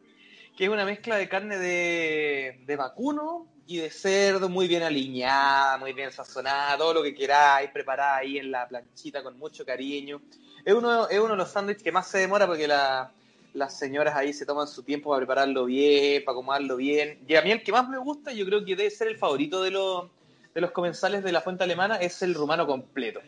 que 0.58 0.66
es 0.66 0.70
una 0.70 0.86
mezcla 0.86 1.16
de 1.18 1.30
carne 1.30 1.58
de, 1.58 2.64
de 2.66 2.76
vacuno 2.76 3.48
y 3.68 3.78
de 3.78 3.90
cerdo 3.90 4.50
muy 4.50 4.68
bien 4.68 4.84
aliñada, 4.84 5.78
muy 5.78 5.94
bien 5.94 6.12
sazonada, 6.12 6.78
todo 6.78 6.94
lo 6.96 7.04
que 7.04 7.14
queráis, 7.16 7.70
preparada 7.72 8.18
ahí 8.18 8.38
en 8.38 8.52
la 8.52 8.68
planchita 8.68 9.24
con 9.24 9.38
mucho 9.40 9.66
cariño. 9.66 10.22
Es 10.66 10.74
uno, 10.74 11.08
es 11.08 11.20
uno 11.20 11.30
de 11.32 11.38
los 11.38 11.50
sándwiches 11.50 11.84
que 11.84 11.92
más 11.92 12.08
se 12.08 12.18
demora 12.20 12.46
porque 12.48 12.68
la- 12.68 13.12
las 13.54 13.78
señoras 13.78 14.16
ahí 14.16 14.34
se 14.34 14.46
toman 14.46 14.68
su 14.68 14.84
tiempo 14.84 15.10
para 15.10 15.20
prepararlo 15.20 15.66
bien, 15.66 16.24
para 16.24 16.34
acomodarlo 16.38 16.78
bien. 16.78 17.20
Y 17.28 17.36
a 17.36 17.42
mí 17.42 17.52
el 17.52 17.64
que 17.64 17.72
más 17.72 17.88
me 17.90 17.98
gusta, 17.98 18.32
yo 18.32 18.46
creo 18.46 18.64
que 18.64 18.76
debe 18.76 18.90
ser 18.90 19.08
el 19.10 19.18
favorito 19.18 19.62
de 19.62 19.72
los, 19.72 20.06
de 20.54 20.62
los 20.62 20.72
comensales 20.72 21.24
de 21.24 21.32
la 21.32 21.42
fuente 21.42 21.64
alemana, 21.64 21.96
es 21.98 22.22
el 22.22 22.34
rumano 22.34 22.66
completo. 22.66 23.20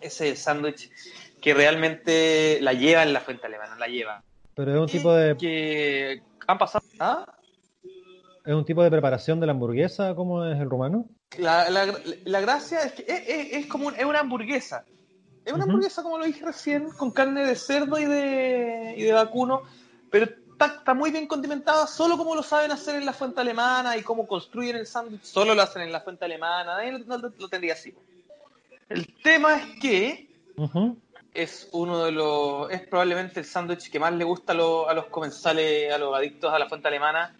Ese 0.00 0.30
es 0.30 0.38
sándwich 0.40 0.90
que 1.40 1.54
realmente 1.54 2.58
la 2.60 2.72
lleva 2.72 3.02
en 3.02 3.12
la 3.12 3.20
fuente 3.20 3.46
alemana, 3.46 3.76
la 3.78 3.86
lleva. 3.86 4.22
Pero 4.54 4.72
es 4.74 4.80
un 4.80 4.86
tipo 4.86 5.12
de 5.12 5.36
Que 5.36 6.22
han 6.46 6.58
pasado... 6.58 6.84
¿Ah? 6.98 7.26
es 8.46 8.52
un 8.54 8.64
tipo 8.64 8.82
de 8.82 8.90
preparación 8.90 9.40
de 9.40 9.46
la 9.46 9.52
hamburguesa, 9.52 10.14
¿cómo 10.14 10.44
es 10.44 10.60
el 10.60 10.68
rumano? 10.68 11.06
La, 11.38 11.70
la- 11.70 11.94
la 12.24 12.40
gracia 12.40 12.82
es 12.82 12.92
que 12.92 13.02
es, 13.08 13.22
es- 13.28 13.52
es 13.54 13.66
como 13.66 13.86
un- 13.88 13.94
es 13.96 14.04
una 14.04 14.20
hamburguesa. 14.20 14.84
Es 15.44 15.52
una 15.52 15.64
hamburguesa, 15.64 16.02
como 16.02 16.18
lo 16.18 16.24
dije 16.24 16.44
recién, 16.44 16.90
con 16.90 17.10
carne 17.10 17.44
de 17.46 17.54
cerdo 17.56 17.98
y 17.98 18.04
de, 18.06 18.94
y 18.96 19.02
de 19.02 19.12
vacuno, 19.12 19.62
pero 20.10 20.24
está, 20.26 20.66
está 20.78 20.94
muy 20.94 21.10
bien 21.10 21.26
condimentada, 21.26 21.86
solo 21.86 22.16
como 22.16 22.34
lo 22.34 22.42
saben 22.42 22.70
hacer 22.72 22.94
en 22.96 23.04
la 23.04 23.12
fuente 23.12 23.40
alemana 23.40 23.96
y 23.96 24.02
cómo 24.02 24.26
construyen 24.26 24.76
el 24.76 24.86
sándwich, 24.86 25.22
solo 25.22 25.54
lo 25.54 25.62
hacen 25.62 25.82
en 25.82 25.92
la 25.92 26.00
fuente 26.00 26.24
alemana, 26.24 26.76
nadie 26.76 26.92
lo, 26.92 27.18
lo- 27.18 27.32
lo 27.38 27.48
tendría 27.48 27.74
así. 27.74 27.92
El 28.88 29.06
tema 29.22 29.56
es 29.56 29.66
que 29.80 30.28
es 31.34 31.68
uno 31.72 32.04
de 32.04 32.12
los, 32.12 32.70
es 32.70 32.86
probablemente 32.86 33.40
el 33.40 33.46
sándwich 33.46 33.90
que 33.90 33.98
más 33.98 34.12
le 34.14 34.24
gusta 34.24 34.52
a, 34.52 34.56
los- 34.56 34.88
a 34.88 34.94
los 34.94 35.06
comensales, 35.06 35.92
a 35.92 35.98
los 35.98 36.14
adictos 36.16 36.52
a 36.54 36.58
la 36.58 36.68
fuente 36.68 36.88
alemana, 36.88 37.36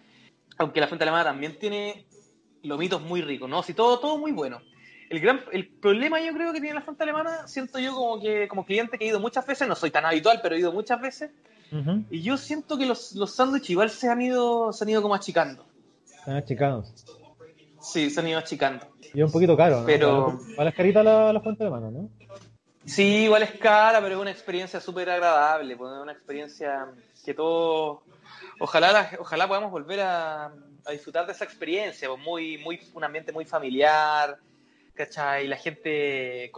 aunque 0.59 0.81
la 0.81 0.89
fuente 0.89 1.05
alemana 1.05 1.25
también 1.25 1.59
tiene 1.59 2.07
lomitos 2.63 3.01
muy 3.01 3.23
ricos, 3.23 3.49
¿no? 3.49 3.63
Sí, 3.63 3.73
todo, 3.73 3.99
todo 3.99 4.19
muy 4.19 4.33
bueno. 4.33 4.61
El 5.11 5.21
gran, 5.21 5.41
el 5.53 5.69
problema 5.69 6.21
yo 6.21 6.33
creo 6.33 6.53
que 6.53 6.61
tiene 6.61 6.75
la 6.75 6.83
fuente 6.83 7.03
alemana, 7.03 7.47
siento 7.47 7.79
yo 7.79 7.95
como 7.95 8.21
que, 8.21 8.49
como 8.49 8.65
cliente 8.65 8.99
que 8.99 9.05
he 9.05 9.09
ido 9.09 9.21
muchas 9.21 9.47
veces, 9.47 9.69
no 9.69 9.75
soy 9.75 9.91
tan 9.91 10.05
habitual, 10.05 10.41
pero 10.43 10.55
he 10.55 10.59
ido 10.59 10.73
muchas 10.73 11.01
veces, 11.01 11.31
Ujú. 11.71 12.05
y 12.11 12.23
yo 12.23 12.37
siento 12.37 12.79
que 12.79 12.87
los, 12.87 13.13
los 13.15 13.35
sándwiches 13.35 13.71
igual 13.71 13.91
se 13.91 14.09
han 14.09 14.23
ido, 14.23 14.73
se 14.73 14.85
han 14.85 14.89
ido 14.91 15.03
como 15.03 15.15
achicando. 15.15 15.67
Están 16.19 16.37
achicados. 16.37 16.93
Sí, 17.81 18.09
se 18.11 18.21
han 18.21 18.29
ido 18.29 18.39
achicando. 18.39 18.87
Y 19.13 19.21
es 19.21 19.27
un 19.27 19.33
poquito 19.33 19.57
caro, 19.57 19.81
¿no? 19.81 19.87
Pero- 19.87 20.39
Vale 20.57 20.71
es 20.71 20.77
carita 20.77 21.03
la, 21.03 21.33
la 21.33 21.41
fuente 21.41 21.63
alemana, 21.65 21.91
¿no? 21.91 22.09
Sí, 22.87 23.25
igual 23.25 23.43
es 23.43 23.53
cara, 23.53 24.01
pero 24.01 24.15
es 24.17 24.21
una 24.21 24.31
experiencia 24.31 24.81
súper 24.81 25.09
agradable, 25.11 25.77
pues, 25.77 25.93
es 25.95 25.99
una 26.03 26.13
experiencia 26.13 26.87
que 27.25 27.33
todos, 27.35 28.01
ojalá, 28.61 28.93
la- 28.93 29.11
ojalá 29.19 29.47
podamos 29.49 29.71
volver 29.71 30.01
a, 30.01 30.47
a 30.47 30.91
disfrutar 30.93 31.25
de 31.27 31.33
esa 31.33 31.45
experiencia, 31.45 32.09
pues, 32.09 32.21
muy, 32.21 32.59
muy, 32.59 32.81
un 32.95 33.05
ambiente 33.05 33.33
muy 33.33 33.45
familiar, 33.47 34.39
¿cachai? 34.95 35.47
La 35.49 35.57
gente, 35.57 36.51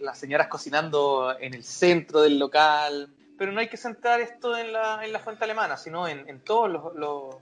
las 0.00 0.18
señoras 0.18 0.48
cocinando 0.48 1.34
en 1.38 1.54
el 1.54 1.64
centro 1.64 2.20
del 2.22 2.38
local, 2.38 3.08
pero 3.38 3.52
no 3.52 3.60
hay 3.60 3.68
que 3.68 3.76
centrar 3.76 4.20
esto 4.20 4.56
en 4.56 4.72
la, 4.72 5.04
en 5.04 5.12
la 5.12 5.18
fuente 5.18 5.44
alemana, 5.44 5.76
sino 5.76 6.06
en, 6.08 6.28
en 6.28 6.40
todos 6.40 6.70
los, 6.70 6.94
los, 6.94 7.36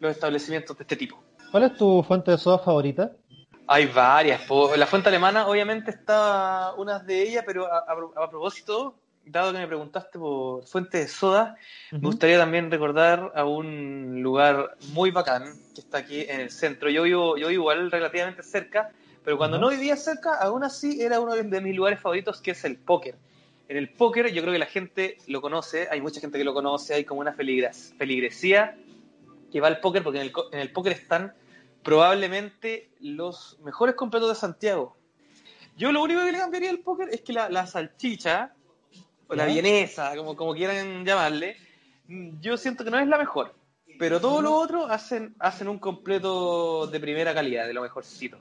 los 0.00 0.10
establecimientos 0.12 0.76
de 0.78 0.84
este 0.84 0.96
tipo. 0.96 1.22
¿Cuál 1.50 1.64
es 1.64 1.76
tu 1.76 2.02
fuente 2.02 2.30
de 2.30 2.38
soda 2.38 2.58
favorita? 2.58 3.12
Hay 3.66 3.86
varias. 3.86 4.42
La 4.76 4.86
fuente 4.86 5.08
alemana, 5.08 5.46
obviamente, 5.46 5.90
está 5.90 6.72
una 6.76 6.98
de 6.98 7.22
ellas, 7.22 7.44
pero 7.46 7.66
a, 7.72 7.78
a- 7.78 8.24
a 8.24 8.28
propósito, 8.30 8.96
dado 9.24 9.52
que 9.52 9.58
me 9.58 9.66
preguntaste 9.66 10.18
por 10.18 10.64
fuente 10.66 10.98
de 10.98 11.08
soda, 11.08 11.56
me 11.92 12.00
gustaría 12.00 12.36
también 12.38 12.70
recordar 12.70 13.32
a 13.34 13.44
un 13.44 14.20
lugar 14.22 14.76
muy 14.92 15.10
bacán 15.12 15.44
que 15.74 15.80
está 15.80 15.98
aquí 15.98 16.22
en 16.28 16.40
el 16.40 16.50
centro. 16.50 16.90
Yo 16.90 17.04
vivo, 17.04 17.36
yo 17.38 17.48
vivo 17.48 17.62
igual 17.62 17.90
relativamente 17.90 18.42
cerca, 18.42 18.90
pero 19.24 19.38
cuando 19.38 19.56
Ajá. 19.56 19.64
no 19.66 19.70
vivía 19.70 19.96
cerca, 19.96 20.34
aún 20.34 20.62
así 20.64 21.00
era 21.00 21.18
uno 21.20 21.34
de 21.34 21.60
mis 21.60 21.74
lugares 21.74 22.00
favoritos, 22.00 22.40
que 22.40 22.50
es 22.52 22.64
el 22.64 22.76
póker. 22.76 23.16
En 23.68 23.78
el 23.78 23.88
póker, 23.88 24.30
yo 24.32 24.42
creo 24.42 24.52
que 24.52 24.58
la 24.58 24.66
gente 24.66 25.16
lo 25.26 25.40
conoce, 25.40 25.88
hay 25.90 26.00
mucha 26.02 26.20
gente 26.20 26.36
que 26.36 26.44
lo 26.44 26.52
conoce, 26.52 26.92
hay 26.94 27.04
como 27.04 27.20
una 27.20 27.32
feligres- 27.32 27.94
feligresía 27.96 28.76
que 29.50 29.60
va 29.60 29.68
al 29.68 29.80
póker, 29.80 30.02
porque 30.02 30.20
en 30.20 30.26
el, 30.26 30.32
en 30.52 30.58
el 30.60 30.70
póker 30.70 30.92
están 30.92 31.32
probablemente 31.82 32.90
los 33.00 33.58
mejores 33.62 33.94
completos 33.94 34.28
de 34.28 34.34
Santiago. 34.34 34.96
Yo 35.76 35.92
lo 35.92 36.02
único 36.02 36.20
que 36.24 36.32
le 36.32 36.38
cambiaría 36.38 36.70
al 36.70 36.80
póker 36.80 37.08
es 37.10 37.22
que 37.22 37.32
la, 37.32 37.48
la 37.48 37.66
salchicha, 37.66 38.52
o 39.28 39.34
la 39.34 39.46
vienesa, 39.46 40.14
como, 40.16 40.36
como 40.36 40.54
quieran 40.54 41.04
llamarle, 41.04 41.56
yo 42.40 42.56
siento 42.56 42.84
que 42.84 42.90
no 42.90 42.98
es 42.98 43.08
la 43.08 43.16
mejor. 43.16 43.54
Pero 43.98 44.20
todo 44.20 44.42
lo 44.42 44.54
otro 44.54 44.86
hacen, 44.86 45.34
hacen 45.38 45.68
un 45.68 45.78
completo 45.78 46.86
de 46.88 47.00
primera 47.00 47.32
calidad, 47.32 47.66
de 47.66 47.72
lo 47.72 47.82
mejorcito. 47.82 48.38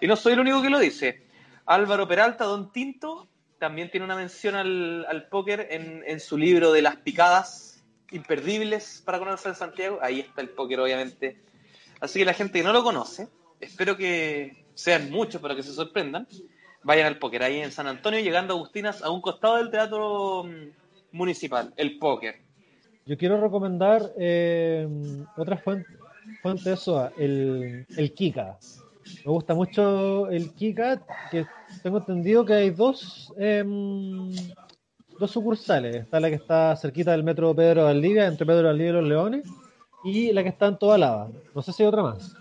Y 0.00 0.06
no 0.06 0.16
soy 0.16 0.34
el 0.34 0.40
único 0.40 0.62
que 0.62 0.70
lo 0.70 0.78
dice. 0.78 1.22
Álvaro 1.66 2.06
Peralta, 2.06 2.44
Don 2.44 2.72
Tinto, 2.72 3.28
también 3.58 3.90
tiene 3.90 4.04
una 4.04 4.16
mención 4.16 4.54
al, 4.54 5.06
al 5.06 5.28
póker 5.28 5.68
en, 5.70 6.02
en 6.06 6.20
su 6.20 6.36
libro 6.36 6.72
de 6.72 6.82
las 6.82 6.96
picadas 6.96 7.84
imperdibles 8.10 9.02
para 9.04 9.18
conocer 9.18 9.54
Santiago. 9.54 9.98
Ahí 10.02 10.20
está 10.20 10.40
el 10.40 10.50
póker, 10.50 10.80
obviamente. 10.80 11.38
Así 12.00 12.18
que 12.18 12.24
la 12.24 12.34
gente 12.34 12.58
que 12.58 12.64
no 12.64 12.72
lo 12.72 12.82
conoce, 12.82 13.28
espero 13.60 13.96
que 13.96 14.64
sean 14.74 15.10
muchos 15.10 15.40
para 15.40 15.54
que 15.54 15.62
se 15.62 15.72
sorprendan, 15.72 16.26
vayan 16.82 17.06
al 17.06 17.18
póker 17.18 17.42
ahí 17.42 17.60
en 17.60 17.72
San 17.72 17.86
Antonio, 17.86 18.20
llegando 18.20 18.54
a 18.54 18.56
Agustinas, 18.56 19.02
a 19.02 19.10
un 19.10 19.20
costado 19.20 19.56
del 19.56 19.70
teatro 19.70 20.44
mm, 20.44 21.16
municipal, 21.16 21.72
el 21.76 21.98
póker. 21.98 22.36
Yo 23.06 23.16
quiero 23.16 23.40
recomendar 23.40 24.12
eh, 24.18 24.86
otra 25.36 25.58
fuente, 25.58 25.88
de 26.42 27.10
el, 27.18 27.86
el 27.96 28.14
Kika. 28.14 28.58
Me 29.24 29.32
gusta 29.32 29.54
mucho 29.54 30.28
el 30.30 30.52
Kika, 30.52 31.02
que 31.30 31.46
tengo 31.82 31.98
entendido 31.98 32.44
que 32.44 32.54
hay 32.54 32.70
dos, 32.70 33.32
em, 33.36 34.30
dos 35.18 35.30
sucursales. 35.30 35.96
Está 35.96 36.20
la 36.20 36.28
que 36.28 36.36
está 36.36 36.76
cerquita 36.76 37.12
del 37.12 37.24
metro 37.24 37.54
Pedro 37.54 37.84
Valdivia, 37.84 38.26
entre 38.26 38.46
Pedro 38.46 38.68
Valdivia 38.68 38.90
y 38.90 38.94
Los 38.94 39.04
Leones, 39.04 39.46
y 40.04 40.32
la 40.32 40.42
que 40.42 40.50
está 40.50 40.66
en 40.66 40.78
Toda 40.78 40.98
Lava. 40.98 41.28
No 41.54 41.62
sé 41.62 41.72
si 41.72 41.82
hay 41.82 41.88
otra 41.88 42.02
más. 42.02 42.36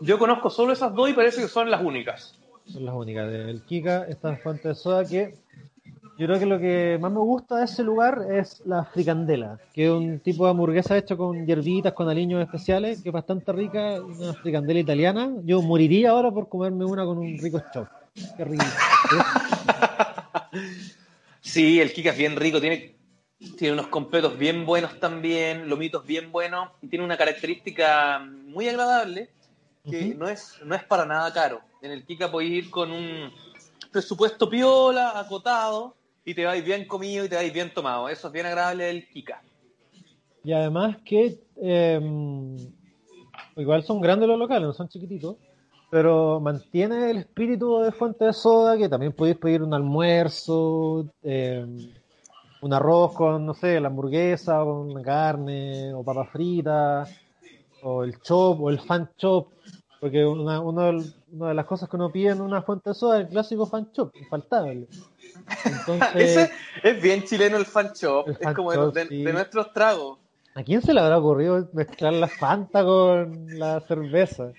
Yo 0.00 0.18
conozco 0.18 0.50
solo 0.50 0.72
esas 0.72 0.94
dos 0.94 1.08
y 1.08 1.14
parece 1.14 1.40
que 1.42 1.48
son 1.48 1.70
las 1.70 1.82
únicas. 1.82 2.38
Son 2.66 2.84
las 2.84 2.94
únicas. 2.94 3.32
El 3.32 3.62
Kika, 3.62 4.04
esta 4.08 4.36
fuente 4.36 4.68
de 4.68 4.74
soda 4.74 5.04
que 5.04 5.34
yo 6.18 6.26
creo 6.26 6.38
que 6.38 6.46
lo 6.46 6.58
que 6.58 6.98
más 7.00 7.12
me 7.12 7.20
gusta 7.20 7.56
de 7.56 7.64
ese 7.66 7.82
lugar 7.82 8.26
es 8.30 8.62
la 8.64 8.84
fricandela, 8.84 9.58
que 9.74 9.84
es 9.84 9.90
un 9.90 10.20
tipo 10.20 10.44
de 10.44 10.50
hamburguesa 10.50 10.96
hecho 10.96 11.16
con 11.16 11.46
hierbitas, 11.46 11.92
con 11.92 12.08
aliños 12.08 12.42
especiales, 12.42 13.02
que 13.02 13.10
es 13.10 13.12
bastante 13.12 13.52
rica, 13.52 14.00
una 14.02 14.32
fricandela 14.32 14.80
italiana. 14.80 15.30
Yo 15.44 15.60
moriría 15.60 16.10
ahora 16.10 16.30
por 16.30 16.48
comerme 16.48 16.84
una 16.84 17.04
con 17.04 17.18
un 17.18 17.38
rico 17.38 17.62
chop. 17.72 17.88
Qué 18.36 18.44
rico. 18.44 18.64
Sí, 21.46 21.80
el 21.80 21.92
Kika 21.92 22.10
es 22.10 22.18
bien 22.18 22.34
rico, 22.34 22.60
tiene, 22.60 22.96
tiene 23.56 23.74
unos 23.74 23.86
completos 23.86 24.36
bien 24.36 24.66
buenos 24.66 24.98
también, 24.98 25.68
lomitos 25.68 26.04
bien 26.04 26.32
buenos, 26.32 26.70
y 26.82 26.88
tiene 26.88 27.04
una 27.04 27.16
característica 27.16 28.18
muy 28.18 28.68
agradable, 28.68 29.30
que 29.88 30.16
no, 30.16 30.28
es, 30.28 30.58
no 30.64 30.74
es 30.74 30.82
para 30.82 31.06
nada 31.06 31.32
caro. 31.32 31.60
En 31.80 31.92
el 31.92 32.04
Kika 32.04 32.32
podéis 32.32 32.64
ir 32.64 32.70
con 32.70 32.90
un 32.90 33.32
presupuesto 33.92 34.50
piola, 34.50 35.20
acotado, 35.20 35.94
y 36.26 36.34
te 36.34 36.44
vais 36.44 36.62
bien 36.62 36.86
comido 36.86 37.24
y 37.24 37.28
te 37.28 37.36
vais 37.36 37.52
bien 37.52 37.72
tomado. 37.72 38.08
Eso 38.08 38.26
es 38.26 38.32
bien 38.32 38.46
agradable 38.46 38.84
del 38.84 39.08
Kika. 39.08 39.40
Y 40.44 40.52
además 40.52 40.98
que 41.04 41.38
eh, 41.62 42.00
igual 43.56 43.82
son 43.84 44.00
grandes 44.00 44.28
los 44.28 44.38
locales, 44.38 44.66
no 44.66 44.72
son 44.74 44.88
chiquititos, 44.88 45.36
pero 45.88 46.40
mantiene 46.40 47.10
el 47.10 47.18
espíritu 47.18 47.78
de 47.78 47.92
fuente 47.92 48.24
de 48.24 48.32
soda, 48.32 48.76
que 48.76 48.88
también 48.88 49.12
podéis 49.12 49.38
pedir 49.38 49.62
un 49.62 49.72
almuerzo, 49.72 51.06
eh, 51.22 51.64
un 52.60 52.72
arroz 52.72 53.14
con, 53.14 53.46
no 53.46 53.54
sé, 53.54 53.80
la 53.80 53.86
hamburguesa, 53.86 54.58
con 54.64 55.00
carne, 55.02 55.94
o 55.94 56.02
papas 56.02 56.30
fritas, 56.30 57.20
o 57.82 58.02
el 58.02 58.20
chop, 58.20 58.60
o 58.62 58.70
el 58.70 58.80
fan 58.80 59.10
chop, 59.16 59.52
porque 60.00 60.24
una, 60.24 60.60
uno 60.60 60.92
una 61.32 61.48
de 61.48 61.54
las 61.54 61.66
cosas 61.66 61.88
que 61.88 61.96
uno 61.96 62.10
pide 62.12 62.30
en 62.30 62.40
una 62.40 62.62
fuente 62.62 62.90
de 62.90 62.94
soda 62.94 63.18
es 63.18 63.24
el 63.26 63.30
clásico 63.30 63.66
fan 63.66 63.90
chop, 63.92 64.14
infaltable. 64.16 64.86
Entonces, 65.64 66.14
Ese 66.14 66.50
es 66.82 67.02
bien 67.02 67.24
chileno 67.24 67.56
el 67.56 67.66
fan 67.66 67.92
shop, 67.92 68.28
El 68.28 68.32
es 68.34 68.38
fan 68.40 68.54
como 68.54 68.70
de, 68.70 68.76
shop, 68.78 68.94
de- 68.94 69.06
sí. 69.06 69.22
de 69.24 69.32
nuestros 69.32 69.72
tragos. 69.72 70.18
¿a 70.54 70.62
quién 70.62 70.80
se 70.80 70.94
le 70.94 71.00
habrá 71.00 71.18
ocurrido 71.18 71.68
mezclar 71.74 72.14
la 72.14 72.28
Fanta 72.28 72.82
con 72.82 73.58
la 73.58 73.80
cerveza? 73.80 74.52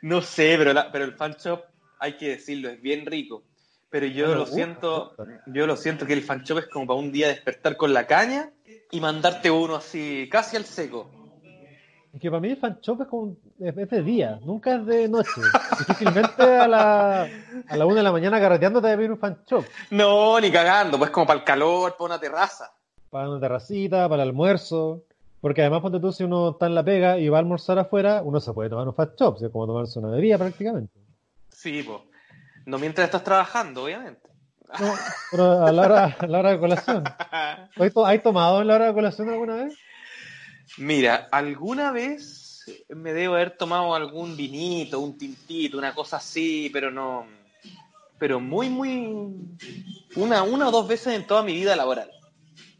No 0.00 0.20
sé, 0.22 0.54
pero, 0.56 0.72
la- 0.72 0.92
pero 0.92 1.04
el 1.04 1.14
fan 1.14 1.32
shop, 1.34 1.62
hay 1.98 2.16
que 2.16 2.28
decirlo, 2.30 2.68
es 2.68 2.80
bien 2.80 3.04
rico. 3.06 3.42
Pero 3.88 4.06
yo 4.06 4.28
lo 4.28 4.40
gusta, 4.42 4.54
siento, 4.54 5.14
gusta. 5.16 5.42
yo 5.46 5.66
lo 5.66 5.76
siento 5.76 6.06
que 6.06 6.12
el 6.12 6.22
fan 6.22 6.44
shop 6.44 6.58
es 6.58 6.66
como 6.68 6.86
para 6.86 7.00
un 7.00 7.10
día 7.10 7.26
despertar 7.28 7.76
con 7.76 7.92
la 7.92 8.06
caña 8.06 8.50
y 8.92 9.00
mandarte 9.00 9.50
uno 9.50 9.74
así, 9.74 10.28
casi 10.30 10.56
al 10.56 10.64
seco. 10.64 11.10
Es 12.12 12.20
que 12.20 12.28
para 12.28 12.40
mí 12.40 12.48
el 12.50 12.56
fan 12.56 12.78
shop 12.82 13.02
es 13.02 13.08
como 13.08 13.36
es, 13.60 13.74
de 13.76 14.02
día, 14.02 14.40
nunca 14.44 14.74
es 14.74 14.86
de 14.86 15.08
noche. 15.08 15.30
Difícilmente 15.78 16.42
a 16.42 16.66
la, 16.66 17.22
a 17.68 17.76
la 17.76 17.86
una 17.86 17.96
de 17.96 18.02
la 18.02 18.10
mañana 18.12 18.40
carreteando 18.40 18.80
te 18.80 18.88
va 18.88 18.94
a 18.94 18.96
pedir 18.96 19.12
un 19.12 19.18
fan 19.18 19.38
shop. 19.46 19.64
No, 19.90 20.40
ni 20.40 20.50
cagando, 20.50 20.98
pues 20.98 21.10
como 21.10 21.26
para 21.26 21.38
el 21.38 21.44
calor, 21.44 21.92
para 21.92 22.04
una 22.06 22.18
terraza. 22.20 22.72
Para 23.10 23.30
una 23.30 23.38
terracita, 23.40 24.08
para 24.08 24.22
el 24.24 24.28
almuerzo. 24.30 25.04
Porque 25.40 25.62
además, 25.62 25.80
ponte 25.82 26.00
tú, 26.00 26.12
si 26.12 26.24
uno 26.24 26.50
está 26.50 26.66
en 26.66 26.74
la 26.74 26.84
pega 26.84 27.16
y 27.16 27.28
va 27.28 27.38
a 27.38 27.40
almorzar 27.40 27.78
afuera, 27.78 28.22
uno 28.24 28.40
se 28.40 28.52
puede 28.52 28.68
tomar 28.70 28.86
un 28.88 28.94
fan 28.94 29.12
shop, 29.18 29.36
es 29.42 29.48
como 29.50 29.66
tomarse 29.66 29.98
una 30.00 30.10
bebida 30.10 30.36
prácticamente. 30.36 30.92
Sí, 31.48 31.82
pues. 31.82 32.00
No 32.66 32.78
mientras 32.78 33.06
estás 33.06 33.24
trabajando, 33.24 33.84
obviamente. 33.84 34.28
No, 34.78 34.92
pero 35.30 35.66
a 35.66 35.72
la 35.72 35.82
hora, 35.82 36.16
a 36.18 36.26
la 36.26 36.38
hora 36.40 36.50
de 36.50 36.58
colación. 36.60 37.04
¿Has 37.76 37.92
to- 37.94 38.04
¿Has 38.06 38.22
tomado 38.22 38.60
en 38.60 38.66
la 38.68 38.74
hora 38.74 38.86
de 38.88 38.94
colación 38.94 39.28
alguna 39.30 39.54
vez? 39.56 39.78
Mira, 40.78 41.28
alguna 41.30 41.92
vez 41.92 42.64
me 42.88 43.12
debo 43.12 43.34
haber 43.34 43.56
tomado 43.56 43.94
algún 43.94 44.36
vinito, 44.36 45.00
un 45.00 45.16
tintito, 45.16 45.78
una 45.78 45.94
cosa 45.94 46.16
así, 46.16 46.70
pero 46.72 46.90
no. 46.90 47.26
Pero 48.18 48.40
muy, 48.40 48.68
muy. 48.68 49.58
Una, 50.16 50.42
una 50.42 50.68
o 50.68 50.70
dos 50.70 50.88
veces 50.88 51.14
en 51.14 51.26
toda 51.26 51.42
mi 51.42 51.54
vida 51.54 51.76
laboral. 51.76 52.10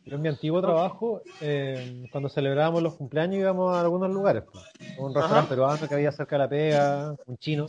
Yo 0.04 0.16
en 0.16 0.22
mi 0.22 0.28
antiguo 0.28 0.60
trabajo, 0.60 1.22
eh, 1.40 2.06
cuando 2.10 2.28
celebrábamos 2.28 2.82
los 2.82 2.94
cumpleaños 2.94 3.40
íbamos 3.40 3.74
a 3.74 3.80
algunos 3.80 4.10
lugares. 4.10 4.44
pues. 4.50 4.64
Un 4.96 5.14
restaurante 5.14 5.38
Ajá. 5.38 5.48
peruano 5.48 5.88
que 5.88 5.94
había 5.94 6.12
cerca 6.12 6.36
de 6.36 6.38
la 6.38 6.48
pega, 6.48 7.14
un 7.26 7.36
chino. 7.38 7.66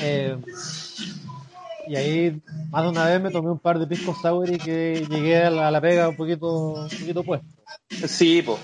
Eh, 0.00 0.36
y 1.86 1.96
ahí 1.96 2.40
más 2.70 2.84
de 2.84 2.88
una 2.90 3.06
vez 3.06 3.20
me 3.20 3.30
tomé 3.30 3.50
un 3.50 3.58
par 3.58 3.78
de 3.78 3.86
pisco 3.86 4.14
sour 4.14 4.48
y 4.50 4.58
que 4.58 5.06
llegué 5.08 5.44
a 5.44 5.50
la, 5.50 5.68
a 5.68 5.70
la 5.70 5.80
pega 5.80 6.08
un 6.08 6.16
poquito, 6.16 6.74
un 6.84 6.88
poquito 6.88 7.24
puesto. 7.24 7.46
Sí, 8.06 8.42
pues. 8.42 8.60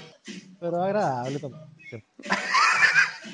Pero 0.60 0.82
agradable 0.82 1.38
siempre. 1.38 1.60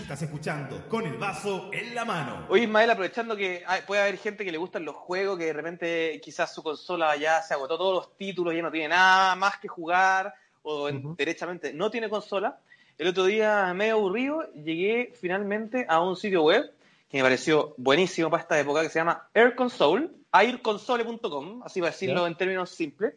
Estás 0.01 0.23
escuchando 0.23 0.89
con 0.89 1.07
el 1.07 1.17
vaso 1.17 1.71
en 1.73 1.95
la 1.95 2.05
mano. 2.05 2.47
Oye, 2.49 2.65
Ismael, 2.65 2.91
aprovechando 2.91 3.37
que 3.37 3.63
hay- 3.67 3.83
puede 3.83 4.03
haber 4.03 4.17
gente 4.19 4.45
que 4.45 4.51
le 4.51 4.59
gustan 4.59 4.85
los 4.85 4.97
juegos, 4.97 5.39
que 5.39 5.45
de 5.47 5.53
repente 5.53 6.21
quizás 6.23 6.53
su 6.53 6.63
consola 6.63 7.15
ya 7.17 7.41
se 7.43 7.55
agotó 7.55 7.77
todos 7.79 7.95
los 7.95 8.17
títulos, 8.17 8.55
ya 8.55 8.63
no 8.63 8.71
tiene 8.71 8.89
nada 8.89 9.37
más 9.37 9.59
que 9.59 9.69
jugar, 9.69 10.35
o 10.63 10.89
en- 10.89 10.97
Ujú. 11.05 11.15
derechamente 11.17 11.73
no 11.73 11.91
tiene 11.91 12.09
consola. 12.09 12.59
El 12.99 13.09
otro 13.09 13.25
día, 13.25 13.73
medio 13.75 13.95
aburrido, 13.95 14.43
llegué 14.55 15.13
finalmente 15.21 15.87
a 15.89 16.01
un 16.01 16.17
sitio 16.17 16.43
web 16.43 16.73
que 17.09 17.19
me 17.19 17.23
pareció 17.25 17.75
buenísimo 17.77 18.31
para 18.31 18.43
esta 18.43 18.59
época, 18.59 18.83
que 18.83 18.89
se 18.89 18.99
llama 18.99 19.29
Air 19.35 19.55
Console, 19.55 20.09
airconsole.com, 20.33 21.63
así 21.65 21.81
para 21.81 21.93
decirlo 21.93 22.27
en 22.27 22.35
términos 22.37 22.71
simples. 22.71 23.15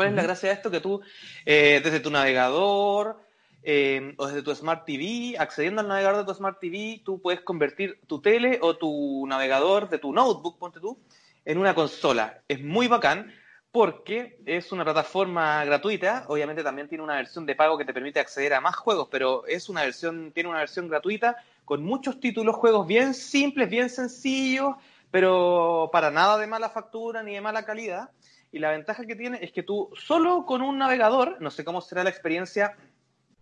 ¿Cuál 0.00 0.08
es 0.08 0.14
la 0.14 0.22
gracia 0.22 0.48
de 0.48 0.54
esto? 0.54 0.70
Que 0.70 0.80
tú, 0.80 1.02
eh, 1.44 1.82
desde 1.84 2.00
tu 2.00 2.10
navegador 2.10 3.20
eh, 3.62 4.14
o 4.16 4.28
desde 4.28 4.40
tu 4.40 4.54
Smart 4.54 4.86
TV, 4.86 5.36
accediendo 5.38 5.82
al 5.82 5.88
navegador 5.88 6.20
de 6.20 6.24
tu 6.24 6.34
Smart 6.34 6.58
TV, 6.58 7.02
tú 7.04 7.20
puedes 7.20 7.42
convertir 7.42 8.00
tu 8.06 8.18
tele 8.18 8.58
o 8.62 8.78
tu 8.78 9.26
navegador 9.26 9.90
de 9.90 9.98
tu 9.98 10.10
notebook, 10.10 10.58
ponte 10.58 10.80
tú, 10.80 10.98
en 11.44 11.58
una 11.58 11.74
consola. 11.74 12.40
Es 12.48 12.62
muy 12.62 12.88
bacán 12.88 13.30
porque 13.72 14.40
es 14.46 14.72
una 14.72 14.84
plataforma 14.84 15.62
gratuita, 15.66 16.24
obviamente 16.28 16.64
también 16.64 16.88
tiene 16.88 17.04
una 17.04 17.16
versión 17.16 17.44
de 17.44 17.54
pago 17.54 17.76
que 17.76 17.84
te 17.84 17.92
permite 17.92 18.20
acceder 18.20 18.54
a 18.54 18.62
más 18.62 18.76
juegos, 18.76 19.08
pero 19.10 19.46
es 19.46 19.68
una 19.68 19.82
versión, 19.82 20.32
tiene 20.32 20.48
una 20.48 20.60
versión 20.60 20.88
gratuita 20.88 21.36
con 21.66 21.84
muchos 21.84 22.20
títulos, 22.20 22.56
juegos 22.56 22.86
bien 22.86 23.12
simples, 23.12 23.68
bien 23.68 23.90
sencillos, 23.90 24.76
pero 25.10 25.90
para 25.92 26.10
nada 26.10 26.38
de 26.38 26.46
mala 26.46 26.70
factura 26.70 27.22
ni 27.22 27.34
de 27.34 27.42
mala 27.42 27.66
calidad. 27.66 28.08
Y 28.52 28.58
la 28.58 28.70
ventaja 28.72 29.04
que 29.04 29.14
tiene 29.14 29.38
es 29.42 29.52
que 29.52 29.62
tú 29.62 29.90
solo 29.94 30.44
con 30.44 30.62
un 30.62 30.78
navegador, 30.78 31.40
no 31.40 31.50
sé 31.50 31.64
cómo 31.64 31.80
será 31.80 32.02
la 32.02 32.10
experiencia 32.10 32.76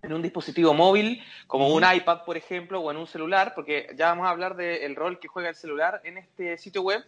en 0.03 0.13
un 0.13 0.23
dispositivo 0.23 0.75
móvil, 0.75 1.23
como 1.47 1.69
un 1.69 1.83
iPad, 1.83 2.25
por 2.25 2.37
ejemplo, 2.37 2.81
o 2.81 2.91
en 2.91 2.99
un 2.99 3.07
celular, 3.07 3.53
porque 3.55 3.89
ya 3.97 4.09
vamos 4.11 4.27
a 4.27 4.31
hablar 4.31 4.55
del 4.57 4.95
rol 4.95 5.19
que 5.19 5.29
juega 5.29 5.49
el 5.49 5.55
celular 5.55 6.01
en 6.05 6.19
este 6.19 6.59
sitio 6.59 6.83
web. 6.83 7.03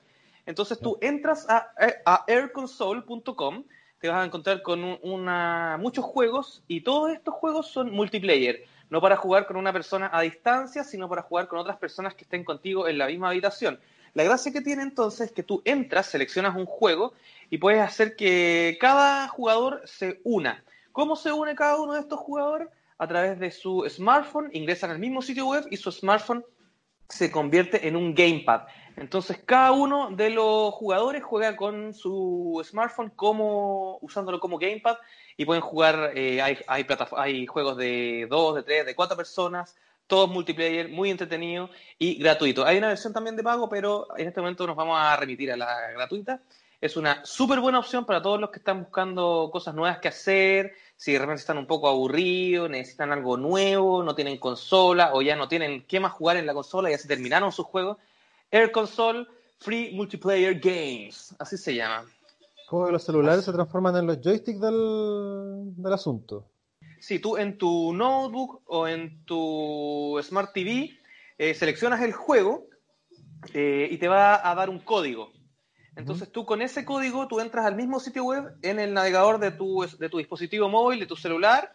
Entonces 0.47 0.81
tú 0.81 0.99
entras 1.01 1.49
a, 1.49 1.71
a 2.07 2.25
airconsole.com, 2.27 3.65
te 4.01 4.09
vas 4.09 4.23
a 4.23 4.25
encontrar 4.25 4.63
con 4.63 4.99
una, 5.03 5.77
muchos 5.79 6.05
juegos 6.05 6.65
y 6.67 6.81
todos 6.81 7.13
estos 7.13 7.35
juegos 7.35 7.71
son 7.71 7.93
multiplayer, 7.93 8.65
no 8.89 9.01
para 9.01 9.17
jugar 9.17 9.47
con 9.47 9.57
una 9.57 9.73
persona 9.73 10.11
a 10.13 10.23
distancia, 10.23 10.83
sino 10.83 11.09
para 11.09 11.23
jugar 11.23 11.49
con 11.49 11.59
otras 11.59 11.77
personas 11.77 12.15
que 12.15 12.25
estén 12.25 12.45
contigo 12.45 12.89
en 12.89 12.99
la 12.99 13.07
misma 13.07 13.29
habitación. 13.29 13.79
La 14.15 14.25
gracia 14.25 14.53
que 14.53 14.61
tiene 14.61 14.83
entonces 14.83 15.29
es 15.29 15.33
que 15.33 15.43
tú 15.43 15.63
entras, 15.65 16.07
seleccionas 16.07 16.57
un 16.57 16.67
juego 16.67 17.13
y 17.49 17.59
puedes 17.59 17.81
hacer 17.81 18.17
que 18.17 18.77
cada 18.81 19.29
jugador 19.29 19.83
se 19.85 20.21
una. 20.25 20.65
¿Cómo 20.93 21.17
se 21.17 21.33
une 21.33 21.55
cada 21.55 21.81
uno 21.81 21.95
de 21.95 22.01
estos 22.01 22.19
jugadores? 22.19 22.69
A 22.99 23.07
través 23.07 23.39
de 23.39 23.51
su 23.51 23.87
smartphone, 23.89 24.51
ingresan 24.53 24.91
al 24.91 24.99
mismo 24.99 25.23
sitio 25.23 25.47
web 25.47 25.67
y 25.71 25.77
su 25.77 25.91
smartphone 25.91 26.45
se 27.09 27.31
convierte 27.31 27.89
en 27.89 27.97
un 27.97 28.15
gamepad. 28.15 28.63
Entonces 28.97 29.41
cada 29.45 29.73
uno 29.73 30.11
de 30.11 30.31
los 30.31 30.75
jugadores 30.75 31.23
juega 31.23 31.57
con 31.57 31.95
su 31.95 32.61
smartphone 32.65 33.11
como 33.11 33.99
usándolo 34.03 34.39
como 34.41 34.59
gamepad 34.59 34.97
y 35.37 35.45
pueden 35.45 35.63
jugar, 35.63 36.13
eh, 36.15 36.43
hay, 36.43 36.59
hay, 36.67 36.87
hay 37.17 37.47
juegos 37.47 37.77
de 37.77 38.27
dos, 38.29 38.57
de 38.57 38.63
tres, 38.63 38.87
de 38.87 38.95
cuatro 38.95 39.17
personas, 39.17 39.77
todos 40.11 40.29
multiplayer, 40.29 40.91
muy 40.91 41.11
entretenido 41.11 41.71
y 41.99 42.17
gratuito. 42.17 42.67
Hay 42.67 42.77
una 42.77 42.89
versión 42.89 43.15
también 43.15 43.37
de 43.37 43.43
pago, 43.43 43.71
pero 43.71 44.07
en 44.19 44.29
este 44.29 44.41
momento 44.43 44.67
nos 44.67 44.77
vamos 44.77 44.99
a 45.01 45.17
remitir 45.17 45.51
a 45.53 45.57
la 45.57 45.93
gratuita. 45.93 46.43
Es 46.79 46.97
una 46.99 47.25
súper 47.25 47.61
buena 47.61 47.79
opción 47.79 48.05
para 48.05 48.21
todos 48.21 48.41
los 48.41 48.51
que 48.51 48.59
están 48.59 48.81
buscando 48.81 49.49
cosas 49.53 49.75
nuevas 49.75 49.99
que 49.99 50.09
hacer, 50.09 50.75
si 50.97 51.13
de 51.13 51.19
repente 51.19 51.41
están 51.41 51.59
un 51.59 51.67
poco 51.67 51.89
aburridos, 51.89 52.69
necesitan 52.69 53.13
algo 53.13 53.37
nuevo, 53.37 54.03
no 54.03 54.15
tienen 54.15 54.39
consola 54.39 55.13
o 55.15 55.23
ya 55.23 55.37
no 55.37 55.49
tienen 55.49 55.85
qué 55.87 56.01
más 56.01 56.13
jugar 56.13 56.37
en 56.37 56.47
la 56.47 56.55
consola, 56.55 56.91
ya 56.91 56.99
se 56.99 57.09
terminaron 57.09 57.53
sus 57.53 57.67
juegos. 57.67 57.97
Air 58.51 58.73
Console 58.73 59.27
Free 59.59 59.93
Multiplayer 59.95 60.59
Games, 60.59 61.35
así 61.39 61.57
se 61.57 61.75
llama. 61.75 62.05
Como 62.69 62.87
que 62.87 62.93
los 62.93 63.05
celulares 63.05 63.45
se 63.45 63.53
transforman 63.53 63.97
en 63.97 64.07
los 64.07 64.21
joysticks 64.21 64.61
del, 64.61 65.73
del 65.77 65.93
asunto 65.93 66.45
si 67.01 67.19
tú 67.19 67.37
en 67.37 67.59
tu 67.59 67.93
notebook 67.93 68.63
o 68.67 68.87
en 68.87 69.25
tu 69.25 70.21
Smart 70.23 70.53
TV 70.53 70.91
eh, 71.39 71.55
seleccionas 71.55 72.03
el 72.03 72.13
juego 72.13 72.67
eh, 73.55 73.89
y 73.91 73.97
te 73.99 74.09
va 74.09 74.49
a 74.49 74.55
dar 74.55 74.71
un 74.71 74.79
código. 74.79 75.33
Entonces 75.97 76.31
tú 76.31 76.47
con 76.47 76.63
ese 76.63 76.85
código 76.85 77.27
tú 77.27 77.41
entras 77.41 77.67
al 77.67 77.75
mismo 77.75 77.99
sitio 77.99 78.25
web 78.25 78.55
en 78.63 78.79
el 78.79 78.95
navegador 78.95 79.39
de 79.41 79.51
tu, 79.51 79.85
de 79.99 80.09
tu 80.09 80.19
dispositivo 80.19 80.69
móvil, 80.69 81.01
de 81.01 81.07
tu 81.07 81.17
celular, 81.17 81.75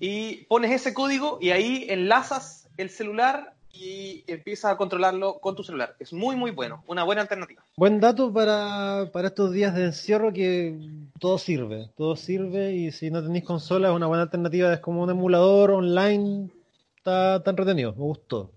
y 0.00 0.44
pones 0.46 0.70
ese 0.72 0.92
código 0.92 1.38
y 1.40 1.50
ahí 1.50 1.86
enlazas 1.88 2.68
el 2.76 2.90
celular 2.90 3.53
y 3.74 4.24
empieza 4.26 4.70
a 4.70 4.76
controlarlo 4.76 5.38
con 5.40 5.56
tu 5.56 5.64
celular. 5.64 5.96
Es 5.98 6.12
muy, 6.12 6.36
muy 6.36 6.52
bueno. 6.52 6.84
Una 6.86 7.02
buena 7.04 7.22
alternativa. 7.22 7.64
Buen 7.76 8.00
dato 8.00 8.32
para, 8.32 9.10
para 9.12 9.28
estos 9.28 9.52
días 9.52 9.74
de 9.74 9.86
encierro 9.86 10.32
que 10.32 10.78
todo 11.18 11.38
sirve. 11.38 11.90
Todo 11.96 12.16
sirve 12.16 12.72
y 12.72 12.92
si 12.92 13.10
no 13.10 13.22
tenéis 13.22 13.44
consola 13.44 13.88
es 13.88 13.94
una 13.94 14.06
buena 14.06 14.22
alternativa. 14.22 14.72
Es 14.72 14.80
como 14.80 15.02
un 15.02 15.10
emulador 15.10 15.72
online. 15.72 16.50
Está, 16.96 17.42
tan 17.42 17.52
entretenido. 17.52 17.92
Me 17.92 18.02
gustó. 18.02 18.52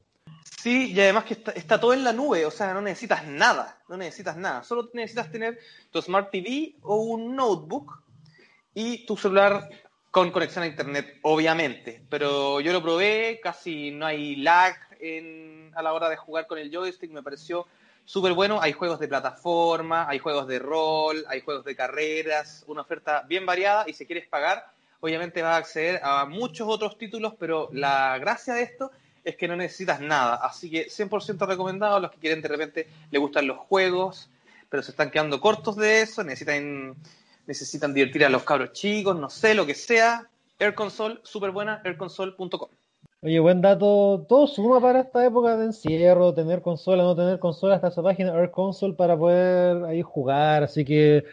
Sí, 0.62 0.94
y 0.94 1.00
además 1.00 1.26
que 1.26 1.34
está, 1.34 1.52
está, 1.52 1.80
todo 1.80 1.94
en 1.94 2.04
la 2.04 2.14
nube, 2.14 2.46
o 2.46 2.52
sea, 2.52 2.74
no 2.74 2.82
necesitas 2.82 3.26
nada, 3.28 3.78
no 3.88 3.96
necesitas 3.96 4.38
nada, 4.38 4.64
solo 4.64 4.90
necesitas 4.94 5.32
tener 5.32 5.60
tu 5.92 6.02
Smart 6.02 6.32
TV 6.32 6.76
o 6.82 6.96
un 6.96 7.36
notebook 7.36 8.02
y 8.74 9.06
tu 9.06 9.16
celular 9.18 9.70
con 10.10 10.32
conexión 10.32 10.64
a 10.64 10.68
internet, 10.68 11.20
obviamente, 11.22 12.04
pero 12.10 12.60
yo 12.60 12.74
lo 12.74 12.82
probé, 12.82 13.40
casi 13.42 13.92
no 13.92 14.06
hay 14.06 14.36
lag, 14.38 14.76
a 15.76 15.82
la 15.82 15.94
hora 15.94 16.10
de 16.10 16.18
jugar 16.18 16.48
con 16.48 16.58
el 16.58 16.72
joystick, 16.72 17.12
me 17.12 17.24
pareció 17.24 17.68
súper 18.06 18.34
bueno. 18.34 18.62
Hay 18.62 18.74
juegos 18.74 19.00
de 19.00 19.08
plataforma, 19.08 20.08
hay 20.08 20.20
juegos 20.20 20.48
de 20.48 20.60
rol, 20.60 21.26
hay 21.28 21.42
juegos 21.42 21.66
de 21.66 21.76
carreras, 21.76 22.64
una 22.68 22.82
oferta 22.82 23.24
bien 23.28 23.46
variada 23.46 23.86
y 23.88 23.94
si 23.94 24.06
quieres 24.06 24.28
pagar, 24.28 24.66
obviamente 25.00 25.42
vas 25.42 25.54
a 25.54 25.58
acceder 25.58 26.00
a 26.04 26.26
muchos 26.26 26.68
otros 26.68 26.98
títulos, 26.98 27.34
pero 27.38 27.70
la 27.74 28.18
gracia 28.18 28.54
de 28.54 28.64
esto 28.64 28.92
es 29.24 29.36
que 29.36 29.48
no 29.48 29.56
necesitas 29.56 30.00
nada. 30.00 30.36
Así 30.36 30.72
que 30.72 30.88
100% 30.88 31.46
recomendado 31.46 31.98
a 31.98 32.00
los 32.00 32.12
que 32.12 32.18
quieren 32.18 32.42
de 32.42 32.48
repente, 32.48 32.88
le 33.12 33.20
gustan 33.20 33.46
los 33.46 33.58
juegos, 33.58 34.30
pero 34.70 34.82
se 34.82 34.92
están 34.92 35.12
quedando 35.12 35.42
cortos 35.42 35.76
de 35.76 36.02
eso, 36.02 36.24
necesitan, 36.24 36.96
necesitan 37.46 37.94
divertir 37.94 38.26
a 38.26 38.30
los 38.30 38.44
cabros 38.44 38.72
chicos, 38.72 39.18
no 39.18 39.30
sé, 39.30 39.54
lo 39.54 39.66
que 39.66 39.76
sea. 39.76 40.30
Air 40.60 40.74
Console, 40.74 41.20
súper 41.24 41.52
buena, 41.52 41.82
airconsole.com. 41.84 42.70
Oye, 43.22 43.40
buen 43.40 43.62
dato. 43.62 44.26
Todo 44.30 44.46
suma 44.46 44.80
para 44.80 45.00
esta 45.02 45.26
época 45.26 45.58
de 45.58 45.66
encierro, 45.66 46.34
tener 46.36 46.62
consola, 46.62 47.02
no 47.04 47.16
tener 47.16 47.40
consola, 47.40 47.76
hasta 47.76 47.88
esa 47.88 48.04
página 48.04 48.34
Air 48.34 48.52
Console 48.52 48.94
para 48.94 49.18
poder 49.18 49.84
ahí 49.86 50.04
jugar. 50.04 50.64
Así 50.64 50.86
que 50.86 51.26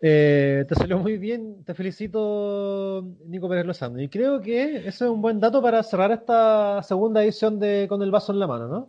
eh, 0.00 0.64
te 0.68 0.74
salió 0.74 0.98
muy 0.98 1.18
bien. 1.18 1.64
Te 1.64 1.74
felicito, 1.74 3.04
Nico 3.26 3.48
Pérez 3.48 3.64
Lozano. 3.64 4.00
Y 4.00 4.08
creo 4.08 4.40
que 4.40 4.78
ese 4.78 4.88
es 4.88 5.00
un 5.02 5.22
buen 5.22 5.38
dato 5.38 5.62
para 5.62 5.82
cerrar 5.84 6.10
esta 6.10 6.82
segunda 6.82 7.22
edición 7.22 7.60
de 7.60 7.86
Con 7.88 8.02
el 8.02 8.10
Vaso 8.10 8.32
en 8.32 8.40
la 8.40 8.46
Mano, 8.48 8.66
¿no? 8.66 8.86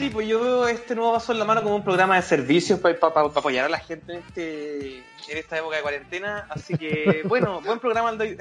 Sí, 0.00 0.08
pues 0.08 0.26
yo 0.26 0.40
veo 0.40 0.66
este 0.66 0.94
nuevo 0.94 1.12
vaso 1.12 1.30
en 1.30 1.38
la 1.38 1.44
mano 1.44 1.62
como 1.62 1.76
un 1.76 1.84
programa 1.84 2.16
de 2.16 2.22
servicios 2.22 2.80
para 2.80 2.96
apoyar 2.96 3.66
a 3.66 3.68
la 3.68 3.80
gente 3.80 4.14
en, 4.14 4.20
este, 4.20 4.96
en 4.96 5.36
esta 5.36 5.58
época 5.58 5.76
de 5.76 5.82
cuarentena. 5.82 6.46
Así 6.48 6.74
que, 6.78 7.20
bueno, 7.28 7.60
buen 7.60 7.78
programa 7.80 8.08
el 8.08 8.18
El 8.22 8.38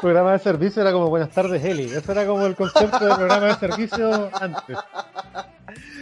programa 0.00 0.32
de 0.32 0.38
servicio 0.38 0.80
era 0.80 0.92
como 0.92 1.10
Buenas 1.10 1.28
tardes, 1.28 1.62
Eli. 1.62 1.92
Ese 1.92 2.10
era 2.10 2.26
como 2.26 2.46
el 2.46 2.56
concepto 2.56 3.04
del 3.04 3.16
programa 3.16 3.48
de 3.48 3.54
servicio 3.56 4.30
antes. 4.32 4.78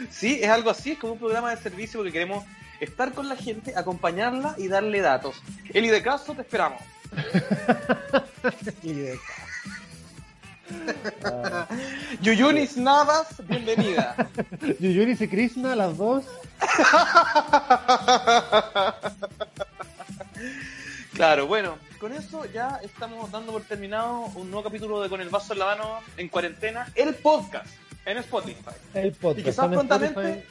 Sí, 0.08 0.38
es 0.40 0.48
algo 0.48 0.70
así, 0.70 0.92
es 0.92 0.98
como 1.00 1.14
un 1.14 1.18
programa 1.18 1.50
de 1.50 1.56
servicio 1.56 1.98
porque 1.98 2.12
queremos 2.12 2.44
estar 2.78 3.12
con 3.12 3.28
la 3.28 3.34
gente, 3.34 3.74
acompañarla 3.76 4.54
y 4.56 4.68
darle 4.68 5.00
datos. 5.00 5.34
Eli 5.74 5.88
de 5.88 6.00
caso, 6.00 6.32
te 6.32 6.42
esperamos. 6.42 6.80
Eli 8.84 9.00
de 9.00 9.18
caso. 9.18 9.51
Yuyunis 12.22 12.76
Navas, 12.76 13.28
bienvenida. 13.46 14.16
Yuyunis 14.80 15.20
y 15.20 15.28
Krishna, 15.28 15.76
las 15.76 15.96
dos. 15.96 16.24
claro, 21.14 21.46
bueno, 21.46 21.78
con 21.98 22.12
eso 22.12 22.44
ya 22.46 22.80
estamos 22.82 23.30
dando 23.30 23.52
por 23.52 23.62
terminado 23.62 24.22
un 24.34 24.50
nuevo 24.50 24.64
capítulo 24.64 25.00
de 25.00 25.08
Con 25.08 25.20
el 25.20 25.28
vaso 25.28 25.52
en 25.52 25.60
la 25.60 25.66
mano 25.66 26.00
en 26.16 26.28
cuarentena, 26.28 26.88
el 26.94 27.14
podcast 27.14 27.66
en 28.04 28.18
Spotify. 28.18 28.74
El 28.94 29.12
podcast. 29.12 29.40
Y 29.40 29.44
quizás 29.44 29.68
prontamente, 29.68 30.46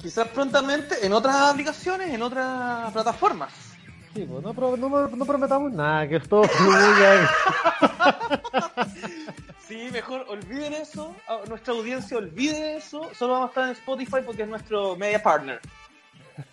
quizás 0.00 0.28
prontamente 0.28 1.04
en 1.04 1.12
otras 1.12 1.36
aplicaciones, 1.36 2.12
en 2.12 2.22
otras 2.22 2.90
plataformas. 2.92 3.65
Sí, 4.16 4.24
pues 4.24 4.42
no, 4.42 4.52
no, 4.76 5.08
no 5.08 5.24
prometamos 5.26 5.72
nada, 5.72 6.08
que 6.08 6.16
esto. 6.16 6.42
Sí, 9.68 9.88
mejor 9.92 10.24
olviden 10.28 10.72
eso. 10.74 11.14
Nuestra 11.48 11.74
audiencia 11.74 12.16
olvide 12.16 12.76
eso. 12.76 13.10
Solo 13.18 13.32
vamos 13.32 13.48
a 13.48 13.50
estar 13.50 13.64
en 13.64 13.70
Spotify 13.72 14.18
porque 14.24 14.42
es 14.42 14.48
nuestro 14.48 14.94
media 14.94 15.20
partner. 15.20 15.58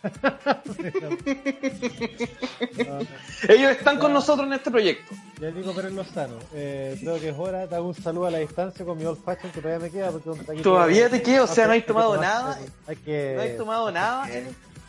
Ellos 3.47 3.71
están 3.71 3.99
con 3.99 4.13
nosotros 4.13 4.47
en 4.47 4.53
este 4.53 4.71
proyecto. 4.71 5.13
Ya 5.39 5.51
digo 5.51 5.75
Pérez 5.75 5.91
Lozano, 5.91 6.39
eh, 6.53 6.97
creo 6.99 7.19
que 7.19 7.29
es 7.29 7.35
hora, 7.37 7.67
te 7.67 7.75
hago 7.75 7.89
un 7.89 7.93
saludo 7.93 8.25
a 8.27 8.31
la 8.31 8.39
distancia 8.39 8.83
con 8.85 8.97
mi 8.97 9.05
old 9.05 9.23
fashion 9.23 9.51
que 9.51 9.61
todavía 9.61 9.85
me 9.85 9.91
queda. 9.91 10.11
Porque 10.11 10.63
¿Todavía 10.63 11.07
te 11.09 11.21
queda? 11.21 11.43
O 11.43 11.47
sea, 11.47 11.67
no 11.67 11.73
hay 11.73 11.83
tomado 11.83 12.19
nada. 12.19 12.57
No 12.87 13.41
hay 13.41 13.57
tomado 13.57 13.91
nada 13.91 14.27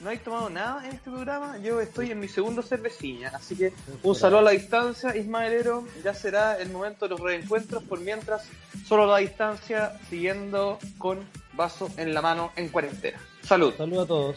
no 0.05 0.11
hay 0.11 0.19
tomado 0.19 0.51
nada 0.51 0.87
en 0.87 0.95
este 0.95 1.11
programa. 1.11 1.57
Yo 1.59 1.81
estoy 1.81 2.11
en 2.11 2.21
mi 2.21 2.29
segundo 2.29 2.61
cervecilla, 2.63 3.33
así 3.35 3.57
que 3.57 3.73
un 4.03 4.15
saludo 4.15 4.41
a 4.41 4.43
la 4.43 4.51
distancia, 4.51 5.17
Ismaelero. 5.17 5.85
Ya 6.05 6.13
será 6.13 6.59
el 6.59 6.71
momento 6.71 7.07
de 7.07 7.13
los 7.13 7.21
reencuentros, 7.21 7.83
por 7.85 7.99
mientras, 8.01 8.43
solo 8.87 9.05
a 9.05 9.07
la 9.07 9.19
distancia, 9.19 9.99
siguiendo 10.11 10.79
con 10.99 11.27
vaso 11.55 11.89
en 11.97 12.13
la 12.13 12.21
mano 12.21 12.53
en 12.55 12.69
cuarentena. 12.69 13.19
Salud. 13.43 13.73
Salud 13.77 14.03
a 14.03 14.07
todos. 14.07 14.37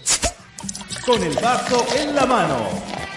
Con 1.05 1.21
el 1.21 1.35
vaso 1.35 1.85
en 1.97 2.15
la 2.15 2.25
mano. 2.25 3.16